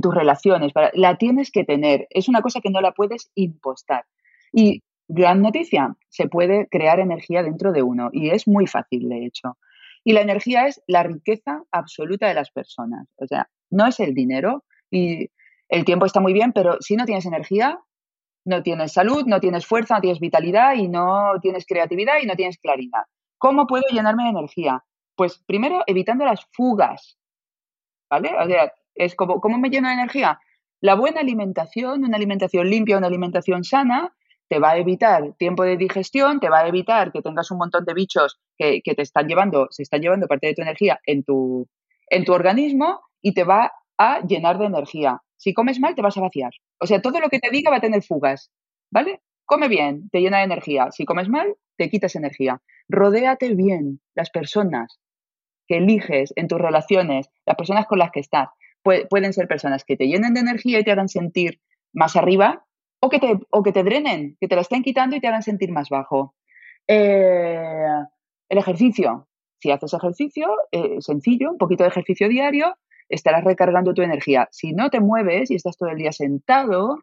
tus 0.00 0.14
relaciones, 0.14 0.72
la 0.94 1.16
tienes 1.16 1.50
que 1.50 1.64
tener. 1.64 2.06
Es 2.10 2.28
una 2.28 2.40
cosa 2.40 2.60
que 2.60 2.70
no 2.70 2.80
la 2.80 2.92
puedes 2.92 3.30
impostar. 3.34 4.04
Y 4.52 4.82
gran 5.08 5.42
noticia, 5.42 5.96
se 6.08 6.28
puede 6.28 6.68
crear 6.68 7.00
energía 7.00 7.42
dentro 7.42 7.72
de 7.72 7.82
uno 7.82 8.10
y 8.12 8.30
es 8.30 8.46
muy 8.46 8.66
fácil, 8.66 9.08
de 9.08 9.26
hecho. 9.26 9.56
Y 10.04 10.12
la 10.12 10.20
energía 10.20 10.66
es 10.66 10.82
la 10.86 11.02
riqueza 11.02 11.62
absoluta 11.72 12.28
de 12.28 12.34
las 12.34 12.50
personas. 12.50 13.08
O 13.16 13.26
sea, 13.26 13.48
no 13.70 13.86
es 13.86 13.98
el 14.00 14.14
dinero 14.14 14.64
y 14.92 15.30
el 15.68 15.84
tiempo 15.84 16.06
está 16.06 16.20
muy 16.20 16.32
bien, 16.32 16.52
pero 16.52 16.76
si 16.80 16.96
no 16.96 17.06
tienes 17.06 17.26
energía, 17.26 17.80
no 18.44 18.62
tienes 18.62 18.92
salud, 18.92 19.24
no 19.26 19.40
tienes 19.40 19.66
fuerza, 19.66 19.94
no 19.94 20.00
tienes 20.00 20.20
vitalidad 20.20 20.74
y 20.74 20.88
no 20.88 21.32
tienes 21.40 21.66
creatividad 21.66 22.14
y 22.22 22.26
no 22.26 22.36
tienes 22.36 22.58
claridad. 22.58 23.02
¿Cómo 23.38 23.66
puedo 23.66 23.84
llenarme 23.90 24.24
de 24.24 24.30
energía? 24.30 24.84
Pues 25.16 25.38
primero 25.46 25.82
evitando 25.86 26.24
las 26.24 26.46
fugas, 26.52 27.18
¿vale? 28.10 28.30
O 28.38 28.46
sea, 28.46 28.72
es 28.94 29.14
como, 29.14 29.40
¿cómo 29.40 29.58
me 29.58 29.70
lleno 29.70 29.88
de 29.88 29.94
energía? 29.94 30.38
La 30.80 30.94
buena 30.94 31.20
alimentación, 31.20 32.04
una 32.04 32.16
alimentación 32.16 32.68
limpia, 32.68 32.98
una 32.98 33.06
alimentación 33.06 33.64
sana, 33.64 34.14
te 34.48 34.58
va 34.58 34.72
a 34.72 34.76
evitar 34.76 35.32
tiempo 35.38 35.62
de 35.62 35.78
digestión, 35.78 36.38
te 36.38 36.50
va 36.50 36.60
a 36.60 36.68
evitar 36.68 37.12
que 37.12 37.22
tengas 37.22 37.50
un 37.50 37.58
montón 37.58 37.86
de 37.86 37.94
bichos 37.94 38.38
que, 38.58 38.82
te 38.84 39.02
están 39.02 39.26
llevando, 39.26 39.68
se 39.70 39.82
están 39.82 40.02
llevando 40.02 40.26
parte 40.26 40.48
de 40.48 40.54
tu 40.54 40.62
energía 40.62 41.00
en 41.06 41.24
tu, 41.24 41.66
en 42.10 42.24
tu 42.24 42.34
organismo 42.34 43.00
y 43.22 43.32
te 43.32 43.44
va 43.44 43.72
a 44.02 44.20
llenar 44.20 44.58
de 44.58 44.66
energía. 44.66 45.20
Si 45.36 45.54
comes 45.54 45.80
mal, 45.80 45.94
te 45.94 46.02
vas 46.02 46.16
a 46.16 46.20
vaciar. 46.20 46.52
O 46.78 46.86
sea, 46.86 47.00
todo 47.00 47.20
lo 47.20 47.28
que 47.28 47.38
te 47.38 47.50
diga 47.50 47.70
va 47.70 47.78
a 47.78 47.80
tener 47.80 48.02
fugas, 48.02 48.50
¿vale? 48.90 49.20
Come 49.44 49.68
bien, 49.68 50.08
te 50.10 50.20
llena 50.20 50.38
de 50.38 50.44
energía. 50.44 50.90
Si 50.90 51.04
comes 51.04 51.28
mal, 51.28 51.56
te 51.76 51.90
quitas 51.90 52.16
energía. 52.16 52.60
Rodéate 52.88 53.54
bien 53.54 54.00
las 54.14 54.30
personas 54.30 55.00
que 55.66 55.78
eliges 55.78 56.32
en 56.36 56.48
tus 56.48 56.60
relaciones, 56.60 57.28
las 57.46 57.56
personas 57.56 57.86
con 57.86 57.98
las 57.98 58.10
que 58.10 58.20
estás. 58.20 58.48
pueden 58.82 59.32
ser 59.32 59.46
personas 59.46 59.84
que 59.84 59.96
te 59.96 60.06
llenen 60.06 60.34
de 60.34 60.40
energía 60.40 60.80
y 60.80 60.84
te 60.84 60.90
hagan 60.90 61.08
sentir 61.08 61.60
más 61.92 62.16
arriba 62.16 62.64
o 63.00 63.08
que 63.08 63.18
te, 63.18 63.38
o 63.50 63.62
que 63.62 63.72
te 63.72 63.82
drenen, 63.82 64.36
que 64.40 64.48
te 64.48 64.54
la 64.54 64.62
estén 64.62 64.82
quitando 64.82 65.16
y 65.16 65.20
te 65.20 65.28
hagan 65.28 65.42
sentir 65.42 65.72
más 65.72 65.88
bajo. 65.88 66.34
Eh, 66.86 67.86
el 68.48 68.58
ejercicio. 68.58 69.28
Si 69.60 69.70
haces 69.70 69.94
ejercicio, 69.94 70.48
eh, 70.72 71.00
sencillo, 71.00 71.52
un 71.52 71.58
poquito 71.58 71.84
de 71.84 71.90
ejercicio 71.90 72.28
diario, 72.28 72.76
estarás 73.14 73.44
recargando 73.44 73.94
tu 73.94 74.02
energía. 74.02 74.48
Si 74.50 74.72
no 74.72 74.90
te 74.90 75.00
mueves 75.00 75.50
y 75.50 75.54
estás 75.54 75.76
todo 75.76 75.90
el 75.90 75.98
día 75.98 76.12
sentado, 76.12 77.00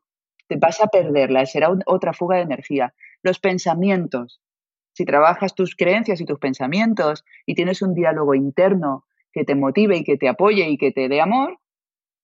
te 0.47 0.57
vas 0.57 0.81
a 0.81 0.87
perderla, 0.87 1.45
será 1.45 1.69
otra 1.85 2.13
fuga 2.13 2.37
de 2.37 2.43
energía. 2.43 2.93
Los 3.21 3.39
pensamientos 3.39 4.41
si 4.99 5.05
trabajas 5.05 5.55
tus 5.55 5.77
creencias 5.77 6.19
y 6.19 6.25
tus 6.25 6.39
pensamientos 6.39 7.23
y 7.45 7.55
tienes 7.55 7.81
un 7.81 7.93
diálogo 7.93 8.35
interno 8.35 9.05
que 9.31 9.45
te 9.45 9.55
motive 9.55 9.95
y 9.95 10.03
que 10.03 10.17
te 10.17 10.27
apoye 10.27 10.67
y 10.67 10.77
que 10.77 10.91
te 10.91 11.07
dé 11.07 11.21
amor, 11.21 11.57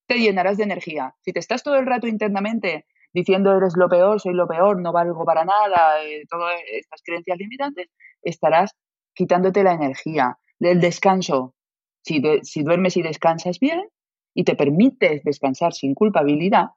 te 0.07 0.15
llenarás 0.19 0.57
de 0.57 0.65
energía. 0.65 1.15
Si 1.21 1.31
te 1.31 1.39
estás 1.39 1.63
todo 1.63 1.77
el 1.77 1.85
rato 1.85 2.07
internamente 2.07 2.85
diciendo 3.13 3.55
eres 3.55 3.77
lo 3.77 3.87
peor, 3.87 4.19
soy 4.19 4.33
lo 4.33 4.45
peor, 4.45 4.81
no 4.81 4.91
valgo 4.91 5.23
para 5.23 5.45
nada, 5.45 6.03
eh, 6.03 6.25
todas 6.29 6.59
estas 6.69 7.01
creencias 7.01 7.37
limitantes, 7.37 7.87
estarás 8.21 8.71
quitándote 9.13 9.63
la 9.63 9.71
energía. 9.71 10.37
del 10.59 10.81
descanso, 10.81 11.53
si, 12.05 12.63
duermes 12.63 12.97
y 12.97 13.01
descansas 13.01 13.59
bien 13.59 13.87
y 14.33 14.43
te 14.43 14.55
permites 14.55 15.23
descansar 15.23 15.73
sin 15.73 15.95
culpabilidad, 15.95 16.67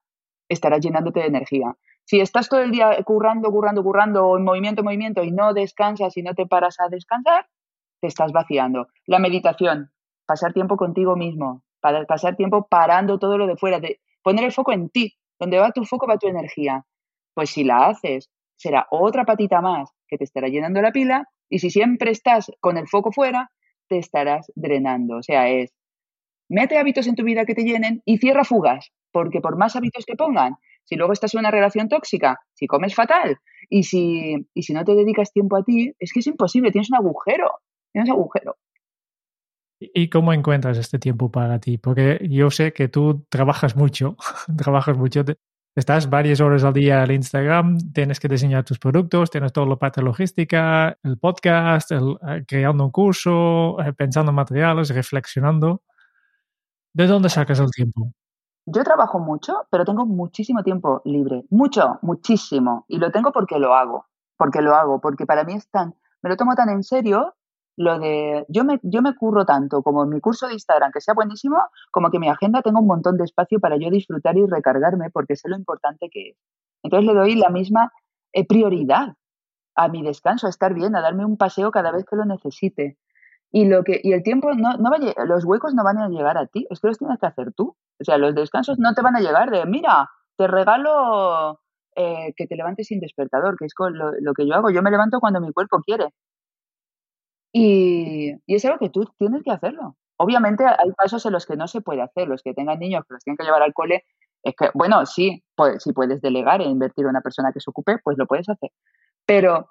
estarás 0.49 0.81
llenándote 0.81 1.21
de 1.21 1.27
energía. 1.27 1.77
Si 2.05 2.21
estás 2.21 2.49
todo 2.49 2.61
el 2.61 2.71
día 2.71 2.97
currando, 3.05 3.51
currando, 3.51 3.83
currando, 3.83 4.39
en 4.39 4.45
movimiento, 4.45 4.83
movimiento 4.83 5.23
y 5.23 5.31
no 5.31 5.53
descansas 5.53 6.17
y 6.17 6.23
no 6.23 6.35
te 6.35 6.47
paras 6.47 6.81
a 6.81 6.89
descansar, 6.89 7.47
te 8.01 8.07
estás 8.07 8.33
vaciando. 8.33 8.89
La 9.07 9.19
meditación, 9.19 9.91
pasar 10.25 10.55
tiempo 10.55 10.77
contigo 10.77 11.17
mismo, 11.17 11.63
para 11.81 12.05
pasar 12.07 12.37
tiempo 12.37 12.67
parando 12.67 13.19
todo 13.19 13.37
lo 13.37 13.47
de 13.47 13.57
fuera, 13.57 13.81
poner 14.23 14.45
el 14.45 14.53
foco 14.53 14.73
en 14.73 14.89
ti. 14.89 15.15
Donde 15.39 15.59
va 15.59 15.71
tu 15.71 15.85
foco 15.85 16.09
va 16.09 16.19
tu 16.19 16.27
energía. 16.27 16.85
Pues 17.35 17.51
si 17.51 17.63
la 17.63 17.87
haces, 17.87 18.29
será 18.57 18.89
otra 18.91 19.25
patita 19.25 19.61
más 19.61 19.91
que 20.09 20.19
te 20.19 20.25
estará 20.25 20.49
llenando 20.49 20.83
la 20.83 20.91
pila 20.91 21.29
y 21.49 21.61
si 21.61 21.71
siempre 21.71 22.11
estás 22.11 22.51
con 22.61 22.77
el 22.77 22.89
foco 22.89 23.13
fuera, 23.13 23.51
te 23.89 23.99
estarás 23.99 24.51
drenando. 24.55 25.17
O 25.17 25.23
sea, 25.23 25.49
es, 25.49 25.73
mete 26.49 26.79
hábitos 26.79 27.07
en 27.07 27.15
tu 27.15 27.25
vida 27.25 27.45
que 27.45 27.55
te 27.55 27.65
llenen 27.65 28.03
y 28.05 28.19
cierra 28.19 28.45
fugas, 28.45 28.93
porque 29.13 29.41
por 29.41 29.57
más 29.57 29.77
hábitos 29.77 30.05
que 30.07 30.17
pongan, 30.17 30.57
si 30.85 30.97
luego 30.97 31.13
estás 31.13 31.35
en 31.35 31.41
una 31.41 31.51
relación 31.51 31.89
tóxica, 31.89 32.41
si 32.55 32.67
comes 32.67 32.95
fatal 32.95 33.37
y 33.69 33.83
si, 33.83 34.47
y 34.55 34.63
si 34.63 34.73
no 34.73 34.85
te 34.85 34.95
dedicas 34.95 35.33
tiempo 35.33 35.57
a 35.57 35.65
ti, 35.65 35.93
es 35.99 36.13
que 36.13 36.21
es 36.21 36.27
imposible, 36.27 36.71
tienes 36.71 36.91
un 36.91 36.97
agujero, 36.97 37.51
tienes 37.93 38.09
un 38.09 38.17
agujero. 38.17 38.57
¿Y 39.81 40.09
cómo 40.09 40.33
encuentras 40.33 40.77
este 40.77 40.99
tiempo 40.99 41.31
para 41.31 41.61
ti? 41.61 41.79
Porque 41.79 42.19
yo 42.29 42.51
sé 42.51 42.73
que 42.73 42.89
tú 42.89 43.25
trabajas 43.29 43.77
mucho, 43.77 44.17
trabajas 44.57 44.97
mucho, 44.97 45.25
estás 45.75 46.11
varias 46.11 46.41
horas 46.41 46.65
al 46.65 46.73
día 46.73 47.05
en 47.05 47.11
Instagram, 47.13 47.79
tienes 47.93 48.21
que 48.21 48.29
diseñar 48.29 48.65
tus 48.65 48.79
productos, 48.79 49.31
tienes 49.31 49.53
todo 49.53 49.67
lo 49.67 49.79
parte 49.79 50.03
logística, 50.03 50.99
el 51.03 51.19
podcast, 51.19 51.93
el, 51.93 52.17
eh, 52.29 52.45
creando 52.47 52.85
un 52.85 52.91
curso, 52.91 53.81
eh, 53.81 53.93
pensando 53.93 54.31
en 54.31 54.37
materiales, 54.37 54.91
reflexionando. 54.91 55.83
¿De 56.93 57.07
dónde 57.07 57.29
sacas 57.29 57.61
el 57.61 57.71
tiempo? 57.71 58.13
Yo 58.67 58.85
trabajo 58.85 59.19
mucho, 59.19 59.67
pero 59.71 59.85
tengo 59.85 60.05
muchísimo 60.05 60.63
tiempo 60.63 61.01
libre. 61.05 61.45
Mucho, 61.51 61.99
muchísimo. 62.03 62.85
Y 62.89 62.99
lo 62.99 63.11
tengo 63.11 63.33
porque 63.33 63.59
lo 63.59 63.75
hago. 63.75 64.07
Porque 64.37 64.61
lo 64.61 64.75
hago. 64.75 65.01
Porque 65.01 65.25
para 65.25 65.45
mí 65.45 65.55
es 65.55 65.71
tan. 65.71 65.95
Me 66.23 66.29
lo 66.29 66.37
tomo 66.37 66.55
tan 66.55 66.69
en 66.69 66.83
serio 66.83 67.35
lo 67.79 67.99
de, 68.01 68.45
yo 68.49 68.65
me, 68.65 68.81
yo 68.83 69.03
me 69.03 69.15
curro 69.15 69.47
tanto 69.47 69.83
como 69.83 70.05
mi 70.05 70.21
curso 70.21 70.49
de 70.49 70.55
Instagram, 70.55 70.91
que 70.91 71.01
sea 71.01 71.15
buenísimo, 71.15 71.63
como 71.93 72.11
que 72.11 72.19
mi 72.19 72.29
agenda 72.29 72.61
tenga 72.61 72.81
un 72.81 72.89
montón 72.89 73.17
de 73.17 73.25
espacio 73.25 73.61
para 73.61 73.77
yo 73.77 73.89
disfrutar 73.89 74.37
y 74.37 74.45
recargarme, 74.47 75.11
porque 75.11 75.37
sé 75.37 75.49
lo 75.49 75.57
importante 75.57 76.09
que 76.11 76.31
es. 76.31 76.37
Entonces 76.83 77.07
le 77.07 77.15
doy 77.15 77.37
la 77.37 77.51
misma 77.51 77.93
eh, 78.33 78.45
prioridad 78.45 79.15
a 79.77 79.87
mi 79.87 80.03
descanso, 80.03 80.49
a 80.49 80.51
estar 80.51 80.75
bien, 80.75 80.97
a 80.97 81.01
darme 81.01 81.25
un 81.25 81.37
paseo 81.37 81.71
cada 81.71 81.93
vez 81.93 82.05
que 82.05 82.17
lo 82.17 82.25
necesite. 82.25 82.99
Y, 83.53 83.67
lo 83.67 83.85
que, 83.85 84.01
y 84.03 84.13
el 84.13 84.25
tiempo, 84.25 84.53
no, 84.55 84.77
no 84.77 84.91
va 84.91 84.99
los 85.25 85.45
huecos 85.45 85.73
no 85.73 85.85
van 85.85 85.99
a 85.99 86.09
llegar 86.09 86.37
a 86.37 86.47
ti, 86.47 86.67
es 86.71 86.81
que 86.81 86.89
los 86.89 86.99
tienes 86.99 87.21
que 87.21 87.27
hacer 87.27 87.53
tú. 87.53 87.77
O 88.01 88.05
sea, 88.05 88.19
los 88.19 88.35
descansos 88.35 88.81
no 88.81 88.93
te 88.93 89.03
van 89.03 89.15
a 89.15 89.21
llegar 89.21 89.53
de, 89.53 89.65
mira, 89.67 90.11
te 90.37 90.49
regalo 90.49 91.61
eh, 91.95 92.35
que 92.37 92.49
te 92.49 92.57
levantes 92.57 92.89
sin 92.89 92.99
despertador, 92.99 93.57
que 93.57 93.67
es 93.67 93.75
lo, 93.79 94.35
que 94.35 94.49
yo 94.49 94.55
hago. 94.55 94.71
Yo 94.71 94.83
me 94.83 94.91
levanto 94.91 95.21
cuando 95.21 95.41
mi 95.41 95.53
cuerpo 95.53 95.81
quiere. 95.81 96.13
Y, 97.59 98.37
es 98.47 98.65
algo 98.65 98.79
que 98.79 98.91
tú 98.91 99.05
tienes 99.19 99.43
que 99.43 99.51
hacerlo. 99.51 99.97
Obviamente 100.17 100.65
hay 100.65 100.93
pasos 100.93 101.25
en 101.27 101.33
los 101.33 101.47
que 101.47 101.57
no 101.57 101.67
se 101.67 101.81
puede 101.81 102.03
hacer. 102.03 102.29
Los 102.29 102.43
que 102.43 102.55
tengan 102.55 102.79
niños 102.79 103.05
que 103.07 103.15
los 103.15 103.25
tienen 103.25 103.37
que 103.37 103.45
llevar 103.45 103.63
al 103.63 103.75
cole, 103.75 104.05
es 104.43 104.55
que, 104.57 104.71
bueno, 104.75 105.05
sí, 105.07 105.43
pues, 105.57 105.83
si 105.83 105.93
puedes 105.93 106.21
delegar 106.21 106.61
e 106.61 106.65
invertir 106.65 107.05
en 107.05 107.11
una 107.11 107.21
persona 107.21 107.53
que 107.53 107.61
se 107.61 107.71
ocupe, 107.71 107.99
pues 107.99 108.17
lo 108.17 108.27
puedes 108.27 108.49
hacer. 108.49 108.71
Pero 109.27 109.71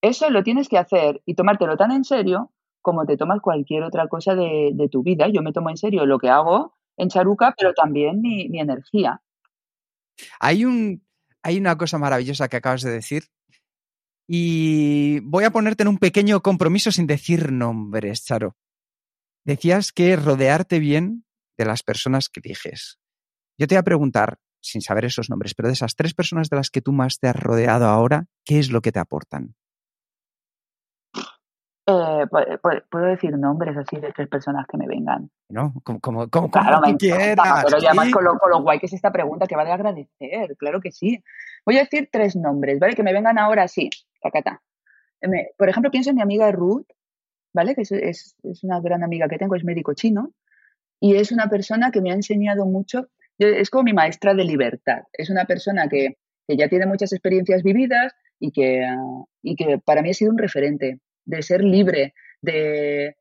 eso 0.00 0.30
lo 0.30 0.42
tienes 0.42 0.68
que 0.68 0.78
hacer 0.78 1.20
y 1.24 1.34
tomártelo 1.34 1.76
tan 1.76 1.90
en 1.90 2.04
serio 2.04 2.52
como 2.80 3.04
te 3.04 3.16
tomas 3.16 3.40
cualquier 3.40 3.82
otra 3.82 4.06
cosa 4.06 4.36
de, 4.36 4.70
de 4.74 4.88
tu 4.88 5.02
vida. 5.02 5.26
Yo 5.28 5.42
me 5.42 5.52
tomo 5.52 5.70
en 5.70 5.76
serio 5.76 6.06
lo 6.06 6.18
que 6.18 6.30
hago 6.30 6.76
en 6.96 7.08
Charuca, 7.08 7.54
pero 7.58 7.74
también 7.74 8.20
mi, 8.20 8.48
mi 8.48 8.60
energía. 8.60 9.20
Hay, 10.38 10.64
un, 10.64 11.04
hay 11.42 11.58
una 11.58 11.76
cosa 11.76 11.98
maravillosa 11.98 12.46
que 12.48 12.56
acabas 12.56 12.82
de 12.82 12.92
decir 12.92 13.24
y 14.26 15.20
voy 15.20 15.44
a 15.44 15.50
ponerte 15.50 15.82
en 15.82 15.88
un 15.88 15.98
pequeño 15.98 16.42
compromiso 16.42 16.90
sin 16.90 17.06
decir 17.06 17.52
nombres, 17.52 18.24
Charo. 18.24 18.56
Decías 19.44 19.92
que 19.92 20.16
rodearte 20.16 20.80
bien 20.80 21.24
de 21.56 21.64
las 21.64 21.82
personas 21.82 22.28
que 22.28 22.40
eliges. 22.42 22.98
Yo 23.58 23.66
te 23.66 23.74
voy 23.74 23.80
a 23.80 23.84
preguntar, 23.84 24.38
sin 24.60 24.82
saber 24.82 25.04
esos 25.04 25.30
nombres, 25.30 25.54
pero 25.54 25.68
de 25.68 25.74
esas 25.74 25.94
tres 25.94 26.14
personas 26.14 26.50
de 26.50 26.56
las 26.56 26.70
que 26.70 26.82
tú 26.82 26.92
más 26.92 27.18
te 27.18 27.28
has 27.28 27.36
rodeado 27.36 27.86
ahora, 27.86 28.26
¿qué 28.44 28.58
es 28.58 28.70
lo 28.70 28.82
que 28.82 28.92
te 28.92 28.98
aportan? 28.98 29.54
Eh, 31.88 32.26
puedo 32.90 33.06
decir 33.06 33.38
nombres 33.38 33.76
así 33.76 33.96
de 34.00 34.12
tres 34.12 34.28
personas 34.28 34.66
que 34.66 34.76
me 34.76 34.88
vengan. 34.88 35.30
No, 35.48 35.72
como, 35.84 36.00
como, 36.00 36.28
como, 36.28 36.50
claro, 36.50 36.80
como 36.82 36.96
quieras. 36.98 37.64
Pero 37.64 37.78
ya 37.78 37.94
más 37.94 38.10
con 38.10 38.24
lo, 38.24 38.36
con 38.38 38.50
lo, 38.50 38.62
guay 38.62 38.80
que 38.80 38.86
es 38.86 38.92
esta 38.92 39.12
pregunta 39.12 39.46
que 39.46 39.54
va 39.54 39.64
de 39.64 39.70
agradecer, 39.70 40.56
claro 40.58 40.80
que 40.80 40.90
sí. 40.90 41.22
Voy 41.64 41.76
a 41.76 41.82
decir 41.82 42.08
tres 42.10 42.34
nombres, 42.34 42.80
¿vale? 42.80 42.96
Que 42.96 43.04
me 43.04 43.12
vengan 43.12 43.38
ahora 43.38 43.68
sí, 43.68 43.88
tacata. 44.20 44.62
Por 45.56 45.68
ejemplo, 45.68 45.92
pienso 45.92 46.10
en 46.10 46.16
mi 46.16 46.22
amiga 46.22 46.50
Ruth, 46.50 46.86
¿vale? 47.54 47.76
Que 47.76 47.82
es, 47.82 47.92
es, 47.92 48.36
es, 48.42 48.64
una 48.64 48.80
gran 48.80 49.04
amiga 49.04 49.28
que 49.28 49.38
tengo, 49.38 49.54
es 49.54 49.64
médico 49.64 49.94
chino, 49.94 50.32
y 50.98 51.14
es 51.14 51.30
una 51.30 51.48
persona 51.48 51.92
que 51.92 52.00
me 52.00 52.10
ha 52.10 52.14
enseñado 52.14 52.66
mucho, 52.66 53.06
es 53.38 53.70
como 53.70 53.84
mi 53.84 53.92
maestra 53.92 54.34
de 54.34 54.44
libertad. 54.44 55.04
Es 55.12 55.30
una 55.30 55.44
persona 55.44 55.88
que, 55.88 56.18
que 56.48 56.56
ya 56.56 56.68
tiene 56.68 56.86
muchas 56.86 57.12
experiencias 57.12 57.62
vividas 57.62 58.12
y 58.40 58.50
que, 58.50 58.84
y 59.42 59.54
que 59.54 59.78
para 59.78 60.02
mí 60.02 60.10
ha 60.10 60.14
sido 60.14 60.32
un 60.32 60.38
referente 60.38 61.00
de 61.26 61.42
ser 61.42 61.62
libre, 61.62 62.14
de, 62.40 63.16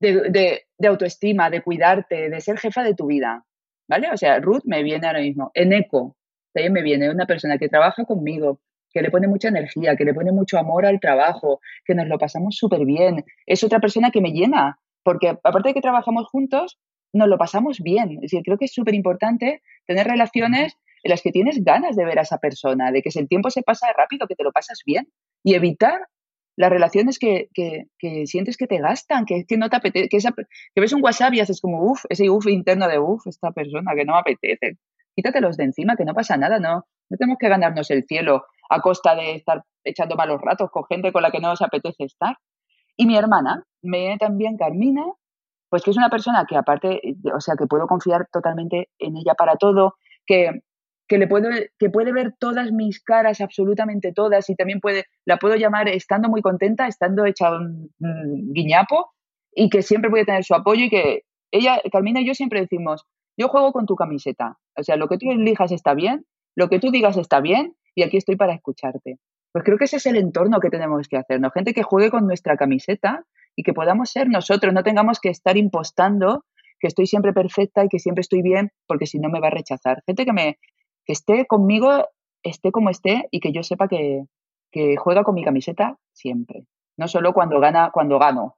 de, 0.00 0.62
de, 0.78 0.88
autoestima, 0.88 1.48
de 1.48 1.62
cuidarte, 1.62 2.28
de 2.28 2.40
ser 2.40 2.58
jefa 2.58 2.82
de 2.82 2.94
tu 2.94 3.06
vida. 3.06 3.44
¿Vale? 3.88 4.08
O 4.12 4.16
sea, 4.16 4.40
Ruth 4.40 4.62
me 4.64 4.82
viene 4.82 5.06
ahora 5.06 5.20
mismo. 5.20 5.50
En 5.54 5.72
eco, 5.72 6.16
también 6.52 6.72
me 6.72 6.82
viene 6.82 7.10
una 7.10 7.26
persona 7.26 7.58
que 7.58 7.68
trabaja 7.68 8.04
conmigo, 8.04 8.60
que 8.90 9.02
le 9.02 9.10
pone 9.10 9.28
mucha 9.28 9.48
energía, 9.48 9.96
que 9.96 10.04
le 10.04 10.14
pone 10.14 10.32
mucho 10.32 10.58
amor 10.58 10.86
al 10.86 11.00
trabajo, 11.00 11.60
que 11.84 11.94
nos 11.94 12.06
lo 12.06 12.18
pasamos 12.18 12.56
súper 12.56 12.84
bien. 12.84 13.24
Es 13.46 13.62
otra 13.64 13.80
persona 13.80 14.10
que 14.10 14.20
me 14.20 14.30
llena, 14.30 14.78
porque 15.02 15.28
aparte 15.28 15.70
de 15.70 15.74
que 15.74 15.80
trabajamos 15.80 16.28
juntos, 16.28 16.78
nos 17.12 17.28
lo 17.28 17.38
pasamos 17.38 17.80
bien. 17.80 18.12
Es 18.12 18.20
decir, 18.22 18.42
creo 18.44 18.58
que 18.58 18.64
es 18.66 18.72
súper 18.72 18.94
importante 18.94 19.62
tener 19.86 20.06
relaciones 20.06 20.76
en 21.02 21.10
las 21.10 21.22
que 21.22 21.32
tienes 21.32 21.62
ganas 21.62 21.96
de 21.96 22.04
ver 22.04 22.18
a 22.18 22.22
esa 22.22 22.38
persona, 22.38 22.90
de 22.90 23.02
que 23.02 23.10
el 23.14 23.28
tiempo 23.28 23.50
se 23.50 23.62
pasa 23.62 23.86
rápido, 23.96 24.26
que 24.26 24.34
te 24.34 24.44
lo 24.44 24.52
pasas 24.52 24.80
bien 24.86 25.08
y 25.42 25.54
evitar 25.54 26.08
las 26.56 26.70
relaciones 26.70 27.18
que, 27.18 27.48
que, 27.52 27.86
que, 27.98 28.26
sientes 28.26 28.56
que 28.56 28.66
te 28.66 28.78
gastan, 28.78 29.24
que, 29.24 29.44
que 29.44 29.56
no 29.56 29.68
te 29.68 29.76
apetece, 29.76 30.08
que, 30.08 30.80
ves 30.80 30.92
un 30.92 31.02
WhatsApp 31.02 31.34
y 31.34 31.40
haces 31.40 31.60
como, 31.60 31.82
uff, 31.82 32.04
ese 32.08 32.30
uff 32.30 32.46
interno 32.46 32.88
de 32.88 32.98
uff, 32.98 33.26
esta 33.26 33.50
persona 33.50 33.92
que 33.94 34.04
no 34.04 34.12
me 34.12 34.20
apetece. 34.20 34.78
Quítatelos 35.16 35.56
de 35.56 35.64
encima, 35.64 35.96
que 35.96 36.04
no 36.04 36.14
pasa 36.14 36.36
nada, 36.36 36.58
no. 36.58 36.86
No 37.10 37.16
tenemos 37.16 37.38
que 37.38 37.48
ganarnos 37.48 37.90
el 37.90 38.04
cielo 38.04 38.44
a 38.70 38.80
costa 38.80 39.14
de 39.14 39.36
estar 39.36 39.62
echando 39.84 40.16
malos 40.16 40.40
ratos 40.40 40.70
con 40.70 40.84
gente 40.84 41.12
con 41.12 41.22
la 41.22 41.30
que 41.30 41.40
no 41.40 41.48
nos 41.48 41.62
apetece 41.62 42.04
estar. 42.04 42.36
Y 42.96 43.06
mi 43.06 43.16
hermana, 43.16 43.64
me 43.82 44.16
también 44.18 44.56
Carmina, 44.56 45.04
pues 45.68 45.82
que 45.82 45.90
es 45.90 45.96
una 45.96 46.10
persona 46.10 46.46
que 46.48 46.56
aparte, 46.56 47.00
o 47.34 47.40
sea, 47.40 47.56
que 47.56 47.66
puedo 47.66 47.86
confiar 47.86 48.28
totalmente 48.32 48.90
en 48.98 49.16
ella 49.16 49.34
para 49.34 49.56
todo, 49.56 49.96
que 50.26 50.62
que 51.14 51.18
le 51.18 51.28
puedo, 51.28 51.48
que 51.78 51.90
puede 51.90 52.12
ver 52.12 52.34
todas 52.40 52.72
mis 52.72 53.00
caras, 53.00 53.40
absolutamente 53.40 54.12
todas, 54.12 54.50
y 54.50 54.56
también 54.56 54.80
puede, 54.80 55.04
la 55.24 55.36
puedo 55.36 55.54
llamar 55.54 55.88
estando 55.88 56.28
muy 56.28 56.42
contenta, 56.42 56.88
estando 56.88 57.24
hecha 57.24 57.52
un, 57.52 57.92
guiñapo, 58.52 59.12
y 59.54 59.70
que 59.70 59.82
siempre 59.82 60.10
puede 60.10 60.24
tener 60.24 60.42
su 60.42 60.56
apoyo 60.56 60.86
y 60.86 60.90
que 60.90 61.22
ella, 61.52 61.80
Carmina 61.92 62.20
y 62.20 62.26
yo 62.26 62.34
siempre 62.34 62.60
decimos, 62.60 63.06
yo 63.36 63.46
juego 63.46 63.70
con 63.70 63.86
tu 63.86 63.94
camiseta, 63.94 64.58
o 64.76 64.82
sea, 64.82 64.96
lo 64.96 65.06
que 65.06 65.16
tú 65.16 65.30
elijas 65.30 65.70
está 65.70 65.94
bien, 65.94 66.26
lo 66.56 66.68
que 66.68 66.80
tú 66.80 66.90
digas 66.90 67.16
está 67.16 67.40
bien, 67.40 67.76
y 67.94 68.02
aquí 68.02 68.16
estoy 68.16 68.34
para 68.34 68.52
escucharte. 68.52 69.20
Pues 69.52 69.64
creo 69.64 69.78
que 69.78 69.84
ese 69.84 69.98
es 69.98 70.06
el 70.06 70.16
entorno 70.16 70.58
que 70.58 70.68
tenemos 70.68 71.06
que 71.06 71.16
hacernos, 71.16 71.52
gente 71.52 71.74
que 71.74 71.84
juegue 71.84 72.10
con 72.10 72.26
nuestra 72.26 72.56
camiseta 72.56 73.24
y 73.54 73.62
que 73.62 73.72
podamos 73.72 74.10
ser 74.10 74.28
nosotros, 74.28 74.74
no 74.74 74.82
tengamos 74.82 75.20
que 75.20 75.28
estar 75.28 75.56
impostando 75.56 76.44
que 76.80 76.88
estoy 76.88 77.06
siempre 77.06 77.32
perfecta 77.32 77.84
y 77.84 77.88
que 77.88 78.00
siempre 78.00 78.22
estoy 78.22 78.42
bien, 78.42 78.72
porque 78.88 79.06
si 79.06 79.20
no 79.20 79.28
me 79.30 79.38
va 79.38 79.46
a 79.46 79.50
rechazar. 79.50 80.02
Gente 80.06 80.24
que 80.24 80.32
me, 80.32 80.58
que 81.04 81.12
esté 81.12 81.46
conmigo, 81.46 82.08
esté 82.42 82.70
como 82.72 82.90
esté 82.90 83.28
y 83.30 83.40
que 83.40 83.52
yo 83.52 83.62
sepa 83.62 83.88
que, 83.88 84.24
que 84.70 84.96
juega 84.96 85.24
con 85.24 85.34
mi 85.34 85.44
camiseta 85.44 85.98
siempre. 86.12 86.66
No 86.96 87.08
solo 87.08 87.32
cuando 87.32 87.60
gana, 87.60 87.90
cuando 87.92 88.18
gano. 88.18 88.56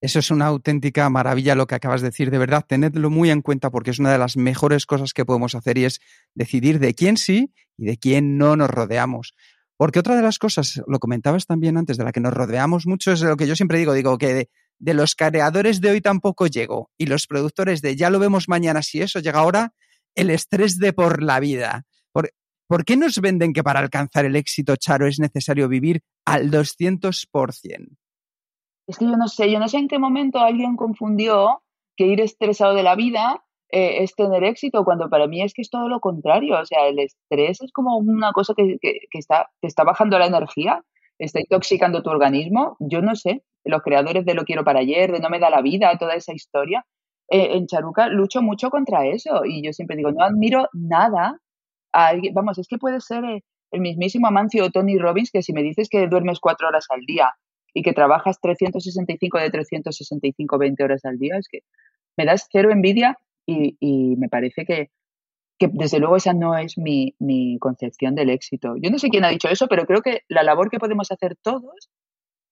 Eso 0.00 0.18
es 0.18 0.30
una 0.30 0.46
auténtica 0.46 1.08
maravilla 1.08 1.54
lo 1.54 1.66
que 1.66 1.74
acabas 1.74 2.02
de 2.02 2.08
decir. 2.08 2.30
De 2.30 2.38
verdad, 2.38 2.64
tenedlo 2.66 3.08
muy 3.08 3.30
en 3.30 3.40
cuenta 3.40 3.70
porque 3.70 3.90
es 3.90 3.98
una 3.98 4.12
de 4.12 4.18
las 4.18 4.36
mejores 4.36 4.84
cosas 4.84 5.12
que 5.12 5.24
podemos 5.24 5.54
hacer 5.54 5.78
y 5.78 5.84
es 5.84 6.00
decidir 6.34 6.78
de 6.78 6.94
quién 6.94 7.16
sí 7.16 7.52
y 7.78 7.86
de 7.86 7.96
quién 7.96 8.36
no 8.36 8.56
nos 8.56 8.68
rodeamos. 8.68 9.34
Porque 9.76 9.98
otra 9.98 10.16
de 10.16 10.22
las 10.22 10.38
cosas, 10.38 10.82
lo 10.86 10.98
comentabas 10.98 11.46
también 11.46 11.76
antes, 11.76 11.96
de 11.96 12.04
la 12.04 12.12
que 12.12 12.20
nos 12.20 12.32
rodeamos 12.32 12.86
mucho, 12.86 13.12
es 13.12 13.20
lo 13.22 13.36
que 13.36 13.46
yo 13.46 13.56
siempre 13.56 13.78
digo, 13.78 13.92
digo 13.92 14.16
que 14.16 14.32
de, 14.32 14.50
de 14.78 14.94
los 14.94 15.14
creadores 15.14 15.80
de 15.80 15.90
hoy 15.90 16.00
tampoco 16.00 16.46
llego 16.46 16.90
y 16.96 17.06
los 17.06 17.26
productores 17.26 17.82
de 17.82 17.96
ya 17.96 18.10
lo 18.10 18.18
vemos 18.18 18.48
mañana 18.48 18.82
si 18.82 19.02
eso 19.02 19.20
llega 19.20 19.40
ahora, 19.40 19.74
el 20.16 20.30
estrés 20.30 20.78
de 20.78 20.92
por 20.92 21.22
la 21.22 21.38
vida. 21.38 21.84
¿Por, 22.12 22.30
¿Por 22.66 22.84
qué 22.84 22.96
nos 22.96 23.20
venden 23.20 23.52
que 23.52 23.62
para 23.62 23.80
alcanzar 23.80 24.24
el 24.24 24.34
éxito, 24.34 24.74
Charo, 24.76 25.06
es 25.06 25.20
necesario 25.20 25.68
vivir 25.68 26.00
al 26.24 26.50
200%? 26.50 27.96
Es 28.88 28.98
que 28.98 29.04
yo 29.04 29.16
no 29.16 29.28
sé, 29.28 29.50
yo 29.50 29.58
no 29.58 29.68
sé 29.68 29.78
en 29.78 29.88
qué 29.88 29.98
momento 29.98 30.38
alguien 30.40 30.76
confundió 30.76 31.62
que 31.96 32.06
ir 32.06 32.20
estresado 32.20 32.74
de 32.74 32.82
la 32.82 32.94
vida 32.94 33.44
eh, 33.68 34.04
es 34.04 34.14
tener 34.14 34.44
éxito, 34.44 34.84
cuando 34.84 35.10
para 35.10 35.26
mí 35.26 35.42
es 35.42 35.52
que 35.52 35.62
es 35.62 35.70
todo 35.70 35.88
lo 35.88 36.00
contrario. 36.00 36.60
O 36.60 36.64
sea, 36.64 36.86
el 36.86 36.98
estrés 36.98 37.60
es 37.60 37.72
como 37.72 37.96
una 37.96 38.32
cosa 38.32 38.54
que 38.54 38.78
está, 39.12 39.50
te 39.60 39.66
está 39.66 39.84
bajando 39.84 40.18
la 40.18 40.26
energía, 40.26 40.82
está 41.18 41.40
intoxicando 41.40 42.02
tu 42.02 42.10
organismo. 42.10 42.76
Yo 42.78 43.02
no 43.02 43.16
sé, 43.16 43.42
los 43.64 43.82
creadores 43.82 44.24
de 44.24 44.34
Lo 44.34 44.44
quiero 44.44 44.64
para 44.64 44.80
ayer, 44.80 45.12
de 45.12 45.20
No 45.20 45.30
me 45.30 45.40
da 45.40 45.50
la 45.50 45.62
vida, 45.62 45.96
toda 45.98 46.14
esa 46.14 46.32
historia, 46.32 46.86
eh, 47.28 47.56
en 47.56 47.66
Charuca 47.66 48.08
lucho 48.08 48.42
mucho 48.42 48.70
contra 48.70 49.06
eso 49.06 49.44
y 49.44 49.64
yo 49.64 49.72
siempre 49.72 49.96
digo, 49.96 50.12
no 50.12 50.24
admiro 50.24 50.68
nada 50.72 51.40
a 51.92 52.06
alguien, 52.08 52.34
vamos, 52.34 52.58
es 52.58 52.68
que 52.68 52.78
puede 52.78 53.00
ser 53.00 53.24
eh, 53.24 53.42
el 53.72 53.80
mismísimo 53.80 54.28
Amancio 54.28 54.70
Tony 54.70 54.98
Robbins 54.98 55.30
que 55.32 55.42
si 55.42 55.52
me 55.52 55.62
dices 55.62 55.88
que 55.88 56.06
duermes 56.06 56.38
cuatro 56.40 56.68
horas 56.68 56.86
al 56.90 57.00
día 57.00 57.32
y 57.74 57.82
que 57.82 57.92
trabajas 57.92 58.40
365 58.40 59.38
de 59.38 59.50
365, 59.50 60.58
20 60.58 60.84
horas 60.84 61.04
al 61.04 61.18
día, 61.18 61.36
es 61.36 61.48
que 61.50 61.60
me 62.16 62.24
das 62.24 62.48
cero 62.50 62.70
envidia 62.70 63.18
y, 63.44 64.16
me 64.16 64.28
parece 64.28 64.64
que, 64.64 64.90
que 65.58 65.68
desde 65.72 65.98
luego 65.98 66.16
esa 66.16 66.32
no 66.32 66.56
es 66.56 66.78
mi, 66.78 67.14
mi, 67.18 67.58
concepción 67.58 68.14
del 68.14 68.30
éxito. 68.30 68.74
Yo 68.80 68.90
no 68.90 68.98
sé 68.98 69.08
quién 69.08 69.24
ha 69.24 69.28
dicho 69.28 69.48
eso, 69.48 69.68
pero 69.68 69.84
creo 69.84 70.00
que 70.00 70.22
la 70.28 70.42
labor 70.42 70.70
que 70.70 70.78
podemos 70.78 71.12
hacer 71.12 71.36
todos, 71.36 71.90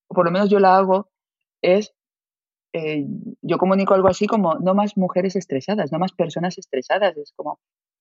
o 0.08 0.14
por 0.14 0.26
lo 0.26 0.30
menos 0.30 0.50
yo 0.50 0.60
la 0.60 0.76
hago, 0.76 1.08
es 1.62 1.94
eh, 2.74 3.06
yo 3.40 3.56
comunico 3.56 3.94
algo 3.94 4.08
así 4.08 4.26
como 4.26 4.56
no 4.56 4.74
más 4.74 4.96
mujeres 4.96 5.36
estresadas, 5.36 5.92
no 5.92 6.00
más 6.00 6.12
personas 6.12 6.58
estresadas. 6.58 7.16
Es 7.16 7.32
como, 7.36 7.60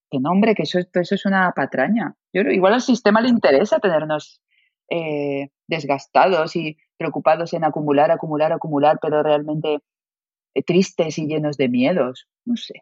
que 0.10 0.20
no, 0.20 0.32
hombre, 0.32 0.56
que 0.56 0.64
eso, 0.64 0.80
eso 0.80 1.16
es 1.16 1.26
una 1.28 1.52
patraña. 1.52 2.16
Yo, 2.34 2.42
igual 2.42 2.74
al 2.74 2.82
sistema 2.82 3.22
le 3.22 3.30
interesa 3.30 3.80
tenernos 3.80 4.42
eh, 4.90 5.52
desgastados 5.68 6.56
y 6.56 6.78
preocupados 6.98 7.54
en 7.54 7.64
acumular, 7.64 8.10
acumular, 8.10 8.52
acumular, 8.52 8.98
pero 9.00 9.22
realmente 9.22 9.78
eh, 10.56 10.64
tristes 10.64 11.20
y 11.20 11.28
llenos 11.28 11.56
de 11.58 11.70
miedos. 11.70 12.28
No 12.44 12.58
sé. 12.58 12.82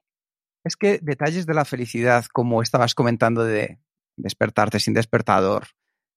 Es 0.64 0.78
que 0.78 1.00
detalles 1.02 1.46
de 1.46 1.56
la 1.56 1.66
felicidad, 1.66 2.24
como 2.32 2.62
estabas 2.62 2.96
comentando 2.96 3.44
de 3.44 3.80
despertarte 4.16 4.80
sin 4.80 4.94
despertador, 4.94 5.68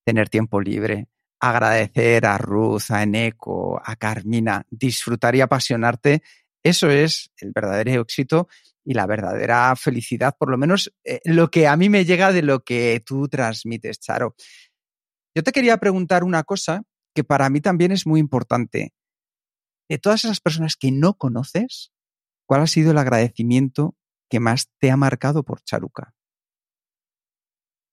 tener 0.07 0.29
tiempo 0.29 0.61
libre, 0.61 1.09
agradecer 1.41 2.27
a 2.27 2.39
Ruth, 2.39 2.91
a 2.91 3.03
Eneco, 3.03 3.81
a 3.85 3.97
Carmina, 3.97 4.65
disfrutar 4.71 5.35
y 5.37 5.41
apasionarte, 5.41 6.23
eso 6.63 6.91
es 6.91 7.31
el 7.39 7.53
verdadero 7.53 8.01
éxito 8.03 8.49
y 8.85 8.95
la 8.95 9.07
verdadera 9.07 9.75
felicidad, 9.77 10.35
por 10.39 10.51
lo 10.51 10.59
menos 10.59 10.93
eh, 11.05 11.21
lo 11.25 11.51
que 11.51 11.67
a 11.67 11.77
mí 11.77 11.89
me 11.89 12.05
llega 12.05 12.33
de 12.33 12.43
lo 12.43 12.61
que 12.65 13.03
tú 13.05 13.29
transmites, 13.29 14.01
Charo. 14.01 14.35
Yo 15.35 15.43
te 15.43 15.53
quería 15.53 15.77
preguntar 15.79 16.25
una 16.25 16.43
cosa 16.45 16.83
que 17.15 17.25
para 17.25 17.51
mí 17.51 17.61
también 17.61 17.93
es 17.93 18.07
muy 18.07 18.21
importante. 18.21 18.93
De 19.89 19.99
todas 19.99 20.25
esas 20.25 20.41
personas 20.41 20.77
que 20.77 20.91
no 20.91 21.15
conoces, 21.15 21.93
¿cuál 22.47 22.63
ha 22.63 22.67
sido 22.67 22.93
el 22.93 22.99
agradecimiento 22.99 23.95
que 24.31 24.41
más 24.41 24.71
te 24.79 24.91
ha 24.91 24.97
marcado 24.97 25.43
por 25.43 25.61
Charuca? 25.63 26.15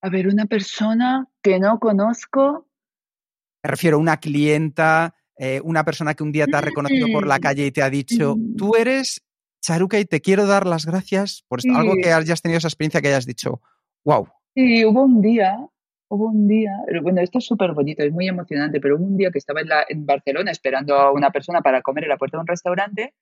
A 0.02 0.10
ver, 0.10 0.28
una 0.28 0.46
persona 0.46 1.28
que 1.44 1.60
no 1.60 1.80
conozco. 1.80 2.68
Me 3.64 3.70
refiero 3.70 3.98
a 3.98 4.00
una 4.00 4.18
clienta, 4.18 5.16
eh, 5.38 5.62
una 5.64 5.84
persona 5.84 6.14
que 6.14 6.24
un 6.24 6.32
día 6.32 6.46
te 6.48 6.56
ha 6.56 6.62
reconocido 6.62 7.08
por 7.12 7.28
la 7.28 7.38
Mm, 7.38 7.42
calle 7.42 7.66
y 7.68 7.72
te 7.72 7.82
ha 7.82 7.90
dicho, 7.90 8.36
mm. 8.36 8.56
tú 8.56 8.76
eres 8.76 9.22
Charuca 9.62 10.00
y 10.00 10.06
te 10.06 10.22
quiero 10.22 10.48
dar 10.48 10.66
las 10.66 10.86
gracias 10.86 11.44
por 11.48 11.60
esto". 11.60 11.76
algo 11.76 11.96
que 12.02 12.12
hayas 12.12 12.42
tenido 12.42 12.58
esa 12.58 12.68
experiencia 12.68 13.02
que 13.02 13.10
hayas 13.10 13.26
dicho, 13.26 13.62
wow. 14.04 14.28
Sí, 14.56 14.84
hubo 14.86 15.04
un 15.04 15.22
día, 15.22 15.58
hubo 16.10 16.28
un 16.28 16.48
día, 16.48 16.72
bueno, 17.02 17.22
esto 17.22 17.38
es 17.38 17.46
súper 17.46 17.74
bonito, 17.74 18.04
es 18.04 18.12
muy 18.12 18.28
emocionante, 18.28 18.82
pero 18.82 18.96
hubo 18.98 19.06
un 19.06 19.18
día 19.18 19.32
que 19.32 19.38
estaba 19.38 19.62
en, 19.62 19.70
la, 19.70 19.86
en 19.88 20.06
Barcelona 20.06 20.52
esperando 20.52 20.96
a 20.96 21.12
una 21.12 21.32
persona 21.32 21.62
para 21.62 21.82
comer 21.82 22.06
en 22.06 22.10
la 22.10 22.18
puerta 22.18 22.38
de 22.38 22.42
un 22.42 22.48
restaurante 22.48 23.14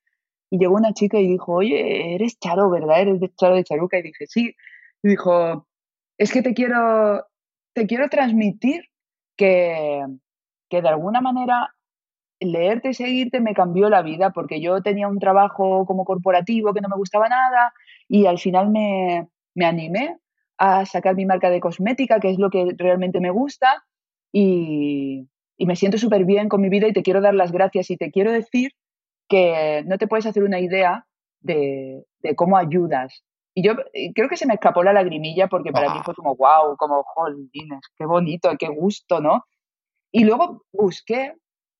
y 0.50 0.58
llegó 0.58 0.76
una 0.76 0.94
chica 0.94 1.20
y 1.20 1.28
dijo, 1.28 1.54
oye, 1.54 2.16
eres 2.16 2.40
Charo, 2.40 2.70
¿verdad? 2.70 3.02
Eres 3.02 3.20
de 3.20 3.32
Charo 3.36 3.56
de 3.56 3.64
Charuca. 3.64 4.00
Y 4.00 4.04
dije, 4.04 4.26
sí. 4.28 4.56
Y 5.04 5.10
dijo, 5.10 5.68
es 6.18 6.32
que 6.32 6.42
te 6.42 6.54
quiero, 6.54 7.26
te 7.74 7.86
quiero 7.86 8.10
transmitir 8.10 8.86
que, 9.38 10.04
que 10.70 10.82
de 10.82 10.90
alguna 10.90 11.22
manera 11.22 11.74
leerte 12.40 12.90
y 12.90 12.94
seguirte 12.94 13.42
me 13.42 13.54
cambió 13.54 13.90
la 13.90 14.02
vida 14.02 14.32
porque 14.32 14.62
yo 14.62 14.82
tenía 14.82 15.08
un 15.08 15.20
trabajo 15.20 15.86
como 15.86 16.06
corporativo 16.06 16.74
que 16.74 16.82
no 16.82 16.88
me 16.90 16.96
gustaba 16.96 17.28
nada 17.28 17.74
y 18.08 18.26
al 18.28 18.40
final 18.40 18.70
me, 18.70 19.28
me 19.56 19.66
animé 19.66 20.18
a 20.58 20.86
sacar 20.86 21.16
mi 21.16 21.26
marca 21.26 21.50
de 21.50 21.60
cosmética, 21.60 22.20
que 22.20 22.30
es 22.30 22.38
lo 22.40 22.50
que 22.50 22.74
realmente 22.78 23.20
me 23.20 23.30
gusta 23.30 23.84
y, 24.32 25.28
y 25.58 25.66
me 25.66 25.76
siento 25.76 25.98
súper 25.98 26.26
bien 26.26 26.50
con 26.50 26.62
mi 26.62 26.70
vida 26.70 26.88
y 26.88 26.94
te 26.94 27.04
quiero 27.04 27.22
dar 27.22 27.34
las 27.34 27.52
gracias 27.52 27.90
y 27.92 27.98
te 27.98 28.12
quiero 28.12 28.32
decir 28.32 28.72
que 29.28 29.84
no 29.86 29.98
te 29.98 30.08
puedes 30.08 30.26
hacer 30.26 30.44
una 30.44 30.60
idea 30.60 31.06
de, 31.42 32.04
de 32.20 32.36
cómo 32.36 32.58
ayudas. 32.58 33.24
Y 33.54 33.64
yo 33.64 33.74
creo 34.16 34.30
que 34.30 34.38
se 34.38 34.46
me 34.46 34.54
escapó 34.54 34.84
la 34.84 34.94
lagrimilla 34.94 35.48
porque 35.48 35.72
para 35.72 35.90
mí 35.94 36.00
Ah. 36.00 36.04
fue 36.06 36.14
como, 36.16 36.36
wow, 36.36 36.78
como, 36.78 37.04
jolines, 37.04 37.82
qué 37.98 38.06
bonito, 38.06 38.50
qué 38.58 38.68
gusto, 38.70 39.20
¿no? 39.22 39.44
Y 40.12 40.24
luego 40.24 40.66
busqué 40.72 41.34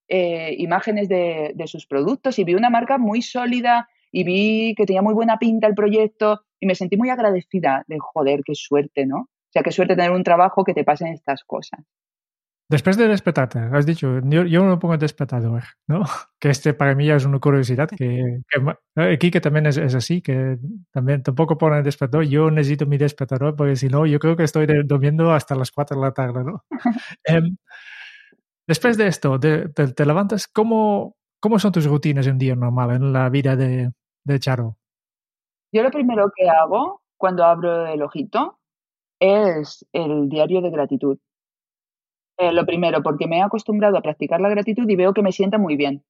eh, 0.08 0.56
imágenes 0.58 1.10
de, 1.10 1.52
de 1.56 1.68
sus 1.68 1.86
productos 1.86 2.40
y 2.40 2.44
vi 2.44 2.56
una 2.56 2.70
marca 2.70 2.98
muy 2.98 3.22
sólida 3.22 3.88
y 4.12 4.24
vi 4.24 4.76
que 4.76 4.86
tenía 4.86 5.02
muy 5.02 5.14
buena 5.14 5.38
pinta 5.38 5.68
el 5.68 5.76
proyecto 5.76 6.42
y 6.60 6.66
me 6.66 6.76
sentí 6.76 6.98
muy 6.98 7.10
agradecida 7.10 7.84
de, 7.88 7.98
joder, 8.00 8.42
qué 8.44 8.54
suerte, 8.56 9.06
¿no? 9.06 9.18
O 9.18 9.52
sea, 9.52 9.64
qué 9.64 9.72
suerte 9.72 9.96
tener 9.96 10.12
un 10.12 10.24
trabajo 10.24 10.64
que 10.64 10.74
te 10.74 10.84
pasen 10.84 11.14
estas 11.14 11.44
cosas. 11.44 11.80
Después 12.70 12.98
de 12.98 13.08
despertarte, 13.08 13.58
has 13.58 13.88
dicho, 13.88 14.20
yo, 14.24 14.44
yo 14.44 14.64
me 14.64 14.78
pongo 14.78 14.96
despertador, 14.96 15.64
¿no? 15.88 16.04
Que 16.40 16.52
este 16.52 16.76
para 16.76 16.94
mí 16.94 17.08
ya 17.08 17.16
es 17.16 17.26
una 17.26 17.40
curiosidad, 17.40 17.90
que, 17.90 18.42
que 18.48 19.02
aquí 19.02 19.32
que 19.32 19.42
también 19.42 19.66
es, 19.66 19.78
es 19.78 19.96
así, 19.96 20.22
que 20.22 20.58
también 20.92 21.24
tampoco 21.24 21.58
pone 21.58 21.82
despertador, 21.82 22.26
yo 22.28 22.52
necesito 22.52 22.86
mi 22.86 22.98
despertador 22.98 23.56
porque 23.56 23.76
si 23.76 23.88
no, 23.88 24.06
yo 24.06 24.20
creo 24.20 24.36
que 24.38 24.44
estoy 24.44 24.68
durmiendo 24.86 25.34
hasta 25.34 25.56
las 25.56 25.72
4 25.72 26.00
de 26.00 26.06
la 26.06 26.14
tarde, 26.14 26.44
¿no? 26.44 26.64
Em, 27.26 27.58
después 28.70 28.98
de 28.98 29.08
esto, 29.08 29.40
te, 29.40 30.06
levantas, 30.06 30.48
¿cómo, 30.48 31.16
¿cómo 31.40 31.58
son 31.58 31.72
tus 31.72 31.86
rutinas 31.86 32.28
en 32.28 32.34
un 32.34 32.38
día 32.38 32.56
normal, 32.56 32.92
en 32.92 33.12
la 33.12 33.28
vida 33.30 33.56
de, 33.56 33.92
Charo? 34.40 34.78
Yo 35.74 35.82
lo 35.82 35.90
primero 35.90 36.32
que 36.36 36.48
hago 36.48 37.02
cuando 37.18 37.44
abro 37.44 37.88
el 37.88 38.02
ojito 38.04 38.60
es 39.20 39.86
el 39.92 40.30
diario 40.30 40.62
de 40.62 40.70
gratitud. 40.70 41.18
Eh, 42.38 42.54
lo 42.54 42.66
primero, 42.66 43.02
porque 43.02 43.28
me 43.28 43.40
he 43.40 43.42
acostumbrado 43.42 43.98
a 43.98 44.02
practicar 44.02 44.40
la 44.40 44.50
gratitud 44.50 44.88
y 44.88 44.96
veo 44.96 45.14
que 45.14 45.24
me 45.24 45.32
sienta 45.32 45.58
muy 45.58 45.76
bien. 45.76 46.06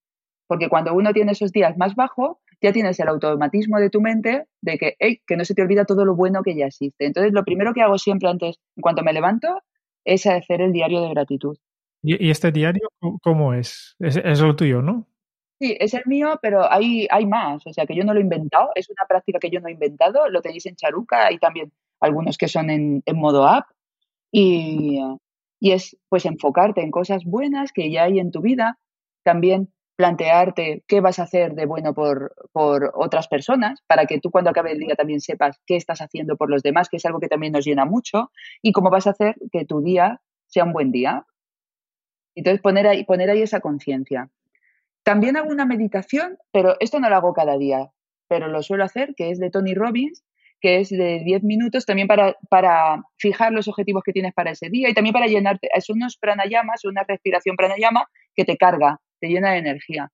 Porque 0.45 0.67
cuando 0.67 0.93
uno 0.93 1.13
tiene 1.13 1.31
esos 1.31 1.53
días 1.53 1.77
más 1.77 1.95
bajos, 1.95 2.37
ya 2.61 2.73
tienes 2.73 2.99
el 2.99 3.07
automatismo 3.07 3.79
de 3.79 3.89
tu 3.89 4.01
mente 4.01 4.47
de 4.61 4.77
que, 4.77 4.95
hey, 4.99 5.21
que 5.25 5.37
no 5.37 5.45
se 5.45 5.55
te 5.55 5.61
olvida 5.61 5.85
todo 5.85 6.03
lo 6.03 6.15
bueno 6.15 6.43
que 6.43 6.55
ya 6.55 6.65
existe. 6.65 7.05
Entonces, 7.05 7.31
lo 7.31 7.45
primero 7.45 7.73
que 7.73 7.81
hago 7.81 7.97
siempre 7.97 8.27
antes, 8.27 8.59
en 8.75 8.81
cuanto 8.81 9.01
me 9.01 9.13
levanto, 9.13 9.47
es 10.03 10.25
hacer 10.25 10.61
el 10.61 10.73
diario 10.73 11.01
de 11.01 11.09
gratitud. 11.09 11.57
¿Y, 12.01 12.29
este 12.29 12.51
diario 12.51 12.89
cómo- 12.99 13.19
cómo 13.19 13.53
es? 13.53 13.95
es? 13.99 14.17
Es 14.17 14.39
lo 14.41 14.55
tuyo, 14.55 14.81
¿no? 14.81 15.07
Sí, 15.59 15.75
es 15.79 15.93
el 15.93 16.03
mío, 16.05 16.39
pero 16.41 16.71
hay, 16.71 17.07
hay 17.11 17.25
más. 17.25 17.65
O 17.67 17.73
sea, 17.73 17.85
que 17.85 17.95
yo 17.95 18.03
no 18.05 18.13
lo 18.13 18.19
he 18.19 18.23
inventado. 18.23 18.69
Es 18.75 18.89
una 18.89 19.05
práctica 19.07 19.39
que 19.39 19.49
yo 19.49 19.59
no 19.59 19.67
he 19.67 19.73
inventado. 19.73 20.29
Lo 20.29 20.41
tenéis 20.41 20.65
en 20.65 20.75
Charuca. 20.75 21.27
Hay 21.27 21.37
también 21.37 21.71
algunos 21.99 22.37
que 22.37 22.47
son 22.47 22.69
en, 22.69 23.03
en 23.05 23.17
modo 23.17 23.45
app. 23.45 23.67
Y, 24.31 24.99
y 25.59 25.71
es 25.71 25.97
pues 26.07 26.25
enfocarte 26.25 26.81
en 26.81 26.91
cosas 26.91 27.25
buenas 27.25 27.73
que 27.73 27.91
ya 27.91 28.03
hay 28.03 28.19
en 28.19 28.31
tu 28.31 28.41
vida. 28.41 28.79
También 29.23 29.69
plantearte 29.97 30.81
qué 30.87 31.01
vas 31.01 31.19
a 31.19 31.23
hacer 31.23 31.55
de 31.55 31.65
bueno 31.65 31.93
por, 31.93 32.33
por 32.53 32.93
otras 32.95 33.27
personas, 33.27 33.83
para 33.85 34.05
que 34.05 34.21
tú 34.21 34.31
cuando 34.31 34.49
acabe 34.49 34.71
el 34.71 34.79
día 34.79 34.95
también 34.95 35.19
sepas 35.19 35.59
qué 35.65 35.75
estás 35.75 35.99
haciendo 35.99 36.37
por 36.37 36.49
los 36.49 36.63
demás, 36.63 36.87
que 36.87 36.95
es 36.95 37.05
algo 37.05 37.19
que 37.19 37.27
también 37.27 37.51
nos 37.51 37.65
llena 37.65 37.83
mucho, 37.83 38.31
y 38.61 38.71
cómo 38.71 38.89
vas 38.89 39.07
a 39.07 39.09
hacer 39.09 39.35
que 39.51 39.65
tu 39.65 39.81
día 39.81 40.21
sea 40.47 40.63
un 40.63 40.71
buen 40.71 40.93
día. 40.93 41.25
Entonces, 42.35 42.61
poner 42.61 42.87
ahí, 42.87 43.03
poner 43.03 43.29
ahí 43.29 43.41
esa 43.41 43.59
conciencia. 43.59 44.29
También 45.03 45.37
hago 45.37 45.49
una 45.49 45.65
meditación, 45.65 46.37
pero 46.51 46.75
esto 46.79 46.99
no 46.99 47.09
lo 47.09 47.15
hago 47.15 47.33
cada 47.33 47.57
día, 47.57 47.89
pero 48.27 48.47
lo 48.47 48.61
suelo 48.61 48.83
hacer, 48.83 49.15
que 49.15 49.31
es 49.31 49.39
de 49.39 49.49
Tony 49.49 49.73
Robbins, 49.73 50.23
que 50.61 50.79
es 50.79 50.89
de 50.89 51.21
10 51.23 51.43
minutos 51.43 51.85
también 51.85 52.07
para, 52.07 52.35
para 52.49 53.03
fijar 53.17 53.51
los 53.53 53.67
objetivos 53.67 54.03
que 54.03 54.11
tienes 54.11 54.33
para 54.33 54.51
ese 54.51 54.69
día 54.69 54.89
y 54.89 54.93
también 54.93 55.13
para 55.13 55.27
llenarte. 55.27 55.69
Es 55.73 55.89
unos 55.89 56.17
pranayamas, 56.17 56.85
una 56.85 57.03
respiración 57.07 57.55
pranayama 57.55 58.07
que 58.35 58.45
te 58.45 58.57
carga, 58.57 58.99
te 59.19 59.27
llena 59.27 59.51
de 59.51 59.59
energía. 59.59 60.11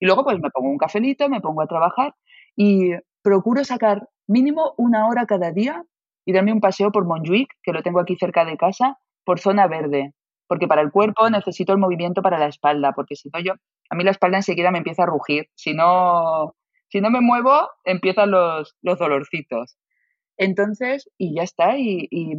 Y 0.00 0.06
luego 0.06 0.24
pues 0.24 0.38
me 0.38 0.50
pongo 0.50 0.70
un 0.70 0.78
cafelito, 0.78 1.28
me 1.28 1.40
pongo 1.40 1.62
a 1.62 1.66
trabajar 1.66 2.14
y 2.56 2.92
procuro 3.22 3.64
sacar 3.64 4.08
mínimo 4.26 4.74
una 4.76 5.08
hora 5.08 5.26
cada 5.26 5.52
día 5.52 5.84
y 6.24 6.32
darme 6.32 6.52
un 6.52 6.60
paseo 6.60 6.92
por 6.92 7.06
Montjuic, 7.06 7.48
que 7.62 7.72
lo 7.72 7.82
tengo 7.82 8.00
aquí 8.00 8.16
cerca 8.16 8.44
de 8.44 8.56
casa, 8.56 8.98
por 9.24 9.40
zona 9.40 9.66
verde, 9.66 10.12
porque 10.48 10.66
para 10.66 10.82
el 10.82 10.90
cuerpo 10.90 11.30
necesito 11.30 11.72
el 11.72 11.78
movimiento 11.78 12.22
para 12.22 12.38
la 12.38 12.46
espalda, 12.46 12.92
porque 12.92 13.14
si 13.14 13.30
no 13.32 13.40
yo, 13.40 13.52
a 13.90 13.94
mí 13.94 14.02
la 14.02 14.10
espalda 14.10 14.38
enseguida 14.38 14.70
me 14.70 14.78
empieza 14.78 15.04
a 15.04 15.06
rugir, 15.06 15.48
si 15.54 15.74
no, 15.74 16.54
si 16.88 17.00
no 17.00 17.10
me 17.10 17.20
muevo, 17.20 17.68
empiezan 17.84 18.30
los, 18.30 18.74
los 18.82 18.98
dolorcitos. 18.98 19.76
Entonces, 20.36 21.10
y 21.18 21.34
ya 21.34 21.42
está, 21.42 21.76
y, 21.78 22.08
y 22.10 22.34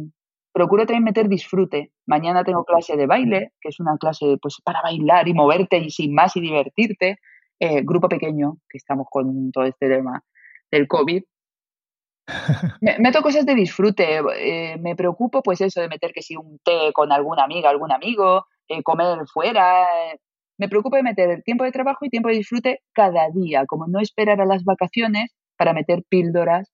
procuro 0.52 0.86
también 0.86 1.04
meter 1.04 1.28
disfrute. 1.28 1.92
Mañana 2.06 2.44
tengo 2.44 2.64
clase 2.64 2.96
de 2.96 3.06
baile, 3.06 3.52
que 3.60 3.68
es 3.68 3.80
una 3.80 3.96
clase 3.98 4.36
pues 4.40 4.56
para 4.64 4.82
bailar 4.82 5.28
y 5.28 5.34
moverte 5.34 5.78
y 5.78 5.90
sin 5.90 6.14
más 6.14 6.36
y 6.36 6.40
divertirte. 6.40 7.18
Eh, 7.60 7.82
grupo 7.82 8.08
pequeño, 8.08 8.56
que 8.68 8.78
estamos 8.78 9.06
con 9.10 9.52
todo 9.52 9.64
este 9.64 9.88
tema 9.88 10.24
del 10.70 10.88
COVID. 10.88 11.22
Me, 12.80 12.98
meto 12.98 13.22
cosas 13.22 13.46
de 13.46 13.54
disfrute. 13.54 14.20
eh, 14.36 14.76
me 14.78 14.96
preocupo, 14.96 15.42
pues 15.42 15.60
eso, 15.60 15.80
de 15.80 15.88
meter 15.88 16.12
que 16.12 16.22
si 16.22 16.36
un 16.36 16.58
té 16.64 16.92
con 16.92 17.12
alguna 17.12 17.44
amiga, 17.44 17.70
algún 17.70 17.92
amigo, 17.92 18.46
eh, 18.68 18.82
comer 18.82 19.18
fuera. 19.32 20.12
eh, 20.12 20.18
me 20.58 20.68
preocupo 20.68 20.96
de 20.96 21.02
meter 21.02 21.42
tiempo 21.42 21.64
de 21.64 21.72
trabajo 21.72 22.04
y 22.04 22.10
tiempo 22.10 22.28
de 22.28 22.36
disfrute 22.36 22.80
cada 22.92 23.30
día, 23.30 23.64
como 23.66 23.86
no 23.86 23.98
esperar 24.00 24.40
a 24.40 24.46
las 24.46 24.64
vacaciones 24.64 25.34
para 25.56 25.72
meter 25.72 26.02
píldoras 26.08 26.70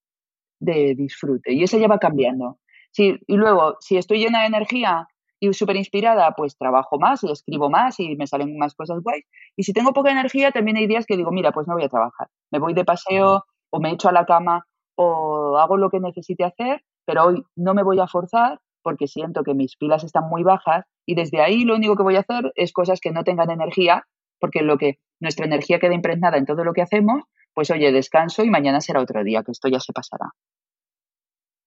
de 0.60 0.94
disfrute. 0.96 1.52
Y 1.52 1.62
eso 1.62 1.78
ya 1.78 1.88
va 1.88 1.98
cambiando. 1.98 2.58
Sí, 2.90 3.16
y 3.26 3.36
luego, 3.36 3.76
si 3.80 3.96
estoy 3.96 4.18
llena 4.18 4.40
de 4.40 4.46
energía 4.46 5.06
y 5.38 5.52
súper 5.52 5.76
inspirada, 5.76 6.32
pues 6.36 6.56
trabajo 6.56 6.98
más 6.98 7.22
y 7.22 7.30
escribo 7.30 7.70
más 7.70 8.00
y 8.00 8.16
me 8.16 8.26
salen 8.26 8.56
más 8.58 8.74
cosas 8.74 9.00
guays. 9.02 9.24
Y 9.56 9.64
si 9.64 9.72
tengo 9.72 9.92
poca 9.92 10.10
energía, 10.10 10.50
también 10.50 10.78
hay 10.78 10.86
días 10.86 11.06
que 11.06 11.16
digo, 11.16 11.30
mira, 11.30 11.52
pues 11.52 11.68
no 11.68 11.74
voy 11.74 11.84
a 11.84 11.88
trabajar. 11.88 12.28
Me 12.50 12.58
voy 12.58 12.74
de 12.74 12.84
paseo 12.84 13.44
o 13.70 13.80
me 13.80 13.92
echo 13.92 14.08
a 14.08 14.12
la 14.12 14.24
cama 14.24 14.66
o 14.96 15.58
hago 15.58 15.76
lo 15.76 15.90
que 15.90 16.00
necesite 16.00 16.44
hacer, 16.44 16.82
pero 17.04 17.24
hoy 17.26 17.44
no 17.54 17.74
me 17.74 17.82
voy 17.82 18.00
a 18.00 18.06
forzar 18.08 18.58
porque 18.82 19.06
siento 19.08 19.42
que 19.42 19.54
mis 19.54 19.76
pilas 19.76 20.04
están 20.04 20.28
muy 20.28 20.42
bajas 20.42 20.84
y 21.06 21.14
desde 21.14 21.40
ahí 21.40 21.64
lo 21.64 21.74
único 21.74 21.96
que 21.96 22.02
voy 22.02 22.16
a 22.16 22.20
hacer 22.20 22.52
es 22.54 22.72
cosas 22.72 23.00
que 23.00 23.10
no 23.12 23.24
tengan 23.24 23.50
energía, 23.50 24.06
porque 24.40 24.62
lo 24.62 24.78
que 24.78 24.98
nuestra 25.20 25.46
energía 25.46 25.78
queda 25.78 25.94
impregnada 25.94 26.36
en 26.36 26.46
todo 26.46 26.62
lo 26.64 26.72
que 26.72 26.82
hacemos, 26.82 27.22
pues 27.54 27.70
oye, 27.70 27.90
descanso 27.92 28.44
y 28.44 28.50
mañana 28.50 28.80
será 28.80 29.00
otro 29.00 29.24
día, 29.24 29.42
que 29.42 29.52
esto 29.52 29.68
ya 29.68 29.80
se 29.80 29.92
pasará. 29.92 30.30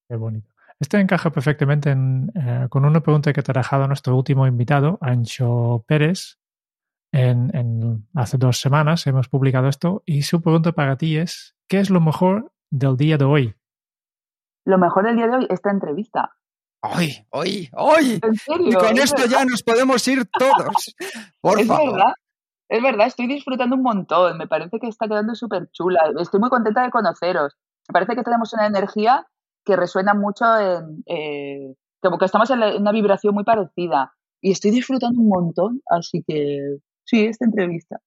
Qué 0.08 0.16
bonito. 0.16 0.50
Esto 0.80 0.98
encaja 0.98 1.30
perfectamente 1.30 1.90
en, 1.90 2.32
eh, 2.36 2.68
con 2.70 2.86
una 2.86 3.02
pregunta 3.02 3.34
que 3.34 3.42
te 3.42 3.52
ha 3.52 3.60
dejado 3.60 3.86
nuestro 3.88 4.16
último 4.16 4.48
invitado, 4.48 4.98
Ancho 5.02 5.84
Pérez. 5.88 6.38
En, 7.12 7.54
en- 7.56 8.08
hace 8.14 8.38
dos 8.38 8.60
semanas 8.62 9.06
hemos 9.08 9.28
publicado 9.30 9.68
esto 9.68 10.04
y 10.06 10.22
su 10.22 10.42
pregunta 10.42 10.72
para 10.74 10.96
ti 10.96 11.18
es, 11.18 11.56
¿qué 11.68 11.80
es 11.80 11.90
lo 11.90 12.00
mejor 12.00 12.52
del 12.72 12.98
día 12.98 13.18
de 13.18 13.26
hoy? 13.26 13.56
Lo 14.66 14.78
mejor 14.78 15.06
del 15.06 15.16
día 15.16 15.28
de 15.28 15.38
hoy, 15.38 15.48
esta 15.50 15.72
entrevista. 15.72 16.36
¡Hoy! 16.82 17.26
¡Hoy! 17.32 17.70
¡Hoy! 17.74 18.20
En 18.24 18.36
serio. 18.36 18.68
Y 18.70 18.74
con 18.74 18.98
es 18.98 19.04
esto 19.06 19.22
verdad. 19.24 19.40
ya 19.40 19.46
nos 19.46 19.64
podemos 19.64 20.08
ir 20.08 20.26
todos. 20.38 20.96
Por 21.42 21.60
es 21.60 21.68
favor. 21.68 21.94
verdad. 21.94 22.14
Es 22.70 22.84
verdad, 22.84 23.08
estoy 23.08 23.28
disfrutando 23.28 23.76
un 23.76 23.82
montón. 23.82 24.38
Me 24.38 24.48
parece 24.48 24.80
que 24.80 24.88
está 24.88 25.08
quedando 25.08 25.34
súper 25.36 25.70
chula. 25.72 26.00
Estoy 26.20 26.40
muy 26.40 26.50
contenta 26.50 26.84
de 26.84 26.92
conoceros. 26.92 27.58
Me 27.88 27.94
parece 27.94 28.16
que 28.16 28.24
tenemos 28.24 28.54
una 28.54 28.68
energía 28.68 29.26
que 29.66 29.76
resuena 29.76 30.14
mucho 30.14 30.46
en. 30.58 31.04
eh, 31.08 31.74
como 32.02 32.18
que 32.18 32.26
estamos 32.26 32.50
en, 32.52 32.60
la- 32.60 32.70
en 32.74 32.82
una 32.82 32.92
vibración 32.92 33.34
muy 33.34 33.44
parecida. 33.44 34.14
Y 34.42 34.52
estoy 34.52 34.72
disfrutando 34.72 35.20
un 35.20 35.28
montón. 35.30 35.82
Así 35.90 36.24
que. 36.28 36.78
Sí, 37.06 37.26
esta 37.26 37.44
entrevista. 37.46 37.98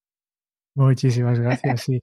Muchísimas 0.75 1.37
gracias, 1.39 1.81
sí. 1.81 2.01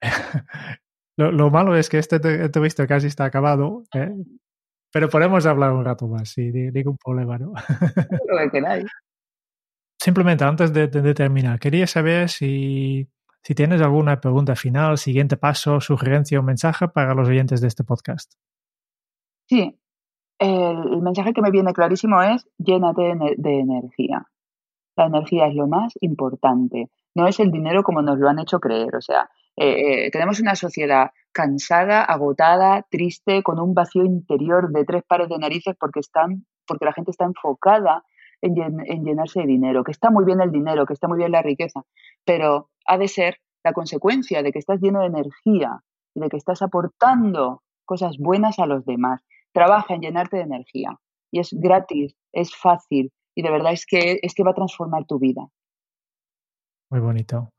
lo, 1.16 1.32
lo 1.32 1.50
malo 1.50 1.76
es 1.76 1.88
que 1.88 1.98
este 1.98 2.20
te- 2.20 2.44
entrevista 2.44 2.86
casi 2.86 3.06
está 3.06 3.24
acabado, 3.24 3.84
¿eh? 3.94 4.12
pero 4.92 5.08
podemos 5.08 5.44
hablar 5.46 5.72
un 5.72 5.84
rato 5.84 6.06
más, 6.08 6.30
sí, 6.30 6.50
ni- 6.52 6.70
ningún 6.70 6.96
problema, 6.96 7.38
¿no? 7.38 7.52
Lo 7.52 8.38
que 8.38 8.50
queráis. 8.50 8.86
Simplemente 10.00 10.44
antes 10.44 10.72
de, 10.72 10.88
de- 10.88 11.02
de 11.02 11.14
terminar, 11.14 11.58
quería 11.58 11.86
saber 11.86 12.28
si, 12.28 13.08
si 13.42 13.54
tienes 13.54 13.80
alguna 13.80 14.20
pregunta 14.20 14.54
final, 14.54 14.98
siguiente 14.98 15.36
paso, 15.36 15.80
sugerencia 15.80 16.38
o 16.38 16.42
mensaje 16.42 16.88
para 16.88 17.14
los 17.14 17.28
oyentes 17.28 17.60
de 17.60 17.68
este 17.68 17.82
podcast. 17.84 18.34
Sí. 19.48 19.78
El, 20.38 21.00
mensaje 21.00 21.32
que 21.32 21.40
me 21.40 21.50
viene 21.50 21.72
clarísimo 21.72 22.20
es: 22.22 22.46
llénate 22.58 23.02
de, 23.02 23.34
de 23.38 23.60
energía. 23.60 24.26
La 24.96 25.06
energía 25.06 25.46
es 25.46 25.54
lo 25.54 25.66
más 25.66 25.94
importante. 26.00 26.90
No 27.14 27.26
es 27.26 27.40
el 27.40 27.50
dinero 27.50 27.82
como 27.82 28.02
nos 28.02 28.18
lo 28.18 28.28
han 28.28 28.38
hecho 28.38 28.60
creer. 28.60 28.96
O 28.96 29.00
sea, 29.00 29.30
eh, 29.56 30.06
eh, 30.06 30.10
tenemos 30.10 30.40
una 30.40 30.54
sociedad 30.54 31.10
cansada, 31.32 32.02
agotada, 32.02 32.86
triste, 32.90 33.42
con 33.42 33.58
un 33.60 33.74
vacío 33.74 34.04
interior 34.04 34.70
de 34.70 34.84
tres 34.84 35.02
pares 35.06 35.28
de 35.28 35.38
narices 35.38 35.76
porque 35.78 36.00
están, 36.00 36.46
porque 36.66 36.84
la 36.84 36.92
gente 36.92 37.10
está 37.10 37.24
enfocada 37.24 38.04
en, 38.40 38.54
llen- 38.54 38.84
en 38.86 39.04
llenarse 39.04 39.40
de 39.40 39.46
dinero, 39.46 39.84
que 39.84 39.92
está 39.92 40.10
muy 40.10 40.24
bien 40.24 40.40
el 40.40 40.50
dinero, 40.50 40.86
que 40.86 40.94
está 40.94 41.08
muy 41.08 41.18
bien 41.18 41.32
la 41.32 41.42
riqueza, 41.42 41.82
pero 42.24 42.70
ha 42.86 42.98
de 42.98 43.08
ser 43.08 43.38
la 43.64 43.72
consecuencia 43.72 44.42
de 44.42 44.52
que 44.52 44.58
estás 44.58 44.80
lleno 44.80 45.00
de 45.00 45.06
energía 45.06 45.80
y 46.14 46.20
de 46.20 46.28
que 46.28 46.36
estás 46.36 46.62
aportando 46.62 47.62
cosas 47.84 48.16
buenas 48.18 48.58
a 48.58 48.66
los 48.66 48.84
demás. 48.84 49.22
Trabaja 49.52 49.94
en 49.94 50.00
llenarte 50.02 50.36
de 50.36 50.42
energía 50.44 50.98
y 51.30 51.40
es 51.40 51.50
gratis, 51.52 52.14
es 52.32 52.54
fácil 52.54 53.12
y 53.34 53.42
de 53.42 53.50
verdad 53.50 53.72
es 53.72 53.84
que, 53.86 54.18
es 54.22 54.34
que 54.34 54.44
va 54.44 54.50
a 54.52 54.54
transformar 54.54 55.04
tu 55.06 55.18
vida. 55.18 55.48
Muy 56.90 57.00
bonito. 57.00 57.50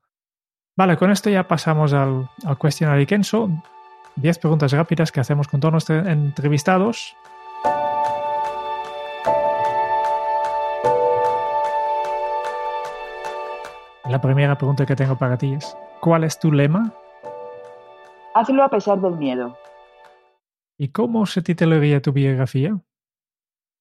Vale, 0.78 0.96
con 0.96 1.10
esto 1.10 1.32
ya 1.32 1.48
pasamos 1.48 1.92
al, 1.92 2.30
al 2.46 2.58
cuestionario 2.58 3.08
Kenso. 3.08 3.50
Diez 4.16 4.38
preguntas 4.38 4.72
rápidas 4.72 5.12
que 5.12 5.20
hacemos 5.20 5.48
con 5.48 5.60
todos 5.60 5.72
nuestros 5.72 6.08
entrevistados. 6.08 7.16
La 14.10 14.22
primera 14.22 14.58
pregunta 14.58 14.86
que 14.86 14.96
tengo 14.96 15.18
para 15.18 15.38
ti 15.38 15.54
es, 15.54 15.78
¿cuál 16.00 16.24
es 16.24 16.40
tu 16.40 16.52
lema 16.52 16.94
Hazlo 18.34 18.64
a 18.64 18.70
pesar 18.70 19.02
del 19.02 19.18
miedo. 19.18 19.58
y 20.78 20.90
cómo 20.90 21.26
se 21.26 21.42
titularía 21.42 22.02
tu 22.02 22.14
biografía? 22.14 22.80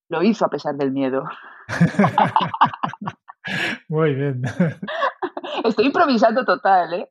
Lo 0.09 0.23
hizo 0.23 0.47
a 0.47 0.49
pesar 0.49 0.75
del 0.77 0.93
miedo. 0.93 1.25
Muy 3.89 4.15
bien. 4.15 4.43
Estoy 5.65 5.87
improvisando 5.87 6.45
total, 6.45 6.93
¿eh? 6.95 7.11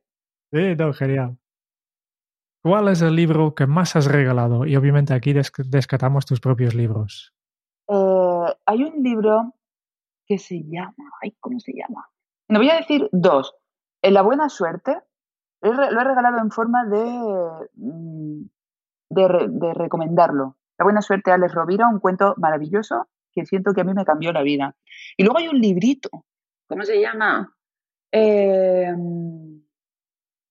Sí, 0.52 0.74
no, 0.76 0.92
genial. 0.92 1.38
¿Cuál 2.62 2.88
es 2.88 3.00
el 3.02 3.14
libro 3.14 3.54
que 3.54 3.66
más 3.66 3.94
has 3.96 4.06
regalado? 4.06 4.66
Y 4.66 4.76
obviamente 4.76 5.14
aquí 5.14 5.32
des- 5.32 5.52
descartamos 5.66 6.26
tus 6.26 6.40
propios 6.40 6.74
libros. 6.74 7.32
Eh, 7.88 8.56
hay 8.66 8.82
un 8.84 9.02
libro 9.02 9.54
que 10.26 10.38
se 10.38 10.62
llama, 10.64 10.94
ay, 11.22 11.36
¿cómo 11.40 11.60
se 11.60 11.72
llama? 11.72 12.08
No 12.48 12.58
voy 12.58 12.70
a 12.70 12.76
decir 12.76 13.08
dos. 13.12 13.54
En 14.02 14.14
La 14.14 14.22
Buena 14.22 14.48
Suerte 14.48 14.98
lo 15.62 15.72
he 16.00 16.04
regalado 16.04 16.38
en 16.38 16.50
forma 16.50 16.84
de, 16.86 17.68
mm, 17.74 18.42
de, 19.10 19.28
re- 19.28 19.48
de 19.48 19.74
recomendarlo. 19.74 20.56
La 20.78 20.84
Buena 20.84 21.02
Suerte, 21.02 21.30
Alex 21.30 21.54
Rovira, 21.54 21.88
un 21.88 22.00
cuento 22.00 22.34
maravilloso 22.36 23.08
que 23.32 23.46
siento 23.46 23.72
que 23.74 23.80
a 23.82 23.84
mí 23.84 23.92
me 23.94 24.04
cambió 24.04 24.32
la 24.32 24.42
vida. 24.42 24.76
Y 25.16 25.22
luego 25.24 25.38
hay 25.38 25.48
un 25.48 25.58
librito, 25.60 26.08
¿cómo 26.68 26.82
se 26.82 27.00
llama? 27.00 27.55
Eh, 28.12 28.92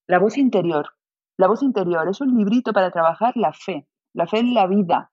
la 0.08 0.20
voz 0.20 0.38
interior. 0.38 0.90
La 1.38 1.48
voz 1.48 1.64
interior 1.64 2.08
es 2.08 2.22
un 2.22 2.38
librito 2.38 2.72
para 2.74 2.92
trabajar 2.92 3.36
la 3.36 3.52
fe, 3.54 3.88
la 4.14 4.26
fe 4.28 4.40
en 4.40 4.54
la 4.54 4.68
vida, 4.68 5.12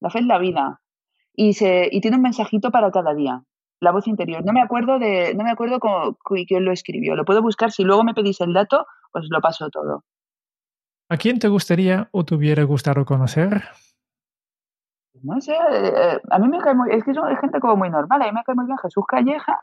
la 0.00 0.10
fe 0.10 0.18
en 0.18 0.28
la 0.28 0.38
vida 0.38 0.80
y, 1.34 1.54
se, 1.54 1.88
y 1.90 2.00
tiene 2.00 2.16
un 2.18 2.22
mensajito 2.22 2.70
para 2.70 2.90
cada 2.90 3.14
día. 3.14 3.42
La 3.80 3.90
voz 3.90 4.06
interior. 4.06 4.44
No 4.44 4.52
me 4.52 4.60
acuerdo 4.62 4.98
de, 4.98 5.34
no 5.34 5.44
me 5.44 5.50
acuerdo 5.50 5.80
cómo- 5.80 6.16
quién 6.46 6.64
lo 6.64 6.72
escribió. 6.72 7.16
Lo 7.16 7.24
puedo 7.24 7.42
buscar. 7.42 7.72
Si 7.72 7.82
luego 7.82 8.04
me 8.04 8.14
pedís 8.14 8.40
el 8.40 8.52
dato, 8.52 8.86
os 9.12 9.26
lo 9.30 9.40
paso 9.40 9.70
todo. 9.70 10.04
¿A 11.08 11.16
quién 11.16 11.38
te 11.38 11.48
gustaría 11.48 12.08
o 12.12 12.24
te 12.24 12.34
hubiera 12.34 12.62
gustado 12.64 13.04
conocer? 13.04 13.64
No 15.22 15.40
sé, 15.40 15.52
eh, 15.52 16.20
a 16.30 16.38
mí 16.38 16.48
me 16.48 16.58
cae 16.58 16.74
muy, 16.74 16.90
es 16.92 17.04
que 17.04 17.10
es 17.10 17.18
gente 17.40 17.60
como 17.60 17.76
muy 17.76 17.90
normal. 17.90 18.22
A 18.22 18.26
mí 18.26 18.32
me 18.32 18.42
cae 18.44 18.54
muy 18.54 18.66
bien 18.66 18.78
Jesús 18.78 19.04
Calleja, 19.06 19.60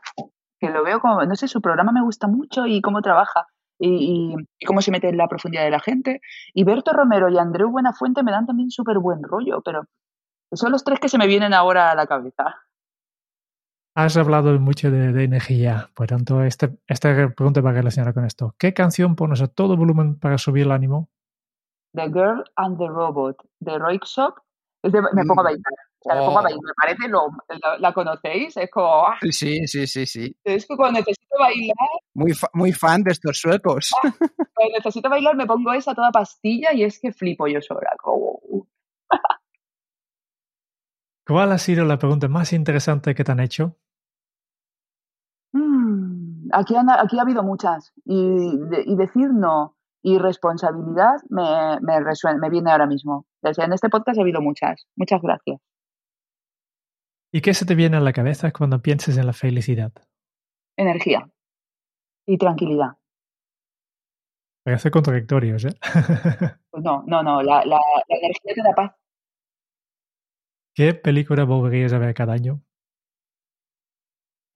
que 0.60 0.70
lo 0.70 0.84
veo 0.84 1.00
como, 1.00 1.24
no 1.24 1.34
sé, 1.36 1.48
su 1.48 1.60
programa 1.60 1.90
me 1.92 2.02
gusta 2.02 2.26
mucho 2.28 2.66
y 2.66 2.80
cómo 2.82 3.00
trabaja 3.02 3.46
y, 3.78 4.34
y- 4.34 4.46
y 4.58 4.66
cómo 4.66 4.82
se 4.82 4.90
mete 4.90 5.08
en 5.08 5.16
la 5.16 5.26
profundidad 5.26 5.64
de 5.64 5.70
la 5.70 5.80
gente. 5.80 6.20
Y 6.52 6.64
Berto 6.64 6.92
Romero 6.92 7.28
y 7.30 7.38
Andreu 7.38 7.70
Buenafuente 7.70 8.22
me 8.22 8.30
dan 8.32 8.46
también 8.46 8.70
súper 8.70 8.98
buen 8.98 9.22
rollo, 9.22 9.62
pero 9.62 9.84
son 10.52 10.70
los 10.72 10.84
tres 10.84 11.00
que 11.00 11.08
se 11.08 11.16
me 11.18 11.26
vienen 11.26 11.54
ahora 11.54 11.90
a 11.90 11.94
la 11.94 12.06
cabeza. 12.06 12.56
Has 13.96 14.16
hablado 14.16 14.58
mucho 14.60 14.90
de, 14.90 15.12
de 15.12 15.24
energía, 15.24 15.90
por 15.94 16.06
tanto, 16.06 16.42
este- 16.44 16.78
esta 16.86 17.12
pregunta 17.34 17.60
va 17.60 17.72
relacionada 17.72 18.12
con 18.12 18.24
esto. 18.24 18.54
¿Qué 18.58 18.72
canción 18.72 19.16
pones 19.16 19.40
a 19.42 19.48
todo 19.48 19.76
volumen 19.76 20.18
para 20.18 20.38
subir 20.38 20.64
el 20.66 20.72
ánimo? 20.72 21.08
The 21.94 22.06
Girl 22.08 22.44
and 22.56 22.78
the 22.78 22.86
Robot 22.86 23.36
de 23.58 23.78
Roy 23.78 23.98
Shop. 24.04 24.34
Es 24.82 24.92
de- 24.92 25.02
me 25.02 25.24
pongo 25.24 25.40
a 25.40 25.42
Mm. 25.42 25.46
bailar. 25.46 25.74
Oh. 26.04 26.34
bailar. 26.42 26.60
Me 26.62 26.72
parece 26.80 27.08
lo, 27.08 27.28
la, 27.62 27.78
la 27.78 27.92
conocéis. 27.92 28.56
Es 28.56 28.70
como, 28.70 29.06
ah, 29.06 29.18
Sí, 29.30 29.66
sí, 29.66 29.86
sí, 29.86 30.06
sí. 30.06 30.36
es 30.44 30.66
que 30.66 30.76
cuando 30.76 31.00
necesito 31.00 31.36
bailar, 31.38 31.76
Muy, 32.14 32.32
fa- 32.32 32.50
muy 32.54 32.72
fan 32.72 33.02
de 33.02 33.12
estos 33.12 33.38
suecos. 33.38 33.92
cuando 34.02 34.76
necesito 34.76 35.08
bailar 35.10 35.36
me 35.36 35.46
pongo 35.46 35.72
esa 35.72 35.94
toda 35.94 36.10
pastilla 36.10 36.72
y 36.72 36.84
es 36.84 36.98
que 37.00 37.12
flipo 37.12 37.46
yo 37.46 37.60
sola. 37.60 37.90
Como, 38.02 38.38
uh. 38.42 38.66
¿Cuál 41.26 41.52
ha 41.52 41.58
sido 41.58 41.84
la 41.84 41.98
pregunta 41.98 42.28
más 42.28 42.52
interesante 42.52 43.14
que 43.14 43.22
te 43.24 43.32
han 43.32 43.40
hecho? 43.40 43.76
Mm, 45.52 46.48
aquí, 46.52 46.74
han- 46.76 46.90
aquí 46.90 47.18
ha 47.18 47.22
habido 47.22 47.42
muchas. 47.42 47.92
Y, 48.04 48.56
de- 48.58 48.84
y 48.86 48.96
decir 48.96 49.30
no 49.32 49.76
y 50.02 50.16
responsabilidad 50.18 51.16
me, 51.28 51.78
me, 51.82 52.00
resuena, 52.00 52.38
me 52.38 52.48
viene 52.48 52.70
ahora 52.70 52.86
mismo. 52.86 53.26
En 53.42 53.72
este 53.72 53.88
podcast 53.90 54.18
ha 54.18 54.22
habido 54.22 54.40
muchas. 54.40 54.86
Muchas 54.96 55.20
gracias. 55.20 55.60
¿Y 57.32 57.42
qué 57.42 57.54
se 57.54 57.64
te 57.64 57.74
viene 57.74 57.96
a 57.96 58.00
la 58.00 58.12
cabeza 58.12 58.50
cuando 58.50 58.82
piensas 58.82 59.16
en 59.16 59.26
la 59.26 59.32
felicidad? 59.32 59.92
Energía 60.76 61.30
y 62.26 62.38
tranquilidad. 62.38 62.96
Parece 64.64 64.90
contradictorios, 64.90 65.64
¿eh? 65.64 65.74
Pues 66.70 66.82
no, 66.84 67.04
no, 67.06 67.22
no. 67.22 67.42
La, 67.42 67.64
la, 67.64 67.78
la 68.08 68.16
energía 68.16 68.54
te 68.54 68.62
da 68.62 68.74
paz. 68.74 68.92
¿Qué 70.74 70.94
película 70.94 71.44
volverías 71.44 71.92
a 71.92 71.98
ver 71.98 72.14
cada 72.14 72.32
año? 72.32 72.62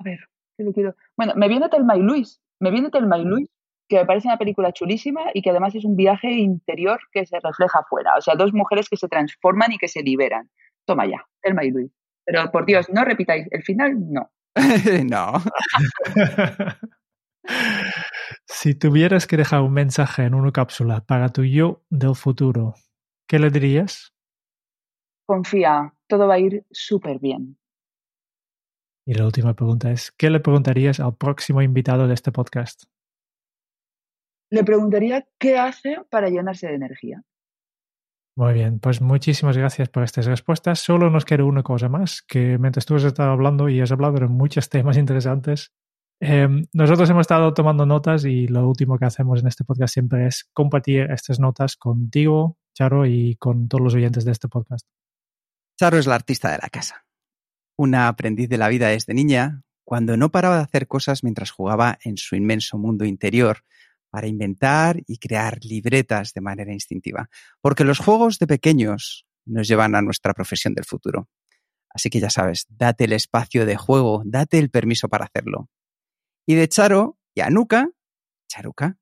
A 0.01 0.05
ver, 0.05 0.19
¿qué 0.57 0.65
le 0.65 0.73
quiero? 0.73 0.97
Bueno, 1.17 1.35
me 1.37 1.49
viene 1.49 1.69
Telma 1.69 1.97
y 1.97 2.01
Luis. 2.01 2.41
Me 2.61 2.71
viene 2.71 2.91
Telma 2.91 3.19
y 3.19 3.25
Luis, 3.25 3.49
que 3.89 3.97
me 3.97 4.07
parece 4.07 4.29
una 4.29 4.39
película 4.39 4.73
chulísima 4.73 5.23
y 5.33 5.43
que 5.43 5.51
además 5.51 5.75
es 5.75 5.85
un 5.85 5.97
viaje 5.97 6.33
interior 6.33 7.01
que 7.13 7.25
se 7.27 7.39
refleja 7.41 7.81
afuera. 7.81 8.15
O 8.17 8.21
sea, 8.21 8.35
dos 8.35 8.53
mujeres 8.53 8.89
que 8.89 8.97
se 8.97 9.09
transforman 9.09 9.73
y 9.73 9.79
que 9.79 9.89
se 9.89 10.03
liberan. 10.03 10.51
Toma 10.87 11.07
ya, 11.07 11.25
Telma 11.41 11.65
y 11.65 11.71
Luis. 11.71 11.93
Pero 12.25 12.51
por 12.51 12.67
Dios, 12.67 12.87
no 12.91 13.05
repitáis. 13.05 13.47
El 13.51 13.63
final, 13.63 13.95
no. 14.13 14.31
no. 15.05 15.43
si 18.47 18.75
tuvieras 18.75 19.27
que 19.27 19.37
dejar 19.37 19.61
un 19.63 19.73
mensaje 19.73 20.25
en 20.25 20.35
una 20.35 20.53
cápsula 20.53 21.05
para 21.05 21.29
tu 21.29 21.45
yo 21.45 21.83
del 21.91 22.15
futuro, 22.15 22.75
¿qué 23.29 23.39
le 23.39 23.51
dirías? 23.51 24.15
Confía, 25.27 25.95
todo 26.07 26.29
va 26.29 26.35
a 26.35 26.39
ir 26.39 26.65
súper 26.71 27.19
bien. 27.19 27.59
Y 29.07 29.15
la 29.15 29.27
última 29.27 29.55
pregunta 29.55 29.91
es, 29.91 30.13
¿qué 30.13 30.31
le 30.31 30.41
preguntarías 30.41 30.99
al 31.01 31.17
próximo 31.17 31.61
invitado 31.61 32.09
de 32.09 32.15
este 32.15 32.33
podcast? 32.33 32.85
Le 34.51 34.65
preguntaría 34.65 35.27
qué 35.39 35.59
hace 35.59 35.99
para 36.11 36.29
llenarse 36.29 36.69
de 36.69 36.75
energía. 36.75 37.23
Muy 38.37 38.53
bien, 38.53 38.81
pues 38.81 39.01
muchísimas 39.01 39.57
gracias 39.57 39.89
por 39.89 40.03
estas 40.03 40.27
respuestas. 40.27 40.81
Solo 40.81 41.09
nos 41.09 41.25
queda 41.25 41.45
una 41.45 41.63
cosa 41.63 41.89
más, 41.89 42.23
que 42.23 42.59
mientras 42.59 42.85
tú 42.85 42.97
has 42.97 43.05
estado 43.05 43.31
hablando 43.31 43.69
y 43.69 43.81
has 43.81 43.93
hablado 43.93 44.15
de 44.15 44.27
muchos 44.27 44.69
temas 44.71 44.97
interesantes, 44.97 45.73
eh, 46.21 46.49
nosotros 46.73 47.09
hemos 47.11 47.23
estado 47.23 47.55
tomando 47.55 47.87
notas 47.87 48.25
y 48.25 48.49
lo 48.49 48.67
último 48.67 48.99
que 48.99 49.05
hacemos 49.05 49.41
en 49.41 49.47
este 49.47 49.65
podcast 49.65 49.95
siempre 49.95 50.27
es 50.27 50.49
compartir 50.53 51.11
estas 51.11 51.39
notas 51.39 51.77
contigo, 51.77 52.59
Charo, 52.73 53.07
y 53.07 53.37
con 53.37 53.69
todos 53.69 53.85
los 53.85 53.95
oyentes 53.95 54.25
de 54.25 54.33
este 54.33 54.49
podcast. 54.49 54.87
Charo 55.79 55.99
es 55.99 56.07
la 56.07 56.15
artista 56.17 56.51
de 56.51 56.59
la 56.61 56.69
casa. 56.69 57.05
una 57.77 58.07
aprendiz 58.07 58.49
de 58.49 58.59
la 58.59 58.69
vida 58.69 58.89
desde 58.89 59.15
niña, 59.15 59.63
cuando 59.85 60.17
no 60.17 60.31
paraba 60.31 60.57
de 60.57 60.63
hacer 60.63 60.87
cosas 60.87 61.25
mientras 61.25 61.51
jugaba 61.51 61.99
en 62.05 62.17
su 62.17 62.37
inmenso 62.37 62.79
mundo 62.79 63.05
interior 63.05 63.65
para 64.15 64.29
inventar 64.29 65.03
y 65.09 65.19
crear 65.19 65.59
libretas 65.65 66.35
de 66.35 66.41
manera 66.41 66.73
instintiva. 66.73 67.29
Porque 67.61 67.83
los 67.83 67.99
juegos 67.99 68.39
de 68.39 68.47
pequeños 68.47 69.27
nos 69.45 69.67
llevan 69.67 69.97
a 69.97 70.03
nuestra 70.03 70.33
profesión 70.35 70.73
del 70.73 70.85
futuro. 70.85 71.29
Así 71.93 72.11
que 72.11 72.21
ya 72.21 72.31
sabes, 72.31 72.67
date 72.69 73.07
el 73.07 73.13
espacio 73.13 73.67
de 73.67 73.75
juego, 73.75 74.23
date 74.25 74.61
el 74.61 74.71
permiso 74.71 75.09
para 75.09 75.25
hacerlo. 75.25 75.69
Y 76.47 76.55
de 76.55 76.69
Charo 76.69 77.19
y 77.35 77.41
Anuka, 77.41 77.89
Charuca, 78.47 78.99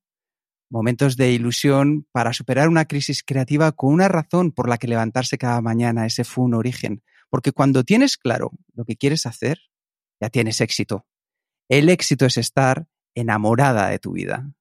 momentos 0.70 1.18
de 1.18 1.30
ilusión 1.30 2.08
para 2.10 2.32
superar 2.32 2.70
una 2.70 2.86
crisis 2.86 3.22
creativa 3.22 3.72
con 3.72 3.92
una 3.92 4.08
razón 4.08 4.50
por 4.50 4.66
la 4.66 4.78
que 4.78 4.88
levantarse 4.88 5.36
cada 5.36 5.60
mañana, 5.60 6.06
ese 6.06 6.24
fue 6.24 6.46
un 6.46 6.54
origen. 6.54 7.02
Porque 7.28 7.52
cuando 7.52 7.84
tienes 7.84 8.16
claro 8.16 8.52
lo 8.72 8.86
que 8.86 8.96
quieres 8.96 9.26
hacer, 9.26 9.58
ya 10.22 10.30
tienes 10.30 10.62
éxito. 10.62 11.06
El 11.68 11.90
éxito 11.90 12.24
es 12.24 12.38
estar 12.38 12.86
enamorada 13.14 13.90
de 13.90 13.98
tu 13.98 14.12
vida. 14.12 14.54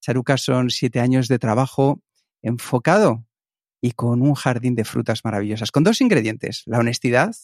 Charuca 0.00 0.36
son 0.36 0.70
siete 0.70 1.00
años 1.00 1.28
de 1.28 1.38
trabajo 1.38 2.02
enfocado 2.42 3.26
y 3.80 3.92
con 3.92 4.22
un 4.22 4.34
jardín 4.34 4.74
de 4.74 4.84
frutas 4.84 5.24
maravillosas, 5.24 5.70
con 5.70 5.84
dos 5.84 6.00
ingredientes, 6.00 6.62
la 6.66 6.78
honestidad, 6.78 7.34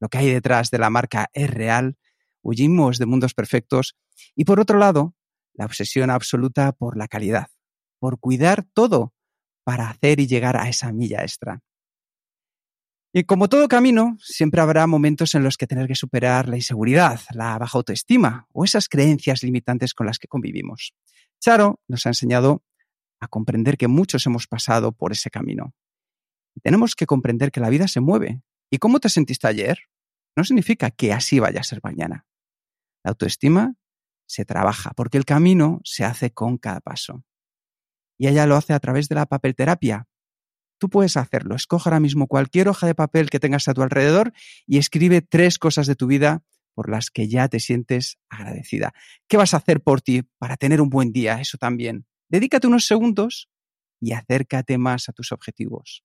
lo 0.00 0.08
que 0.08 0.18
hay 0.18 0.32
detrás 0.32 0.70
de 0.70 0.78
la 0.78 0.90
marca 0.90 1.28
es 1.32 1.50
real, 1.50 1.96
huyimos 2.42 2.98
de 2.98 3.06
mundos 3.06 3.34
perfectos, 3.34 3.96
y 4.34 4.44
por 4.44 4.60
otro 4.60 4.78
lado, 4.78 5.14
la 5.54 5.66
obsesión 5.66 6.10
absoluta 6.10 6.72
por 6.72 6.96
la 6.96 7.08
calidad, 7.08 7.48
por 7.98 8.18
cuidar 8.18 8.64
todo 8.72 9.12
para 9.64 9.90
hacer 9.90 10.20
y 10.20 10.26
llegar 10.26 10.56
a 10.56 10.68
esa 10.68 10.92
milla 10.92 11.22
extra. 11.22 11.60
Y 13.12 13.24
como 13.24 13.48
todo 13.48 13.66
camino, 13.66 14.16
siempre 14.20 14.60
habrá 14.60 14.86
momentos 14.86 15.34
en 15.34 15.42
los 15.42 15.56
que 15.56 15.66
tener 15.66 15.88
que 15.88 15.96
superar 15.96 16.48
la 16.48 16.56
inseguridad, 16.56 17.20
la 17.34 17.58
baja 17.58 17.76
autoestima 17.76 18.46
o 18.52 18.64
esas 18.64 18.88
creencias 18.88 19.42
limitantes 19.42 19.94
con 19.94 20.06
las 20.06 20.20
que 20.20 20.28
convivimos. 20.28 20.94
Charo 21.40 21.80
nos 21.88 22.04
ha 22.06 22.10
enseñado 22.10 22.62
a 23.18 23.28
comprender 23.28 23.76
que 23.76 23.88
muchos 23.88 24.26
hemos 24.26 24.46
pasado 24.46 24.92
por 24.92 25.12
ese 25.12 25.30
camino. 25.30 25.74
Tenemos 26.62 26.94
que 26.94 27.06
comprender 27.06 27.50
que 27.50 27.60
la 27.60 27.70
vida 27.70 27.88
se 27.88 28.00
mueve. 28.00 28.42
¿Y 28.70 28.78
cómo 28.78 29.00
te 29.00 29.08
sentiste 29.08 29.46
ayer? 29.46 29.78
No 30.36 30.44
significa 30.44 30.90
que 30.90 31.12
así 31.12 31.38
vaya 31.40 31.60
a 31.60 31.64
ser 31.64 31.80
mañana. 31.82 32.26
La 33.02 33.10
autoestima 33.10 33.74
se 34.26 34.44
trabaja 34.44 34.92
porque 34.94 35.18
el 35.18 35.24
camino 35.24 35.80
se 35.82 36.04
hace 36.04 36.30
con 36.30 36.58
cada 36.58 36.80
paso. 36.80 37.24
Y 38.18 38.28
ella 38.28 38.46
lo 38.46 38.56
hace 38.56 38.74
a 38.74 38.80
través 38.80 39.08
de 39.08 39.14
la 39.14 39.26
papelterapia. 39.26 40.06
Tú 40.78 40.90
puedes 40.90 41.16
hacerlo. 41.16 41.54
Escoge 41.54 41.88
ahora 41.88 42.00
mismo 42.00 42.26
cualquier 42.26 42.68
hoja 42.68 42.86
de 42.86 42.94
papel 42.94 43.30
que 43.30 43.40
tengas 43.40 43.66
a 43.68 43.74
tu 43.74 43.82
alrededor 43.82 44.32
y 44.66 44.78
escribe 44.78 45.22
tres 45.22 45.58
cosas 45.58 45.86
de 45.86 45.96
tu 45.96 46.06
vida 46.06 46.42
por 46.74 46.90
las 46.90 47.10
que 47.10 47.28
ya 47.28 47.48
te 47.48 47.60
sientes 47.60 48.18
agradecida. 48.28 48.92
¿Qué 49.28 49.36
vas 49.36 49.54
a 49.54 49.58
hacer 49.58 49.82
por 49.82 50.00
ti 50.00 50.22
para 50.38 50.56
tener 50.56 50.80
un 50.80 50.90
buen 50.90 51.12
día? 51.12 51.40
Eso 51.40 51.58
también. 51.58 52.06
Dedícate 52.28 52.66
unos 52.66 52.86
segundos 52.86 53.48
y 54.00 54.12
acércate 54.12 54.78
más 54.78 55.08
a 55.08 55.12
tus 55.12 55.32
objetivos. 55.32 56.04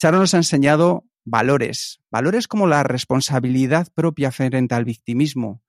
Charo 0.00 0.18
nos 0.18 0.34
ha 0.34 0.38
enseñado 0.38 1.04
valores, 1.24 2.00
valores 2.10 2.48
como 2.48 2.66
la 2.66 2.82
responsabilidad 2.82 3.88
propia 3.94 4.30
frente 4.30 4.74
al 4.74 4.84
victimismo. 4.84 5.62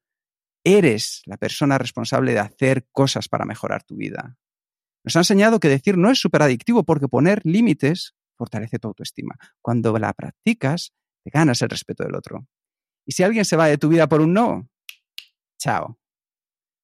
Eres 0.63 1.21
la 1.25 1.37
persona 1.37 1.77
responsable 1.77 2.33
de 2.33 2.39
hacer 2.39 2.87
cosas 2.91 3.29
para 3.29 3.45
mejorar 3.45 3.83
tu 3.83 3.95
vida. 3.95 4.37
Nos 5.03 5.15
ha 5.15 5.19
enseñado 5.19 5.59
que 5.59 5.69
decir 5.69 5.97
no 5.97 6.11
es 6.11 6.19
súper 6.19 6.41
adictivo 6.41 6.83
porque 6.83 7.07
poner 7.07 7.41
límites 7.45 8.15
fortalece 8.37 8.79
tu 8.79 8.89
autoestima. 8.89 9.35
Cuando 9.61 9.97
la 9.97 10.13
practicas, 10.13 10.93
te 11.23 11.31
ganas 11.31 11.61
el 11.61 11.69
respeto 11.69 12.03
del 12.03 12.15
otro. 12.15 12.47
Y 13.07 13.13
si 13.13 13.23
alguien 13.23 13.45
se 13.45 13.55
va 13.55 13.67
de 13.67 13.77
tu 13.77 13.87
vida 13.87 14.07
por 14.07 14.19
un 14.19 14.33
no, 14.33 14.69
chao. 15.57 15.97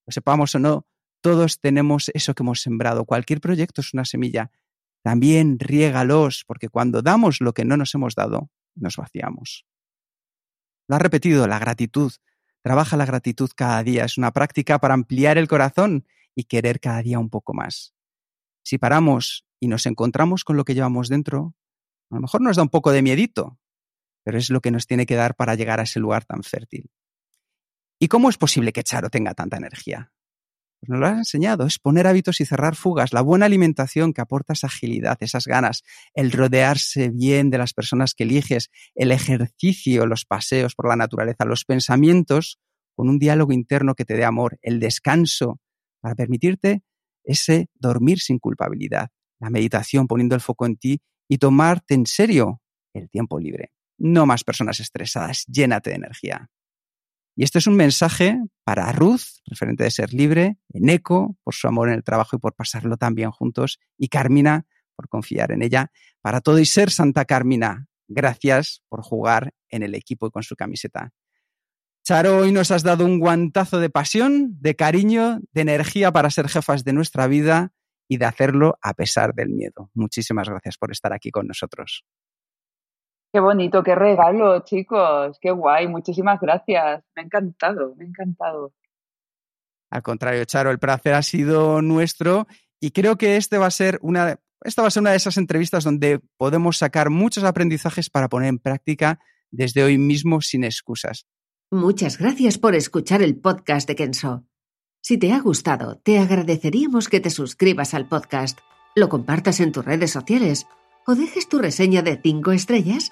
Lo 0.08 0.12
sepamos 0.12 0.56
o 0.56 0.60
no, 0.60 0.88
todos 1.22 1.60
tenemos 1.60 2.10
eso 2.14 2.34
que 2.34 2.44
hemos 2.44 2.62
sembrado. 2.62 3.04
Cualquier 3.04 3.42
proyecto 3.42 3.82
es 3.82 3.94
una 3.94 4.06
semilla. 4.06 4.50
También 5.04 5.60
riégalos, 5.60 6.46
porque 6.48 6.70
cuando 6.70 7.02
damos 7.02 7.42
lo 7.42 7.54
que 7.54 7.66
no 7.66 7.76
nos 7.76 7.94
hemos 7.94 8.16
dado, 8.16 8.50
nos 8.74 8.96
vaciamos. 8.96 9.66
Lo 10.88 10.96
ha 10.96 11.00
repetido, 11.00 11.46
la 11.46 11.60
gratitud. 11.60 12.14
Trabaja 12.62 12.96
la 12.96 13.06
gratitud 13.06 13.52
cada 13.54 13.84
día. 13.84 14.06
Es 14.06 14.18
una 14.18 14.32
práctica 14.32 14.80
para 14.80 14.94
ampliar 14.94 15.38
el 15.38 15.50
corazón 15.50 16.08
y 16.36 16.46
querer 16.46 16.80
cada 16.80 17.02
día 17.02 17.20
un 17.20 17.30
poco 17.30 17.54
más. 17.54 17.94
Si 18.64 18.78
paramos 18.78 19.46
y 19.60 19.68
nos 19.68 19.86
encontramos 19.86 20.46
con 20.46 20.56
lo 20.56 20.64
que 20.64 20.74
llevamos 20.74 21.10
dentro, 21.10 21.54
a 22.10 22.16
lo 22.16 22.22
mejor 22.22 22.40
nos 22.40 22.56
da 22.56 22.64
un 22.64 22.70
poco 22.70 22.92
de 22.92 23.02
miedito, 23.02 23.60
pero 24.24 24.38
es 24.38 24.50
lo 24.50 24.62
que 24.62 24.72
nos 24.72 24.88
tiene 24.88 25.06
que 25.06 25.16
dar 25.16 25.36
para 25.36 25.56
llegar 25.56 25.80
a 25.80 25.84
ese 25.84 26.00
lugar 26.00 26.26
tan 26.26 26.44
fértil. 26.44 26.90
¿Y 28.00 28.08
cómo 28.08 28.30
es 28.30 28.38
posible 28.38 28.74
que 28.74 28.84
Charo 28.84 29.10
tenga 29.10 29.34
tanta 29.34 29.58
energía? 29.58 30.12
Pues 30.80 30.90
nos 30.90 31.00
lo 31.00 31.08
has 31.08 31.18
enseñado, 31.18 31.66
es 31.66 31.80
poner 31.80 32.08
hábitos 32.08 32.42
y 32.42 32.46
cerrar 32.46 32.76
fugas, 32.76 33.14
la 33.14 33.22
buena 33.22 33.46
alimentación 33.46 34.12
que 34.12 34.20
aporta 34.20 34.52
esa 34.52 34.68
agilidad, 34.68 35.18
esas 35.22 35.46
ganas, 35.46 35.84
el 36.14 36.34
rodearse 36.34 37.10
bien 37.10 37.50
de 37.50 37.58
las 37.58 37.74
personas 37.74 38.14
que 38.14 38.24
eliges, 38.24 38.70
el 38.94 39.14
ejercicio, 39.14 40.06
los 40.06 40.26
paseos 40.26 40.76
por 40.76 40.90
la 40.90 40.98
naturaleza, 40.98 41.46
los 41.46 41.64
pensamientos 41.64 42.60
con 42.96 43.08
un 43.08 43.18
diálogo 43.18 43.54
interno 43.54 43.96
que 43.96 44.04
te 44.04 44.16
dé 44.16 44.26
amor, 44.26 44.60
el 44.62 44.82
descanso 44.82 45.62
para 46.02 46.16
permitirte 46.16 46.84
ese 47.24 47.70
dormir 47.76 48.20
sin 48.20 48.40
culpabilidad, 48.40 49.08
la 49.40 49.50
meditación 49.50 50.08
poniendo 50.08 50.36
el 50.36 50.42
foco 50.42 50.66
en 50.66 50.76
ti 50.76 51.02
y 51.30 51.38
tomarte 51.38 51.94
en 51.94 52.06
serio 52.06 52.62
el 52.94 53.10
tiempo 53.10 53.40
libre. 53.40 53.72
No 54.06 54.26
más 54.26 54.44
personas 54.44 54.82
estresadas, 54.82 55.46
llénate 55.46 55.92
de 55.92 55.96
energía. 55.96 56.50
Y 57.38 57.46
este 57.46 57.60
es 57.60 57.68
un 57.68 57.78
mensaje 57.78 58.38
para 58.66 58.92
Ruth, 58.92 59.22
referente 59.46 59.86
de 59.86 59.92
ser 59.92 60.14
libre, 60.14 60.58
en 60.74 60.90
Eco, 60.90 61.38
por 61.42 61.56
su 61.56 61.70
amor 61.70 61.88
en 61.88 61.96
el 61.96 62.04
trabajo 62.04 62.36
y 62.36 62.40
por 62.40 62.54
pasarlo 62.54 62.98
tan 62.98 63.16
bien 63.16 63.32
juntos, 63.32 63.80
y 63.98 64.10
Carmina, 64.10 64.66
por 64.98 65.08
confiar 65.08 65.54
en 65.54 65.62
ella, 65.62 65.90
para 66.22 66.42
todo 66.42 66.60
y 66.60 66.66
ser 66.66 66.92
Santa 66.92 67.24
Carmina. 67.24 67.88
Gracias 68.10 68.84
por 68.90 69.04
jugar 69.04 69.54
en 69.70 69.84
el 69.84 69.96
equipo 69.96 70.28
y 70.28 70.32
con 70.32 70.44
su 70.44 70.58
camiseta. 70.58 71.14
Charo, 72.06 72.40
hoy 72.40 72.52
nos 72.52 72.72
has 72.72 72.84
dado 72.84 73.06
un 73.06 73.20
guantazo 73.20 73.80
de 73.80 73.90
pasión, 73.90 74.58
de 74.60 74.76
cariño, 74.76 75.40
de 75.54 75.62
energía 75.62 76.12
para 76.12 76.30
ser 76.30 76.50
jefas 76.50 76.84
de 76.84 76.92
nuestra 76.92 77.28
vida 77.28 77.72
y 78.10 78.18
de 78.18 78.26
hacerlo 78.26 78.78
a 78.82 78.96
pesar 78.96 79.34
del 79.34 79.48
miedo. 79.48 79.92
Muchísimas 79.94 80.50
gracias 80.50 80.78
por 80.78 80.92
estar 80.92 81.14
aquí 81.14 81.32
con 81.32 81.48
nosotros. 81.48 82.04
Qué 83.34 83.40
bonito, 83.40 83.82
qué 83.82 83.96
regalo, 83.96 84.60
chicos. 84.60 85.40
Qué 85.42 85.50
guay. 85.50 85.88
Muchísimas 85.88 86.40
gracias. 86.40 87.04
Me 87.16 87.24
ha 87.24 87.26
encantado, 87.26 87.96
me 87.96 88.06
ha 88.06 88.08
encantado. 88.08 88.74
Al 89.90 90.04
contrario, 90.04 90.46
Charo, 90.46 90.70
el 90.70 90.78
placer 90.78 91.16
ha 91.16 91.24
sido 91.24 91.82
nuestro 91.82 92.46
y 92.80 92.92
creo 92.92 93.16
que 93.16 93.38
este 93.38 93.58
va 93.58 93.66
a 93.66 93.72
ser 93.72 93.98
una, 94.04 94.40
esta 94.62 94.84
va 94.84 94.88
a 94.88 94.92
ser 94.92 95.02
una 95.02 95.10
de 95.12 95.18
esas 95.18 95.38
entrevistas 95.38 95.84
donde 95.84 96.20
podemos 96.38 96.78
sacar 96.78 97.10
muchos 97.10 97.44
aprendizajes 97.44 98.12
para 98.12 98.30
poner 98.30 98.50
en 98.50 98.60
práctica 98.60 99.20
desde 99.50 99.84
hoy 99.84 99.98
mismo 99.98 100.42
sin 100.42 100.64
excusas. 100.64 101.26
Muchas 101.72 102.20
gracias 102.20 102.60
por 102.60 102.76
escuchar 102.76 103.24
el 103.24 103.36
podcast 103.36 103.88
de 103.88 103.96
Kenso. 103.96 104.46
Si 105.02 105.18
te 105.18 105.34
ha 105.34 105.40
gustado, 105.40 105.98
te 105.98 106.20
agradeceríamos 106.20 107.10
que 107.10 107.20
te 107.20 107.32
suscribas 107.32 107.96
al 107.96 108.08
podcast, 108.08 108.60
lo 108.96 109.10
compartas 109.10 109.60
en 109.60 109.72
tus 109.72 109.84
redes 109.84 110.12
sociales 110.12 110.68
o 111.08 111.16
dejes 111.16 111.50
tu 111.50 111.58
reseña 111.58 112.04
de 112.04 112.20
5 112.22 112.52
estrellas 112.52 113.12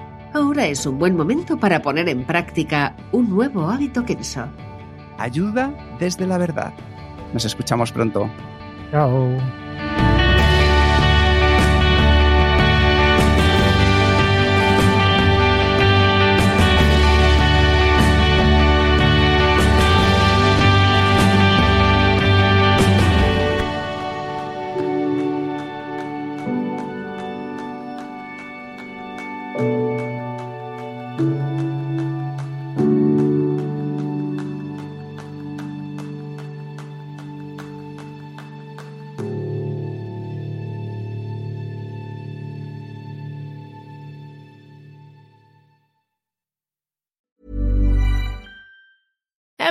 Ahora 0.33 0.67
es 0.67 0.85
un 0.85 0.97
buen 0.97 1.17
momento 1.17 1.57
para 1.57 1.81
poner 1.81 2.07
en 2.07 2.23
práctica 2.23 2.95
un 3.11 3.29
nuevo 3.29 3.69
hábito 3.69 4.05
Kenso. 4.05 4.47
Ayuda 5.17 5.73
desde 5.99 6.25
la 6.25 6.37
verdad. 6.37 6.73
Nos 7.33 7.43
escuchamos 7.43 7.91
pronto. 7.91 8.29
Chao. 8.91 9.37